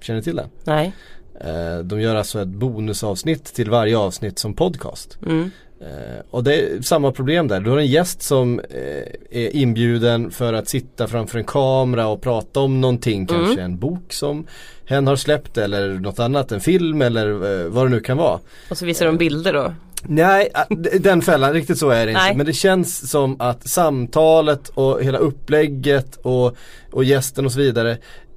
Känner 0.00 0.20
ni 0.20 0.24
till 0.24 0.36
den? 0.36 0.48
Nej. 0.64 0.92
Eh, 1.40 1.78
de 1.84 2.00
gör 2.00 2.14
alltså 2.16 2.42
ett 2.42 2.48
bonusavsnitt 2.48 3.44
till 3.44 3.70
varje 3.70 3.96
avsnitt 3.98 4.38
som 4.38 4.54
podcast. 4.54 5.18
Mm. 5.26 5.50
Eh, 5.80 6.20
och 6.30 6.44
det 6.44 6.54
är 6.60 6.82
samma 6.82 7.12
problem 7.12 7.48
där. 7.48 7.60
Du 7.60 7.70
har 7.70 7.78
en 7.78 7.86
gäst 7.86 8.22
som 8.22 8.60
eh, 8.60 9.40
är 9.42 9.56
inbjuden 9.56 10.30
för 10.30 10.52
att 10.52 10.68
sitta 10.68 11.06
framför 11.08 11.38
en 11.38 11.44
kamera 11.44 12.06
och 12.06 12.22
prata 12.22 12.60
om 12.60 12.80
någonting. 12.80 13.26
Kanske 13.26 13.52
Mm. 13.52 13.64
en 13.64 13.78
bok 13.78 14.12
som 14.12 14.46
hen 14.86 15.06
har 15.06 15.16
släppt 15.16 15.58
eller 15.58 15.88
något 15.88 16.18
annat. 16.18 16.52
En 16.52 16.60
film 16.60 17.02
eller 17.02 17.28
vad 17.68 17.86
det 17.86 17.90
nu 17.90 18.00
kan 18.00 18.16
vara. 18.16 18.38
Och 18.70 18.78
så 18.78 18.86
visar 18.86 19.06
de 19.06 19.16
bilder 19.16 19.52
då. 19.52 19.74
Nej, 20.02 20.50
d- 20.68 20.90
den 21.00 21.22
fällan, 21.22 21.52
riktigt 21.52 21.78
så 21.78 21.90
är 21.90 22.06
det 22.06 22.12
inte. 22.12 22.22
Nej. 22.22 22.36
Men 22.36 22.46
det 22.46 22.52
känns 22.52 23.10
som 23.10 23.36
att 23.40 23.68
samtalet 23.68 24.68
och 24.68 25.02
hela 25.02 25.18
upplägget 25.18 26.16
och, 26.16 26.56
och 26.92 27.04
gästen 27.04 27.46
och 27.46 27.52
så 27.52 27.58
vidare 27.58 27.90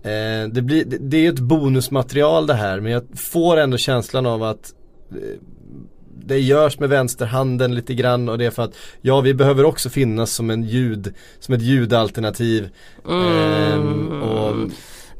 eh, 0.03 0.49
det, 0.51 0.61
blir, 0.61 0.85
det, 0.85 0.97
det 0.97 1.25
är 1.25 1.29
ett 1.29 1.39
bonusmaterial 1.39 2.47
det 2.47 2.53
här 2.53 2.79
men 2.79 2.91
jag 2.91 3.03
får 3.15 3.57
ändå 3.57 3.77
känslan 3.77 4.25
av 4.25 4.43
att 4.43 4.73
eh, 5.11 5.17
det 6.27 6.39
görs 6.39 6.79
med 6.79 6.89
vänsterhanden 6.89 7.75
lite 7.75 7.93
grann 7.93 8.29
och 8.29 8.37
det 8.37 8.45
är 8.45 8.51
för 8.51 8.63
att 8.63 8.75
ja 9.01 9.21
vi 9.21 9.33
behöver 9.33 9.63
också 9.63 9.89
finnas 9.89 10.31
som 10.31 10.49
en 10.49 10.63
ljud, 10.63 11.13
som 11.39 11.53
ett 11.55 11.61
ljudalternativ. 11.61 12.69
Ehm, 13.09 14.21
och 14.21 14.55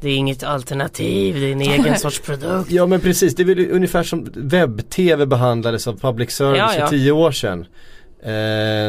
Det 0.00 0.08
är 0.08 0.16
inget 0.16 0.42
alternativ, 0.42 1.34
det 1.34 1.46
är 1.46 1.52
en 1.52 1.60
egen 1.60 1.98
sorts 1.98 2.20
produkt. 2.20 2.70
Ja 2.70 2.86
men 2.86 3.00
precis, 3.00 3.34
det 3.34 3.42
är 3.42 3.44
väl 3.44 3.70
ungefär 3.70 4.02
som 4.02 4.28
webb-tv 4.34 5.26
behandlades 5.26 5.86
av 5.86 6.00
public 6.00 6.30
service 6.30 6.58
Ja, 6.58 6.74
ja. 6.78 6.86
för 6.86 6.90
tio 6.96 7.12
år 7.12 7.32
sedan. 7.32 7.66
Eh, 8.22 8.28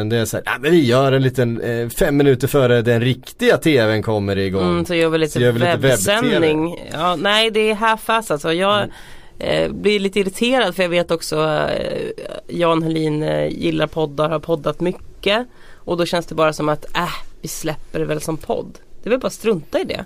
det 0.08 0.16
är 0.16 0.24
såhär, 0.24 0.44
nej 0.46 0.54
men 0.60 0.70
vi 0.70 0.84
gör 0.84 1.12
en 1.12 1.22
liten, 1.22 1.60
eh, 1.60 1.88
fem 1.88 2.16
minuter 2.16 2.48
före 2.48 2.82
den 2.82 3.00
riktiga 3.00 3.56
tvn 3.56 4.02
kommer 4.02 4.38
igång. 4.38 4.70
Mm, 4.70 4.84
så 4.86 4.94
gör 4.94 5.08
vi 5.08 5.18
lite, 5.18 5.32
Så 5.32 5.40
gör 5.40 5.52
vi 5.52 5.58
lite 5.58 5.76
webbsändning. 5.76 6.88
Ja, 6.92 7.16
nej 7.16 7.50
det 7.50 7.70
är 7.70 7.74
half-ass 7.74 8.30
alltså. 8.30 8.52
Jag 8.52 8.88
eh, 9.38 9.72
blir 9.72 10.00
lite 10.00 10.20
irriterad 10.20 10.74
för 10.76 10.82
jag 10.82 10.90
vet 10.90 11.10
också 11.10 11.36
eh, 11.78 12.08
Jan 12.48 12.82
Helin 12.82 13.22
eh, 13.22 13.46
gillar 13.48 13.86
poddar, 13.86 14.28
har 14.28 14.38
poddat 14.38 14.80
mycket. 14.80 15.46
Och 15.74 15.96
då 15.96 16.06
känns 16.06 16.26
det 16.26 16.34
bara 16.34 16.52
som 16.52 16.68
att, 16.68 16.96
äh, 16.96 17.08
vi 17.42 17.48
släpper 17.48 17.98
det 17.98 18.04
väl 18.04 18.20
som 18.20 18.36
podd. 18.36 18.78
Det 19.02 19.08
är 19.08 19.10
väl 19.10 19.20
bara 19.20 19.30
strunta 19.30 19.80
i 19.80 19.84
det. 19.84 20.04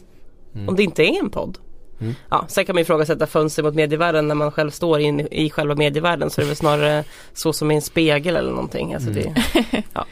Mm. 0.54 0.68
Om 0.68 0.76
det 0.76 0.82
inte 0.82 1.02
är 1.02 1.18
en 1.18 1.30
podd. 1.30 1.58
Mm. 2.00 2.14
Ja, 2.28 2.44
sen 2.48 2.64
kan 2.64 2.74
man 2.74 2.82
ifrågasätta 2.82 3.26
fönster 3.26 3.62
mot 3.62 3.74
medievärlden 3.74 4.28
när 4.28 4.34
man 4.34 4.52
själv 4.52 4.70
står 4.70 5.00
in 5.00 5.20
i 5.20 5.50
själva 5.50 5.74
medievärlden 5.74 6.30
så 6.30 6.40
är 6.40 6.42
det 6.42 6.48
väl 6.48 6.56
snarare 6.56 7.04
så 7.34 7.52
som 7.52 7.70
i 7.70 7.74
en 7.74 7.82
spegel 7.82 8.36
eller 8.36 8.50
någonting. 8.50 8.94
Alltså 8.94 9.10
det, 9.10 9.34
ja. 9.92 10.06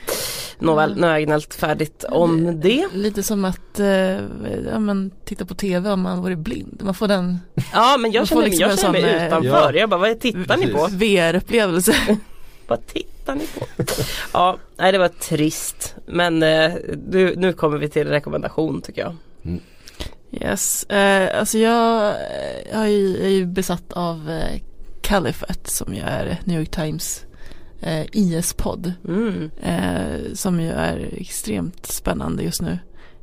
Nåväl, 0.59 0.97
nu 0.97 1.07
har 1.07 1.13
jag 1.13 1.23
gnällt 1.23 1.55
färdigt 1.55 2.05
om 2.11 2.61
det. 2.61 2.89
Lite 2.93 3.23
som 3.23 3.45
att 3.45 3.81
eh, 3.81 3.89
ja, 4.71 4.79
men, 4.79 5.11
titta 5.25 5.45
på 5.45 5.55
tv 5.55 5.91
om 5.91 6.01
man 6.01 6.23
vore 6.23 6.37
blind. 6.37 6.81
Man 6.85 6.95
får 6.95 7.09
den 7.09 7.39
Ja 7.73 7.97
men 7.99 8.13
jag 8.13 8.29
känner, 8.29 8.43
liksom 8.43 8.69
jag 8.69 8.79
känner 8.79 8.93
mig 8.93 9.03
sån, 9.03 9.11
eh, 9.11 9.27
utanför. 9.27 9.73
ja. 9.73 9.81
Jag 9.81 9.89
bara, 9.89 10.01
vad 10.01 10.21
tittar 10.21 10.57
ni 10.57 10.67
på? 10.67 10.87
VR-upplevelse. 10.87 11.95
Vad 12.67 12.87
tittar 12.87 13.35
ni 13.35 13.47
på? 13.47 13.85
Ja, 14.33 14.59
nej 14.77 14.93
det 14.93 14.99
var 14.99 15.09
trist. 15.09 15.95
Men 16.07 16.43
eh, 16.43 16.73
nu, 17.09 17.35
nu 17.37 17.53
kommer 17.53 17.79
vi 17.79 17.89
till 17.89 18.09
rekommendation 18.09 18.83
tycker 18.83 19.03
jag. 19.03 19.17
Yes, 20.33 20.85
eh, 20.85 21.39
alltså 21.39 21.59
jag, 21.59 22.11
eh, 22.11 22.73
jag 22.73 22.83
är 22.83 23.29
ju, 23.29 23.47
besatt 23.47 23.93
av 23.93 24.31
eh, 24.31 24.61
Califat 25.03 25.67
som 25.67 25.95
ju 25.95 26.01
är 26.01 26.39
New 26.45 26.59
York 26.59 26.71
Times 26.71 27.25
eh, 27.81 28.07
IS-podd. 28.13 28.93
Mm. 29.09 29.51
Eh, 29.63 30.33
som 30.35 30.61
ju 30.61 30.69
är 30.71 31.09
extremt 31.17 31.87
spännande 31.87 32.43
just 32.43 32.63
nu. 32.63 32.79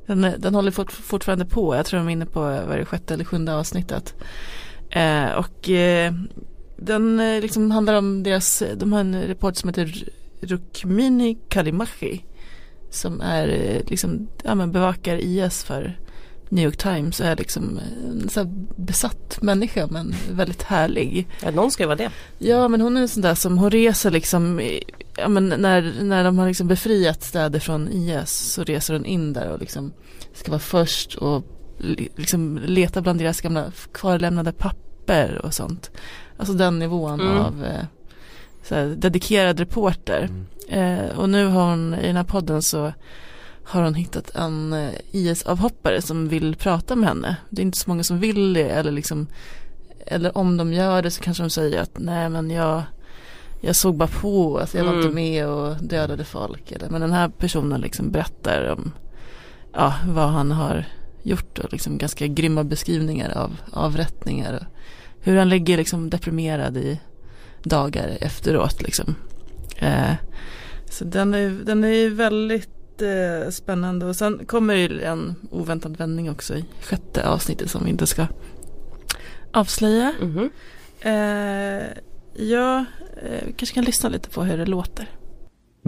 Den, 0.05 0.23
är- 0.23 0.37
den 0.37 0.55
håller 0.55 0.71
fort, 0.71 0.91
fortfarande 0.91 1.45
på, 1.45 1.75
jag 1.75 1.85
tror 1.85 1.97
de 1.99 2.07
är 2.07 2.11
inne 2.11 2.25
på 2.25 2.39
vad 2.39 2.71
är 2.71 2.77
det, 2.77 2.85
sjätte 2.85 3.13
eller 3.13 3.25
sjunde 3.25 3.55
avsnittet. 3.55 4.15
Eh, 4.89 5.31
och 5.31 5.69
eh, 5.69 6.13
den 6.77 7.19
eh, 7.19 7.41
liksom 7.41 7.71
handlar 7.71 7.93
om 7.93 8.23
deras, 8.23 8.63
de 8.75 8.93
har 8.93 8.99
en 8.99 9.21
report 9.21 9.55
som 9.55 9.69
heter 9.69 10.03
Rukmini 10.41 11.37
Kalimachi. 11.49 12.25
Som 12.89 13.21
är 13.21 13.47
eh, 13.47 13.81
liksom, 13.89 14.27
ja 14.43 14.55
men 14.55 14.71
bevakar 14.71 15.17
IS 15.17 15.63
för 15.63 15.99
New 16.49 16.65
York 16.65 16.77
Times 16.77 17.19
och 17.19 17.25
är 17.25 17.35
liksom 17.35 17.79
en 18.07 18.29
så 18.29 18.39
här 18.39 18.49
besatt 18.75 19.37
människa 19.41 19.87
men 19.91 20.15
väldigt 20.31 20.63
härlig. 20.63 21.27
Ja, 21.43 21.51
någon 21.51 21.71
ska 21.71 21.83
ju 21.83 21.87
vara 21.87 21.95
det. 21.97 22.09
Ja 22.37 22.67
men 22.67 22.81
hon 22.81 22.97
är 22.97 23.01
en 23.01 23.07
sån 23.07 23.21
där 23.21 23.35
som, 23.35 23.57
hon 23.57 23.71
reser 23.71 24.11
liksom, 24.11 24.61
ja 25.17 25.27
men 25.27 25.47
när, 25.57 25.93
när 26.03 26.23
de 26.23 26.37
har 26.39 26.47
liksom 26.47 26.67
befriat 26.67 27.23
städer 27.23 27.59
från 27.59 27.87
IS 27.91 28.29
så 28.31 28.63
reser 28.63 28.93
hon 28.93 29.05
in 29.05 29.33
där 29.33 29.49
och 29.49 29.59
liksom 29.59 29.91
ska 30.33 30.51
vara 30.51 30.59
först 30.59 31.15
och 31.15 31.43
li- 31.77 32.09
liksom 32.15 32.59
leta 32.65 33.01
bland 33.01 33.19
deras 33.19 33.41
gamla 33.41 33.71
kvarlämnade 33.93 34.51
papper 34.51 35.41
och 35.45 35.53
sånt. 35.53 35.91
Alltså 36.37 36.53
den 36.53 36.79
nivån 36.79 37.19
Mm. 37.21 37.37
av 37.37 37.65
eh, 37.65 37.83
så 38.63 38.75
här, 38.75 38.85
dedikerad 38.85 39.59
reporter. 39.59 40.29
Eh, 40.69 41.05
och 41.17 41.29
nu 41.29 41.45
har 41.45 41.69
hon, 41.69 41.93
i 41.93 42.07
den 42.07 42.15
här 42.15 42.23
podden 42.23 42.61
så 42.61 42.93
har 43.67 43.83
hon 43.83 43.93
hittat 43.93 44.35
en 44.35 44.73
eh, 44.73 44.89
IS-avhoppare 45.11 46.01
som 46.01 46.27
vill 46.27 46.55
prata 46.55 46.95
med 46.95 47.09
henne. 47.09 47.35
Det 47.49 47.61
är 47.61 47.65
inte 47.65 47.77
så 47.77 47.89
många 47.89 48.03
som 48.03 48.19
vill 48.19 48.53
det 48.53 48.69
eller 48.69 48.91
liksom 48.91 49.27
eller 50.05 50.37
om 50.37 50.57
de 50.57 50.73
gör 50.73 51.01
det 51.01 51.11
så 51.11 51.21
kanske 51.21 51.43
de 51.43 51.49
säger 51.49 51.81
att 51.81 51.91
nej 51.99 52.29
men 52.29 52.49
jag 52.51 52.83
jag 53.61 53.75
såg 53.75 53.95
bara 53.95 54.09
på, 54.21 54.59
alltså 54.59 54.77
jag 54.77 54.85
var 54.85 54.91
Mm. 54.93 55.03
inte 55.05 55.15
med 55.15 55.47
och 55.47 55.75
dödade 55.83 56.23
folk. 56.23 56.71
Eller, 56.71 56.89
men 56.89 57.01
den 57.01 57.11
här 57.11 57.29
personen 57.29 57.81
liksom 57.81 58.11
berättar 58.11 58.69
om 58.71 58.91
ja, 59.73 59.93
vad 60.07 60.29
han 60.29 60.51
har 60.51 60.85
gjort 61.23 61.59
och 61.59 61.71
liksom 61.71 61.97
ganska 61.97 62.27
grymma 62.27 62.63
beskrivningar 62.63 63.37
av 63.37 63.55
avrättningar. 63.73 64.53
Och 64.53 64.77
hur 65.19 65.37
han 65.37 65.49
ligger 65.49 65.77
liksom 65.77 66.09
deprimerad 66.09 66.77
i 66.77 66.99
dagar 67.63 68.17
efteråt 68.21 68.81
liksom. 68.81 69.15
Eh, 69.77 70.13
så 70.89 71.03
den 71.03 71.33
är, 71.33 71.49
den 71.49 71.83
är 71.83 72.09
väldigt 72.09 72.69
eh, 73.01 73.49
spännande 73.49 74.05
och 74.05 74.15
sen 74.15 74.45
kommer 74.45 74.73
ju 74.73 75.01
en 75.01 75.35
oväntad 75.51 75.97
vändning 75.97 76.29
också 76.31 76.55
i 76.55 76.65
sjätte 76.81 77.29
avsnittet 77.29 77.71
som 77.71 77.83
vi 77.83 77.89
inte 77.89 78.07
ska 78.07 78.27
avslöja. 79.51 80.13
Mhm. 80.21 80.49
Eh, 81.01 81.87
ja, 82.33 82.85
eh, 83.21 83.45
vi 83.45 83.53
kanske 83.53 83.75
kan 83.75 83.83
lyssna 83.83 84.09
lite 84.09 84.29
på 84.29 84.43
hur 84.43 84.57
det 84.57 84.65
låter. 84.65 85.07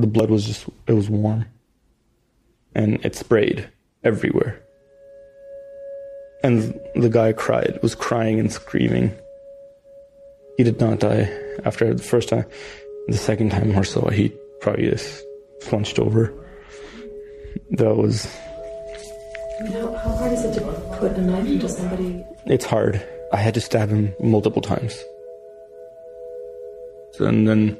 The 0.01 0.07
blood 0.07 0.29
was 0.29 0.47
just, 0.47 0.67
it 0.67 0.95
was 0.95 1.09
warm. 1.09 1.43
And 2.75 3.05
it 3.05 3.15
sprayed 3.15 3.63
everywhere. 4.03 4.53
And 6.43 6.73
the 6.95 7.09
guy 7.09 7.33
cried, 7.33 7.79
was 7.81 7.95
crying 7.95 8.39
and 8.39 8.51
screaming. 8.51 9.11
He 10.57 10.63
did 10.63 10.79
not 10.79 10.99
die 10.99 11.29
after 11.63 11.93
the 11.93 12.03
first 12.03 12.29
time. 12.29 12.43
The 13.07 13.17
second 13.17 13.51
time 13.51 13.79
or 13.79 13.83
so, 13.83 14.09
he 14.09 14.31
probably 14.61 14.89
just 14.89 15.25
slunched 15.61 15.99
over. 15.99 16.31
That 17.71 17.95
was, 17.95 18.25
How, 19.59 19.93
how 19.95 20.09
hard 20.17 20.33
is 20.33 20.43
it 20.45 20.53
to 20.55 20.61
put 20.99 21.11
a 21.13 21.21
knife 21.21 21.45
into 21.47 21.69
somebody? 21.69 22.23
it's 22.45 22.65
hard. 22.65 23.05
I 23.31 23.37
had 23.37 23.53
to 23.53 23.61
stab 23.61 23.89
him 23.89 24.13
multiple 24.19 24.61
times. 24.61 24.97
So, 27.13 27.25
and 27.25 27.47
then 27.47 27.77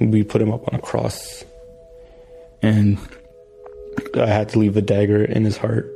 we 0.00 0.22
put 0.22 0.42
him 0.42 0.52
up 0.52 0.70
on 0.72 0.78
a 0.78 0.82
cross. 0.82 1.44
And 2.60 2.98
I 4.16 4.26
had 4.26 4.48
to 4.50 4.58
leave 4.58 4.74
the 4.74 4.82
dagger 4.82 5.24
in 5.24 5.44
his 5.44 5.56
heart. 5.56 5.90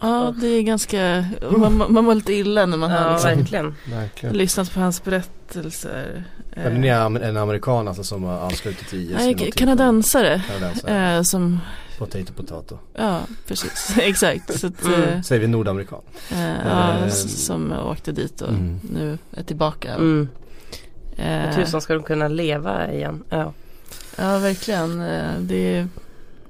Ja, 0.00 0.34
det 0.40 0.46
är 0.46 0.62
ganska, 0.62 1.24
man, 1.58 1.76
man 1.92 2.04
mår 2.04 2.14
lite 2.14 2.32
illa 2.32 2.66
när 2.66 2.76
man 2.76 2.90
Ja, 2.90 2.98
har 2.98 3.12
liksom 3.12 3.30
verkligen. 3.38 3.74
Verkligen. 3.90 4.36
lyssnat 4.36 4.74
på 4.74 4.80
hans 4.80 5.04
berättelser. 5.04 6.24
Ja, 6.54 6.60
är 6.62 6.94
am- 6.94 7.16
en 7.22 7.36
amerikan 7.36 7.88
alltså 7.88 8.04
som 8.04 8.22
har 8.24 8.38
anslutit 8.40 8.88
till 8.88 9.10
IS. 9.10 9.16
Nej, 9.18 9.50
kanadensare. 9.52 10.42
Kanadensare. 10.48 11.16
Eh, 11.16 11.22
som, 11.22 11.60
Potato 11.98 12.32
potato. 12.32 12.78
ja 12.94 13.20
precis, 13.46 13.94
exakt. 14.00 14.60
Så 14.60 14.66
att, 14.66 14.84
Mm. 14.84 15.02
eh, 15.02 15.22
Säger 15.22 15.40
vi 15.40 15.46
nordamerikan. 15.46 16.00
eh, 16.32 16.50
ja, 16.68 16.98
Eh, 17.04 17.08
som 17.12 17.72
åkte 17.72 18.12
dit 18.12 18.40
och 18.40 18.48
Mm. 18.48 18.80
nu 18.92 19.18
är 19.36 19.42
tillbaka. 19.42 19.94
Mm. 19.94 20.28
Eh, 21.16 21.48
Och 21.48 21.54
tusan 21.54 21.80
ska 21.80 21.94
de 21.94 22.02
kunna 22.02 22.28
leva 22.28 22.92
igen. 22.92 23.24
Ja. 23.28 23.52
Ja, 24.18 24.38
verkligen. 24.38 24.98
Det 25.40 25.76
är, 25.76 25.88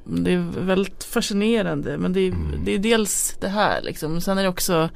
det 0.04 0.32
är 0.32 0.44
väldigt 0.60 1.04
fascinerande. 1.04 1.98
Men 1.98 2.12
det 2.12 2.20
är, 2.20 2.28
Mm. 2.32 2.64
det 2.64 2.74
är 2.74 2.78
dels 2.78 3.36
det 3.40 3.48
här 3.48 3.82
liksom. 3.82 4.20
Sen 4.20 4.38
är 4.38 4.42
det 4.42 4.48
också, 4.48 4.88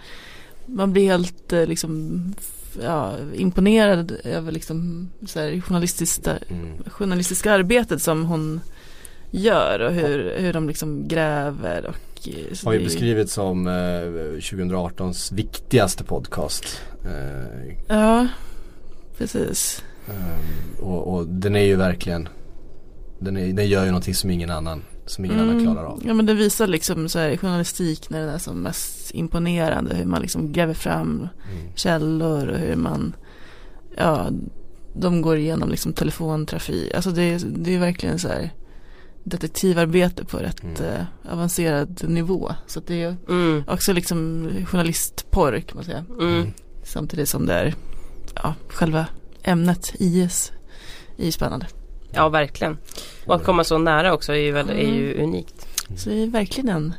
man 0.67 0.93
blir 0.93 1.07
helt 1.07 1.53
eh, 1.53 1.67
liksom 1.67 2.23
ja, 2.83 3.13
imponerad 3.35 4.13
över 4.25 4.53
liksom 4.53 5.09
så 5.27 5.41
här, 5.41 5.61
journalistiska, 5.61 6.39
journalistiska 6.87 7.53
arbetet 7.53 8.03
som 8.03 8.25
hon 8.25 8.61
gör 9.31 9.81
och 9.81 9.93
hur, 9.93 10.35
hur 10.39 10.53
de 10.53 10.69
liksom 10.69 11.09
gräver 11.09 11.87
och 11.87 12.29
eh, 12.29 12.57
Har 12.65 12.73
ju 12.73 12.85
beskrivits 12.85 13.33
som 13.33 13.67
eh, 13.67 13.73
2018s 13.73 15.35
viktigaste 15.35 16.05
podcast. 16.05 16.81
Eh, 17.05 17.75
Ja, 17.89 18.27
precis. 19.19 19.85
ehm, 20.09 20.85
och, 20.85 21.15
och 21.15 21.27
den 21.27 21.57
är 21.57 21.65
ju 21.65 21.77
verkligen 21.77 22.29
den, 23.21 23.37
är, 23.37 23.53
den 23.53 23.69
gör 23.69 23.81
ju 23.85 23.91
någonting 23.91 24.15
som 24.15 24.31
ingen 24.31 24.51
annan 24.51 24.83
Som 25.09 25.25
ingen 25.25 25.41
annan 25.41 25.63
klarar 25.63 25.85
av. 25.85 26.03
Ja 26.05 26.15
men 26.15 26.27
det 26.27 26.35
visar 26.35 26.67
liksom 26.67 27.09
så 27.09 27.19
här, 27.19 27.37
journalistik 27.37 28.11
när 28.11 28.27
det 28.27 28.33
är 28.33 28.39
som 28.39 28.57
mest 28.63 29.11
imponerande. 29.15 29.95
Hur 29.95 30.05
man 30.05 30.23
liksom 30.23 30.53
gräver 30.53 30.75
fram 30.75 31.09
Mm. 31.09 31.29
källor 31.77 32.49
och 32.49 32.59
hur 32.59 32.77
man, 32.77 33.17
ja, 33.97 34.29
de 34.95 35.23
går 35.23 35.37
igenom 35.37 35.69
liksom 35.69 35.93
telefontrafik. 35.93 36.95
Alltså 36.95 37.11
det, 37.11 37.23
är- 37.23 37.41
det 37.47 37.75
är 37.75 37.79
verkligen 37.79 38.19
så 38.19 38.29
här 38.29 38.51
detektivarbete 39.25 40.25
på 40.25 40.37
rätt 40.39 40.61
Mm. 40.63 40.77
eh, 40.85 41.33
avancerad 41.33 42.09
nivå. 42.09 42.53
Så 42.67 42.79
att 42.79 42.87
det 42.87 43.03
är 43.03 43.17
Mm. 43.29 43.63
också 43.69 43.93
liksom 43.93 44.51
journalistporr 44.67 45.61
kan 45.61 45.77
man 45.77 45.85
säga. 45.85 46.05
Mm. 46.21 46.47
Samtidigt 46.85 47.29
som 47.29 47.47
det 47.47 47.55
är, 47.55 47.75
ja, 48.35 48.55
själva 48.69 49.07
ämnet 49.43 49.93
IS 49.99 50.53
är 51.19 51.25
ju 51.25 51.33
spännande. 51.33 51.67
Ja, 52.19 52.29
verkligen. 52.29 52.79
Och 53.27 53.35
att 53.35 53.45
komma 53.45 53.65
så 53.65 53.79
nära 53.79 54.13
också 54.15 54.33
är 54.33 54.37
ju, 54.37 54.53
väl, 54.53 54.71
är 54.71 54.75
ju 54.95 55.13
Mm. 55.15 55.25
unikt. 55.29 55.69
Så 55.97 56.09
det 56.11 56.23
är 56.23 56.27
verkligen 56.27 56.69
en 56.69 56.95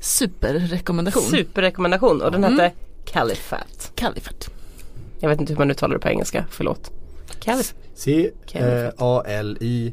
superrekommendation. 0.00 1.22
Superrekommendation 1.22 2.22
och 2.22 2.32
den 2.32 2.44
Mm. 2.44 2.58
hette 2.58 2.76
Califat. 3.04 3.92
Califat. 3.94 4.50
Jag 5.20 5.28
vet 5.28 5.40
inte 5.40 5.52
hur 5.52 5.58
man 5.58 5.70
uttalar 5.70 5.94
det 5.94 6.00
på 6.00 6.08
engelska, 6.08 6.44
förlåt. 6.50 6.90
Califat. 7.40 7.74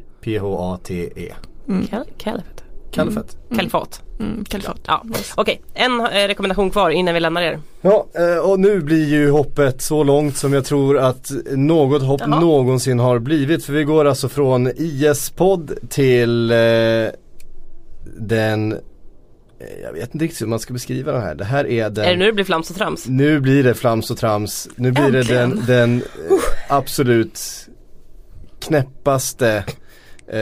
C-A-L-I-P-H-A-T-E. 0.01 1.33
Mm. 1.67 1.85
Cal- 1.87 2.05
Califat. 2.17 2.58
Kalifat. 2.91 3.37
Kalifat. 3.55 4.01
Mm, 4.19 4.45
kalifat. 4.45 4.79
Ja, 4.87 5.03
okej. 5.35 5.61
En 5.73 5.99
eh, 6.01 6.05
rekommendation 6.27 6.69
kvar 6.71 6.89
innan 6.89 7.13
vi 7.13 7.19
lämnar 7.19 7.41
er. 7.41 7.59
Ja, 7.81 8.07
eh, 8.13 8.37
och 8.37 8.59
nu 8.59 8.81
blir 8.81 9.05
ju 9.09 9.29
hoppet 9.29 9.81
så 9.81 10.03
långt 10.03 10.37
som 10.37 10.53
jag 10.53 10.65
tror 10.65 10.97
att 10.97 11.31
något 11.51 12.01
hopp 12.03 12.21
Jaha. 12.21 12.39
någonsin 12.39 12.99
har 12.99 13.19
blivit. 13.19 13.65
För 13.65 13.73
vi 13.73 13.83
går 13.83 14.05
alltså 14.05 14.29
från 14.29 14.67
IS-podd 14.75 15.71
till 15.89 16.51
eh, 16.51 16.57
den, 18.19 18.71
eh, 18.71 18.79
jag 19.83 19.93
vet 19.93 20.13
inte 20.13 20.25
riktigt 20.25 20.41
hur 20.41 20.47
man 20.47 20.59
ska 20.59 20.73
beskriva 20.73 21.11
den 21.11 21.21
här. 21.21 21.35
Det 21.35 21.45
här 21.45 21.67
är 21.67 21.89
den 21.89 22.05
Är 22.05 22.09
det 22.11 22.17
nu 22.17 22.25
det 22.25 22.33
blir 22.33 22.45
flams 22.45 22.69
och 22.69 22.75
trams? 22.75 23.07
Nu 23.07 23.39
blir 23.39 23.63
det 23.63 23.73
flams 23.73 24.11
och 24.11 24.17
trams. 24.17 24.69
Nu 24.75 24.91
blir 24.91 25.11
det 25.11 25.23
den, 25.23 25.51
Äntligen. 25.51 25.65
den 25.67 25.95
eh, 25.97 26.03
absolut 26.69 27.39
knäppaste 28.59 29.63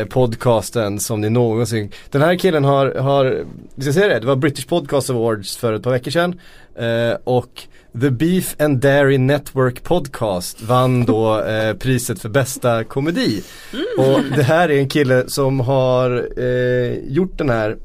podcasten 0.10 1.00
som 1.00 1.22
ni 1.22 1.30
någonsin 1.30 1.92
Den 2.12 2.22
här 2.22 2.36
killen 2.36 2.64
har, 2.64 2.96
har 2.96 3.46
vi 3.76 3.84
ska 3.84 3.94
säga 3.94 4.08
det, 4.08 4.20
det 4.20 4.28
var 4.28 4.36
British 4.36 4.68
Podcast 4.68 5.10
Awards 5.10 5.58
för 5.58 5.74
ett 5.74 5.84
par 5.84 5.92
veckor 5.92 6.12
sedan 6.12 6.40
eh, 6.76 7.18
och 7.24 7.68
The 8.02 8.10
Beef 8.10 8.56
and 8.60 8.80
Dairy 8.80 9.18
Network 9.18 9.84
Podcast 9.84 10.62
vann 10.62 11.06
då 11.06 11.42
eh, 11.44 11.74
priset 11.74 12.20
för 12.20 12.30
bästa 12.30 12.84
komedi. 12.84 13.44
Och 13.98 14.20
det 14.36 14.44
här 14.44 14.70
är 14.70 14.78
en 14.78 14.90
kille 14.90 15.24
som 15.28 15.60
har 15.60 16.30
eh, 16.38 16.94
gjort 17.08 17.38
den 17.38 17.50
här 17.50 17.78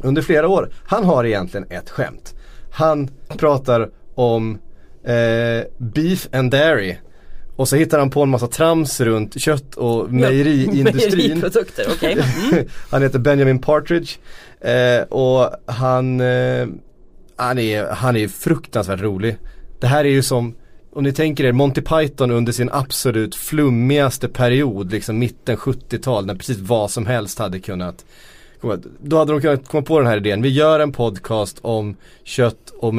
under 0.00 0.22
flera 0.22 0.48
år. 0.48 0.70
Han 0.86 1.04
har 1.04 1.24
egentligen 1.24 1.66
ett 1.70 1.90
skämt. 1.90 2.34
Han 2.70 3.10
pratar 3.28 3.90
om 4.14 4.58
eh, 5.04 5.66
beef 5.78 6.28
and 6.32 6.50
dairy. 6.50 6.96
Och 7.58 7.68
så 7.68 7.76
hittar 7.76 7.98
han 7.98 8.10
på 8.10 8.22
en 8.22 8.28
massa 8.28 8.46
trams 8.46 9.00
runt 9.00 9.40
kött 9.40 9.74
och 9.74 10.12
mejeriindustrin. 10.12 11.16
Mejeriprodukter, 11.16 11.86
okej. 11.90 12.12
Mm. 12.12 12.66
han 12.90 13.02
heter 13.02 13.18
Benjamin 13.18 13.58
Partridge. 13.58 14.10
Eh, 14.60 15.02
och 15.02 15.50
han, 15.66 16.20
eh, 16.20 16.66
han, 17.36 17.58
är, 17.58 17.86
han 17.86 18.16
är 18.16 18.28
fruktansvärt 18.28 19.00
rolig. 19.00 19.36
Det 19.80 19.86
här 19.86 20.04
är 20.04 20.08
ju 20.08 20.22
som, 20.22 20.54
om 20.92 21.04
ni 21.04 21.12
tänker 21.12 21.44
er 21.44 21.52
Monty 21.52 21.80
Python 21.80 22.30
under 22.30 22.52
sin 22.52 22.70
absolut 22.72 23.34
flummigaste 23.34 24.28
period, 24.28 24.92
liksom 24.92 25.18
mitten 25.18 25.56
70-tal, 25.56 26.26
när 26.26 26.34
precis 26.34 26.58
vad 26.58 26.90
som 26.90 27.06
helst 27.06 27.38
hade 27.38 27.60
kunnat 27.60 28.04
då 29.00 29.18
hade 29.18 29.32
de 29.32 29.40
kunnat 29.40 29.68
komma 29.68 29.82
på 29.82 29.98
den 29.98 30.08
här 30.08 30.16
idén. 30.16 30.42
Vi 30.42 30.48
gör 30.48 30.80
en 30.80 30.92
podcast 30.92 31.58
om 31.62 31.96
kött 32.24 32.70
och 32.78 32.94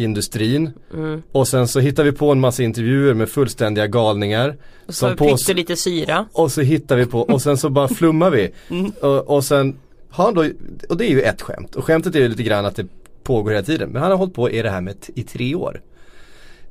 mejeriindustrin. 0.00 0.70
Mm. 0.94 1.22
Och 1.32 1.48
sen 1.48 1.68
så 1.68 1.80
hittar 1.80 2.04
vi 2.04 2.12
på 2.12 2.32
en 2.32 2.40
massa 2.40 2.62
intervjuer 2.62 3.14
med 3.14 3.28
fullständiga 3.28 3.86
galningar. 3.86 4.56
Och 4.86 4.94
så 4.94 5.16
pytte 5.16 5.54
lite 5.54 5.76
syra. 5.76 6.26
och 6.32 6.52
så 6.52 6.60
hittar 6.60 6.96
vi 6.96 7.06
på, 7.06 7.20
och 7.20 7.42
sen 7.42 7.56
så 7.56 7.70
bara 7.70 7.88
flummar 7.98 8.30
vi. 8.30 8.50
Mm. 8.70 8.92
Och, 9.00 9.36
och 9.36 9.44
sen 9.44 9.78
har 10.10 10.24
han 10.24 10.34
då, 10.34 10.44
och 10.88 10.96
det 10.96 11.04
är 11.04 11.10
ju 11.10 11.20
ett 11.20 11.42
skämt. 11.42 11.76
Och 11.76 11.84
skämtet 11.84 12.14
är 12.14 12.20
ju 12.20 12.28
lite 12.28 12.42
grann 12.42 12.66
att 12.66 12.76
det 12.76 12.86
pågår 13.22 13.50
hela 13.50 13.62
tiden. 13.62 13.90
Men 13.90 14.02
han 14.02 14.10
har 14.10 14.18
hållit 14.18 14.34
på 14.34 14.50
i 14.50 14.62
det 14.62 14.70
här 14.70 14.80
med 14.80 14.96
i 15.14 15.22
tre 15.22 15.54
år. 15.54 15.80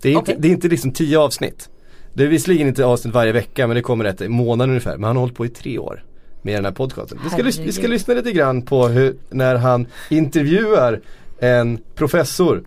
Det 0.02 0.10
är 0.10 0.14
inte, 0.14 0.32
Okej. 0.32 0.36
det 0.40 0.48
är 0.48 0.52
inte 0.52 0.68
liksom 0.68 0.92
tio 0.92 1.20
avsnitt. 1.20 1.70
Det 2.14 2.24
är 2.24 2.28
visserligen 2.28 2.68
inte 2.68 2.86
avsnitt 2.86 3.14
varje 3.14 3.32
vecka 3.32 3.68
men 3.68 3.76
det 3.76 3.82
kommer 3.82 4.06
ett 4.06 4.22
i 4.22 4.28
månaden 4.28 4.70
ungefär. 4.70 4.98
Men 4.98 5.04
han 5.04 5.16
har 5.16 5.22
hållit 5.22 5.36
på 5.36 5.46
i 5.46 5.50
tre 5.50 5.78
år 5.78 6.04
med 6.42 6.56
den 6.56 6.66
här 6.66 6.72
podcasten. 6.72 7.20
Vi 7.24 7.30
ska, 7.30 7.64
vi 7.64 7.72
ska 7.72 7.88
lyssna 7.88 8.14
lite 8.14 8.32
grann 8.32 8.62
på 8.62 8.88
hur, 8.88 9.16
när 9.30 9.56
han 9.56 9.88
intervjuar 10.10 11.02
en 11.40 11.80
professor. 11.96 12.64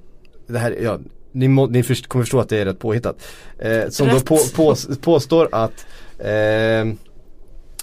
Det 0.47 0.59
här, 0.59 0.77
ja, 0.83 0.99
ni, 1.33 1.49
må, 1.49 1.67
ni 1.67 1.83
först, 1.83 2.07
kommer 2.07 2.25
förstå 2.25 2.41
att 2.41 2.49
det 2.49 2.59
är 2.59 2.65
rätt 2.65 2.79
påhittat. 2.79 3.27
Eh, 3.59 3.89
som 3.89 4.09
då 4.09 4.15
Rätt. 4.15 4.25
på, 4.25 4.39
på, 4.55 4.77
påstår 5.01 5.49
att 5.53 5.87
eh, 6.19 6.93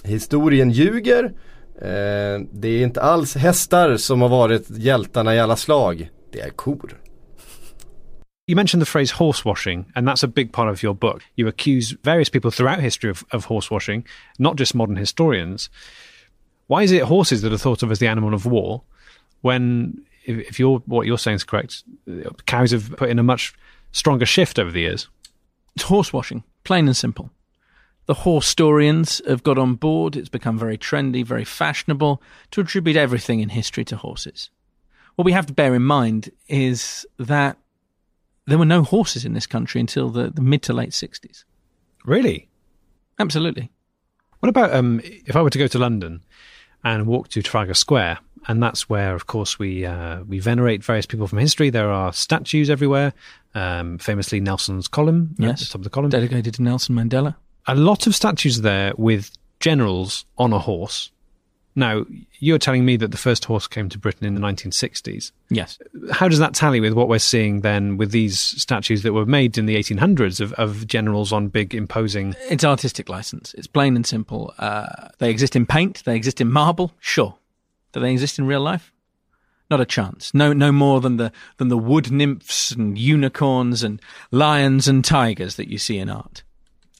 historien 0.04 0.70
ljuger. 0.70 1.24
Eh, 1.82 2.40
det 2.52 2.68
är 2.68 2.82
inte 2.82 3.02
alls 3.02 3.36
hästar 3.36 3.96
som 3.96 4.20
har 4.20 4.28
varit 4.28 4.70
hjältarna 4.70 5.34
i 5.34 5.40
alla 5.40 5.56
slag. 5.56 6.10
Det 6.32 6.40
är 6.40 6.50
kor. 6.50 6.96
You 8.50 8.56
mentioned 8.56 8.86
the 8.86 8.90
phrase 8.90 9.12
horse 9.12 9.44
washing, 9.44 9.84
and 9.94 10.08
that's 10.08 10.24
a 10.24 10.28
big 10.34 10.52
part 10.52 10.72
of 10.72 10.82
your 10.82 10.94
book. 10.94 11.22
You 11.36 11.48
accuse 11.48 11.96
various 12.02 12.30
people 12.30 12.50
throughout 12.50 12.80
history 12.80 13.10
of, 13.10 13.24
of 13.30 13.44
horse 13.44 13.74
washing, 13.74 14.04
not 14.38 14.58
just 14.58 14.74
modern 14.74 14.96
historians. 14.96 15.70
Why 16.66 16.82
is 16.82 16.92
it 16.92 17.02
horses 17.02 17.42
that 17.42 17.52
are 17.52 17.58
thought 17.58 17.84
of 17.84 17.92
as 17.92 17.98
the 17.98 18.08
animal 18.08 18.34
of 18.34 18.46
war 18.46 18.82
when, 19.40 20.04
if, 20.24 20.48
if 20.48 20.58
you're, 20.58 20.78
what 20.80 21.06
you're 21.06 21.18
saying 21.18 21.36
is 21.36 21.44
correct, 21.44 21.84
cows 22.46 22.72
have 22.72 22.96
put 22.96 23.10
in 23.10 23.18
a 23.18 23.22
much 23.22 23.54
stronger 23.92 24.26
shift 24.26 24.58
over 24.58 24.70
the 24.70 24.80
years? 24.80 25.08
It's 25.74 25.84
horse 25.84 26.12
washing, 26.12 26.44
plain 26.64 26.86
and 26.86 26.96
simple. 26.96 27.30
The 28.06 28.14
horse 28.14 28.46
historians 28.46 29.22
have 29.28 29.42
got 29.42 29.58
on 29.58 29.74
board. 29.74 30.16
It's 30.16 30.28
become 30.28 30.58
very 30.58 30.76
trendy, 30.76 31.24
very 31.24 31.44
fashionable 31.44 32.20
to 32.50 32.60
attribute 32.60 32.96
everything 32.96 33.40
in 33.40 33.50
history 33.50 33.84
to 33.84 33.96
horses. 33.96 34.50
What 35.14 35.24
we 35.24 35.32
have 35.32 35.46
to 35.46 35.52
bear 35.52 35.74
in 35.74 35.82
mind 35.82 36.30
is 36.48 37.06
that 37.18 37.56
there 38.46 38.58
were 38.58 38.64
no 38.64 38.82
horses 38.82 39.24
in 39.24 39.34
this 39.34 39.46
country 39.46 39.80
until 39.80 40.10
the, 40.10 40.30
the 40.30 40.40
mid 40.40 40.62
to 40.62 40.72
late 40.72 40.90
60s. 40.90 41.44
Really? 42.04 42.48
Absolutely. 43.18 43.70
What 44.40 44.48
about 44.48 44.74
um, 44.74 45.00
if 45.04 45.36
I 45.36 45.42
were 45.42 45.50
to 45.50 45.58
go 45.58 45.66
to 45.68 45.78
London 45.78 46.24
and 46.82 47.06
walk 47.06 47.28
to 47.28 47.42
Trafalgar 47.42 47.74
Square, 47.74 48.18
and 48.48 48.62
that's 48.62 48.88
where, 48.88 49.14
of 49.14 49.26
course, 49.26 49.58
we 49.58 49.84
uh, 49.84 50.22
we 50.24 50.38
venerate 50.38 50.82
various 50.84 51.06
people 51.06 51.26
from 51.26 51.38
history. 51.38 51.70
There 51.70 51.90
are 51.90 52.12
statues 52.12 52.70
everywhere, 52.70 53.12
um, 53.54 53.98
famously 53.98 54.40
Nelson's 54.40 54.88
column 54.88 55.34
at 55.38 55.44
Yes. 55.44 55.60
the 55.60 55.66
top 55.66 55.76
of 55.76 55.84
the 55.84 55.90
column, 55.90 56.10
Dedicated 56.10 56.54
to 56.54 56.62
Nelson 56.62 56.94
Mandela. 56.96 57.36
A 57.66 57.74
lot 57.74 58.06
of 58.06 58.14
statues 58.14 58.62
there 58.62 58.92
with 58.96 59.30
generals 59.60 60.24
on 60.38 60.52
a 60.52 60.58
horse. 60.58 61.10
Now, 61.76 62.04
you're 62.40 62.58
telling 62.58 62.84
me 62.84 62.96
that 62.96 63.12
the 63.12 63.16
first 63.16 63.44
horse 63.44 63.68
came 63.68 63.88
to 63.90 63.98
Britain 63.98 64.26
in 64.26 64.34
the 64.34 64.40
1960s. 64.40 65.30
Yes. 65.50 65.78
How 66.10 66.28
does 66.28 66.40
that 66.40 66.52
tally 66.52 66.80
with 66.80 66.94
what 66.94 67.08
we're 67.08 67.20
seeing 67.20 67.60
then 67.60 67.96
with 67.96 68.10
these 68.10 68.40
statues 68.40 69.02
that 69.04 69.12
were 69.12 69.24
made 69.24 69.56
in 69.56 69.66
the 69.66 69.76
1800s 69.76 70.40
of, 70.40 70.52
of 70.54 70.86
generals 70.88 71.32
on 71.32 71.46
big, 71.46 71.72
imposing 71.72 72.34
It's 72.50 72.64
artistic 72.64 73.08
license. 73.08 73.54
It's 73.54 73.68
plain 73.68 73.94
and 73.94 74.04
simple. 74.04 74.52
Uh, 74.58 75.08
they 75.18 75.30
exist 75.30 75.54
in 75.54 75.64
paint. 75.64 76.02
They 76.04 76.16
exist 76.16 76.40
in 76.40 76.50
marble. 76.50 76.92
Sure. 76.98 77.36
Do 77.92 78.00
they 78.00 78.12
exist 78.12 78.38
in 78.38 78.46
real 78.46 78.60
life? 78.60 78.92
Not 79.70 79.80
a 79.80 79.86
chance. 79.86 80.34
No, 80.34 80.52
no 80.52 80.72
more 80.72 81.00
than 81.00 81.16
the 81.16 81.32
than 81.58 81.68
the 81.68 81.78
wood 81.78 82.10
nymphs 82.10 82.72
and 82.72 82.98
unicorns 82.98 83.84
and 83.84 84.00
lions 84.32 84.88
and 84.88 85.04
tigers 85.04 85.54
that 85.56 85.68
you 85.68 85.78
see 85.78 85.98
in 85.98 86.10
art. 86.10 86.42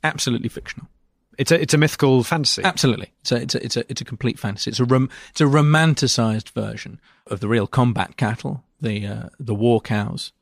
Absolutely 0.05 0.49
fictional. 0.49 0.89
It's 1.37 1.51
a 1.51 1.61
it's 1.61 1.75
a 1.75 1.79
mythical 1.79 2.23
fantasy. 2.23 2.63
Absolutely. 2.63 3.13
It's 3.23 3.33
a 3.33 3.37
it's 3.37 3.55
a 3.55 3.65
it's 3.65 3.77
a, 3.77 3.91
it's 3.91 4.01
a 4.01 4.05
complete 4.05 4.39
fantasy. 4.39 4.71
It's 4.71 4.79
a 4.79 4.85
rom- 4.85 5.11
it's 5.31 5.41
a 5.41 5.45
romanticized 5.45 6.51
version 6.51 7.01
of 7.27 7.41
the 7.41 7.49
real 7.49 7.67
combat 7.67 8.17
cattle, 8.17 8.63
the 8.81 9.07
uh, 9.07 9.29
the 9.39 9.55
war 9.55 9.81
cows 9.81 10.33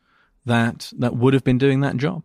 that 0.45 0.93
that 0.99 1.17
would 1.17 1.35
have 1.35 1.45
been 1.45 1.59
doing 1.59 1.81
that 1.81 1.97
job. 1.97 2.25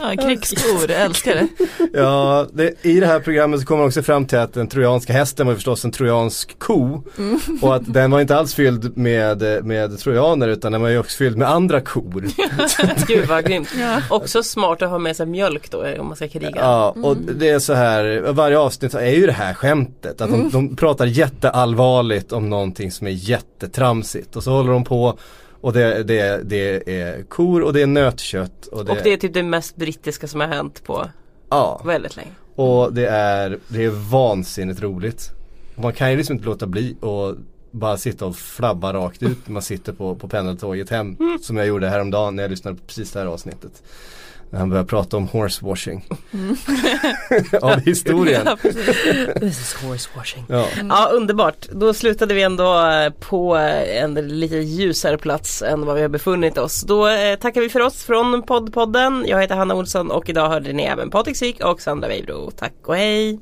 Ja, 0.00 0.22
krigsskor, 0.22 0.90
jag 0.90 1.00
älskar 1.00 1.34
det. 1.34 1.48
Ja, 1.92 2.46
det, 2.52 2.74
i 2.82 3.00
det 3.00 3.06
här 3.06 3.20
programmet 3.20 3.60
så 3.60 3.66
kommer 3.66 3.78
man 3.78 3.88
också 3.88 4.02
fram 4.02 4.26
till 4.26 4.38
att 4.38 4.54
den 4.54 4.68
trojanska 4.68 5.12
hästen 5.12 5.46
var 5.46 5.54
förstås 5.54 5.84
en 5.84 5.90
trojansk 5.90 6.58
ko. 6.58 7.02
Mm. 7.18 7.40
Och 7.62 7.76
att 7.76 7.92
den 7.92 8.10
var 8.10 8.20
inte 8.20 8.36
alls 8.36 8.54
fylld 8.54 8.96
med, 8.96 9.64
med 9.64 9.98
trojaner 9.98 10.48
utan 10.48 10.72
den 10.72 10.80
var 10.80 10.88
ju 10.88 10.98
också 10.98 11.16
fylld 11.16 11.36
med 11.36 11.48
andra 11.50 11.80
kor. 11.80 12.24
Gud 13.06 13.28
vad 13.28 13.44
grymt. 13.46 13.68
Också 14.10 14.42
smart 14.42 14.82
att 14.82 14.90
ha 14.90 14.98
med 14.98 15.16
sig 15.16 15.26
mjölk 15.26 15.70
då 15.70 15.84
om 15.98 16.06
man 16.06 16.16
ska 16.16 16.28
kriga. 16.28 16.52
Ja, 16.56 16.94
och 17.02 17.16
det 17.16 17.48
är 17.48 17.58
så 17.58 17.74
här, 17.74 18.32
varje 18.32 18.58
avsnitt 18.58 18.94
är 18.94 19.10
ju 19.10 19.26
det 19.26 19.32
här 19.32 19.54
skämtet. 19.54 20.20
Att 20.20 20.30
de, 20.30 20.34
Mm. 20.40 20.50
de 20.50 20.76
pratar 20.76 21.06
jätteallvarligt 21.06 22.32
om 22.32 22.50
någonting 22.50 22.90
som 22.92 23.06
är 23.06 23.10
jättetramsigt. 23.10 24.36
Och 24.36 24.42
så 24.44 24.50
håller 24.50 24.72
de 24.72 24.84
på 24.84 25.18
och 25.60 25.72
det, 25.72 26.02
det, 26.02 26.40
det 26.44 27.00
är 27.00 27.22
kor 27.22 27.62
och 27.62 27.72
det 27.72 27.82
är 27.82 27.86
nötkött. 27.86 28.66
Och 28.66 28.84
det, 28.84 28.92
Och 28.92 28.98
det 29.04 29.12
är 29.12 29.16
typ 29.16 29.34
det 29.34 29.42
mest 29.42 29.76
brittiska 29.76 30.28
som 30.28 30.40
har 30.40 30.48
hänt 30.48 30.84
på 30.84 31.06
ja. 31.50 31.82
väldigt 31.84 32.16
länge. 32.16 32.30
Och 32.54 32.92
det 32.92 33.06
är, 33.06 33.58
det 33.68 33.84
är 33.84 33.90
vansinnigt 34.10 34.82
roligt. 34.82 35.30
Man 35.74 35.92
kan 35.92 36.10
ju 36.10 36.16
liksom 36.16 36.36
inte 36.36 36.46
låta 36.46 36.66
bli 36.66 36.96
och 37.00 37.34
bara 37.70 37.96
sitta 37.96 38.26
och 38.26 38.36
flabba 38.36 38.92
rakt 38.92 39.22
ut 39.22 39.38
när 39.46 39.52
man 39.52 39.62
sitter 39.62 39.92
på, 39.92 40.14
på 40.14 40.28
pendeltåget 40.28 40.90
hem. 40.90 41.16
Mm. 41.20 41.38
Som 41.38 41.56
jag 41.56 41.66
gjorde 41.66 41.88
häromdagen 41.88 42.36
när 42.36 42.42
jag 42.42 42.50
lyssnade 42.50 42.76
på 42.76 42.82
precis 42.86 43.12
det 43.12 43.18
här 43.18 43.26
avsnittet. 43.26 43.82
När 44.50 44.58
han 44.58 44.70
började 44.70 44.88
prata 44.88 45.16
om 45.16 45.28
horsewashing. 45.28 46.06
Mm. 46.32 46.56
Av 47.62 47.80
historien. 47.80 48.42
Ja. 48.46 48.56
This 49.40 49.60
is 49.60 49.74
horsewashing. 49.74 50.44
Ja. 50.48 50.66
Ja 50.88 51.10
underbart, 51.12 51.68
då 51.68 51.94
slutade 51.94 52.34
vi 52.34 52.42
ändå 52.42 52.88
eh, 52.90 53.10
på 53.10 53.56
en 53.56 54.14
lite 54.14 54.56
ljusare 54.56 55.18
plats 55.18 55.62
än 55.62 55.86
vad 55.86 55.96
vi 55.96 56.02
har 56.02 56.08
befunnit 56.08 56.58
oss. 56.58 56.82
Då 56.82 57.08
eh, 57.08 57.36
tackar 57.38 57.60
vi 57.60 57.68
för 57.68 57.80
oss 57.80 58.02
från 58.02 58.42
poddpodden. 58.42 59.24
Jag 59.28 59.40
heter 59.40 59.54
Hanna 59.54 59.74
Olsson 59.74 60.10
och 60.10 60.28
idag 60.28 60.48
hörde 60.48 60.72
ni 60.72 60.82
även 60.82 61.10
Patrik 61.10 61.36
Syk 61.36 61.64
och 61.64 61.80
Sandra 61.80 62.08
Weibro. 62.08 62.50
Tack 62.50 62.74
och 62.84 62.96
hej! 62.96 63.40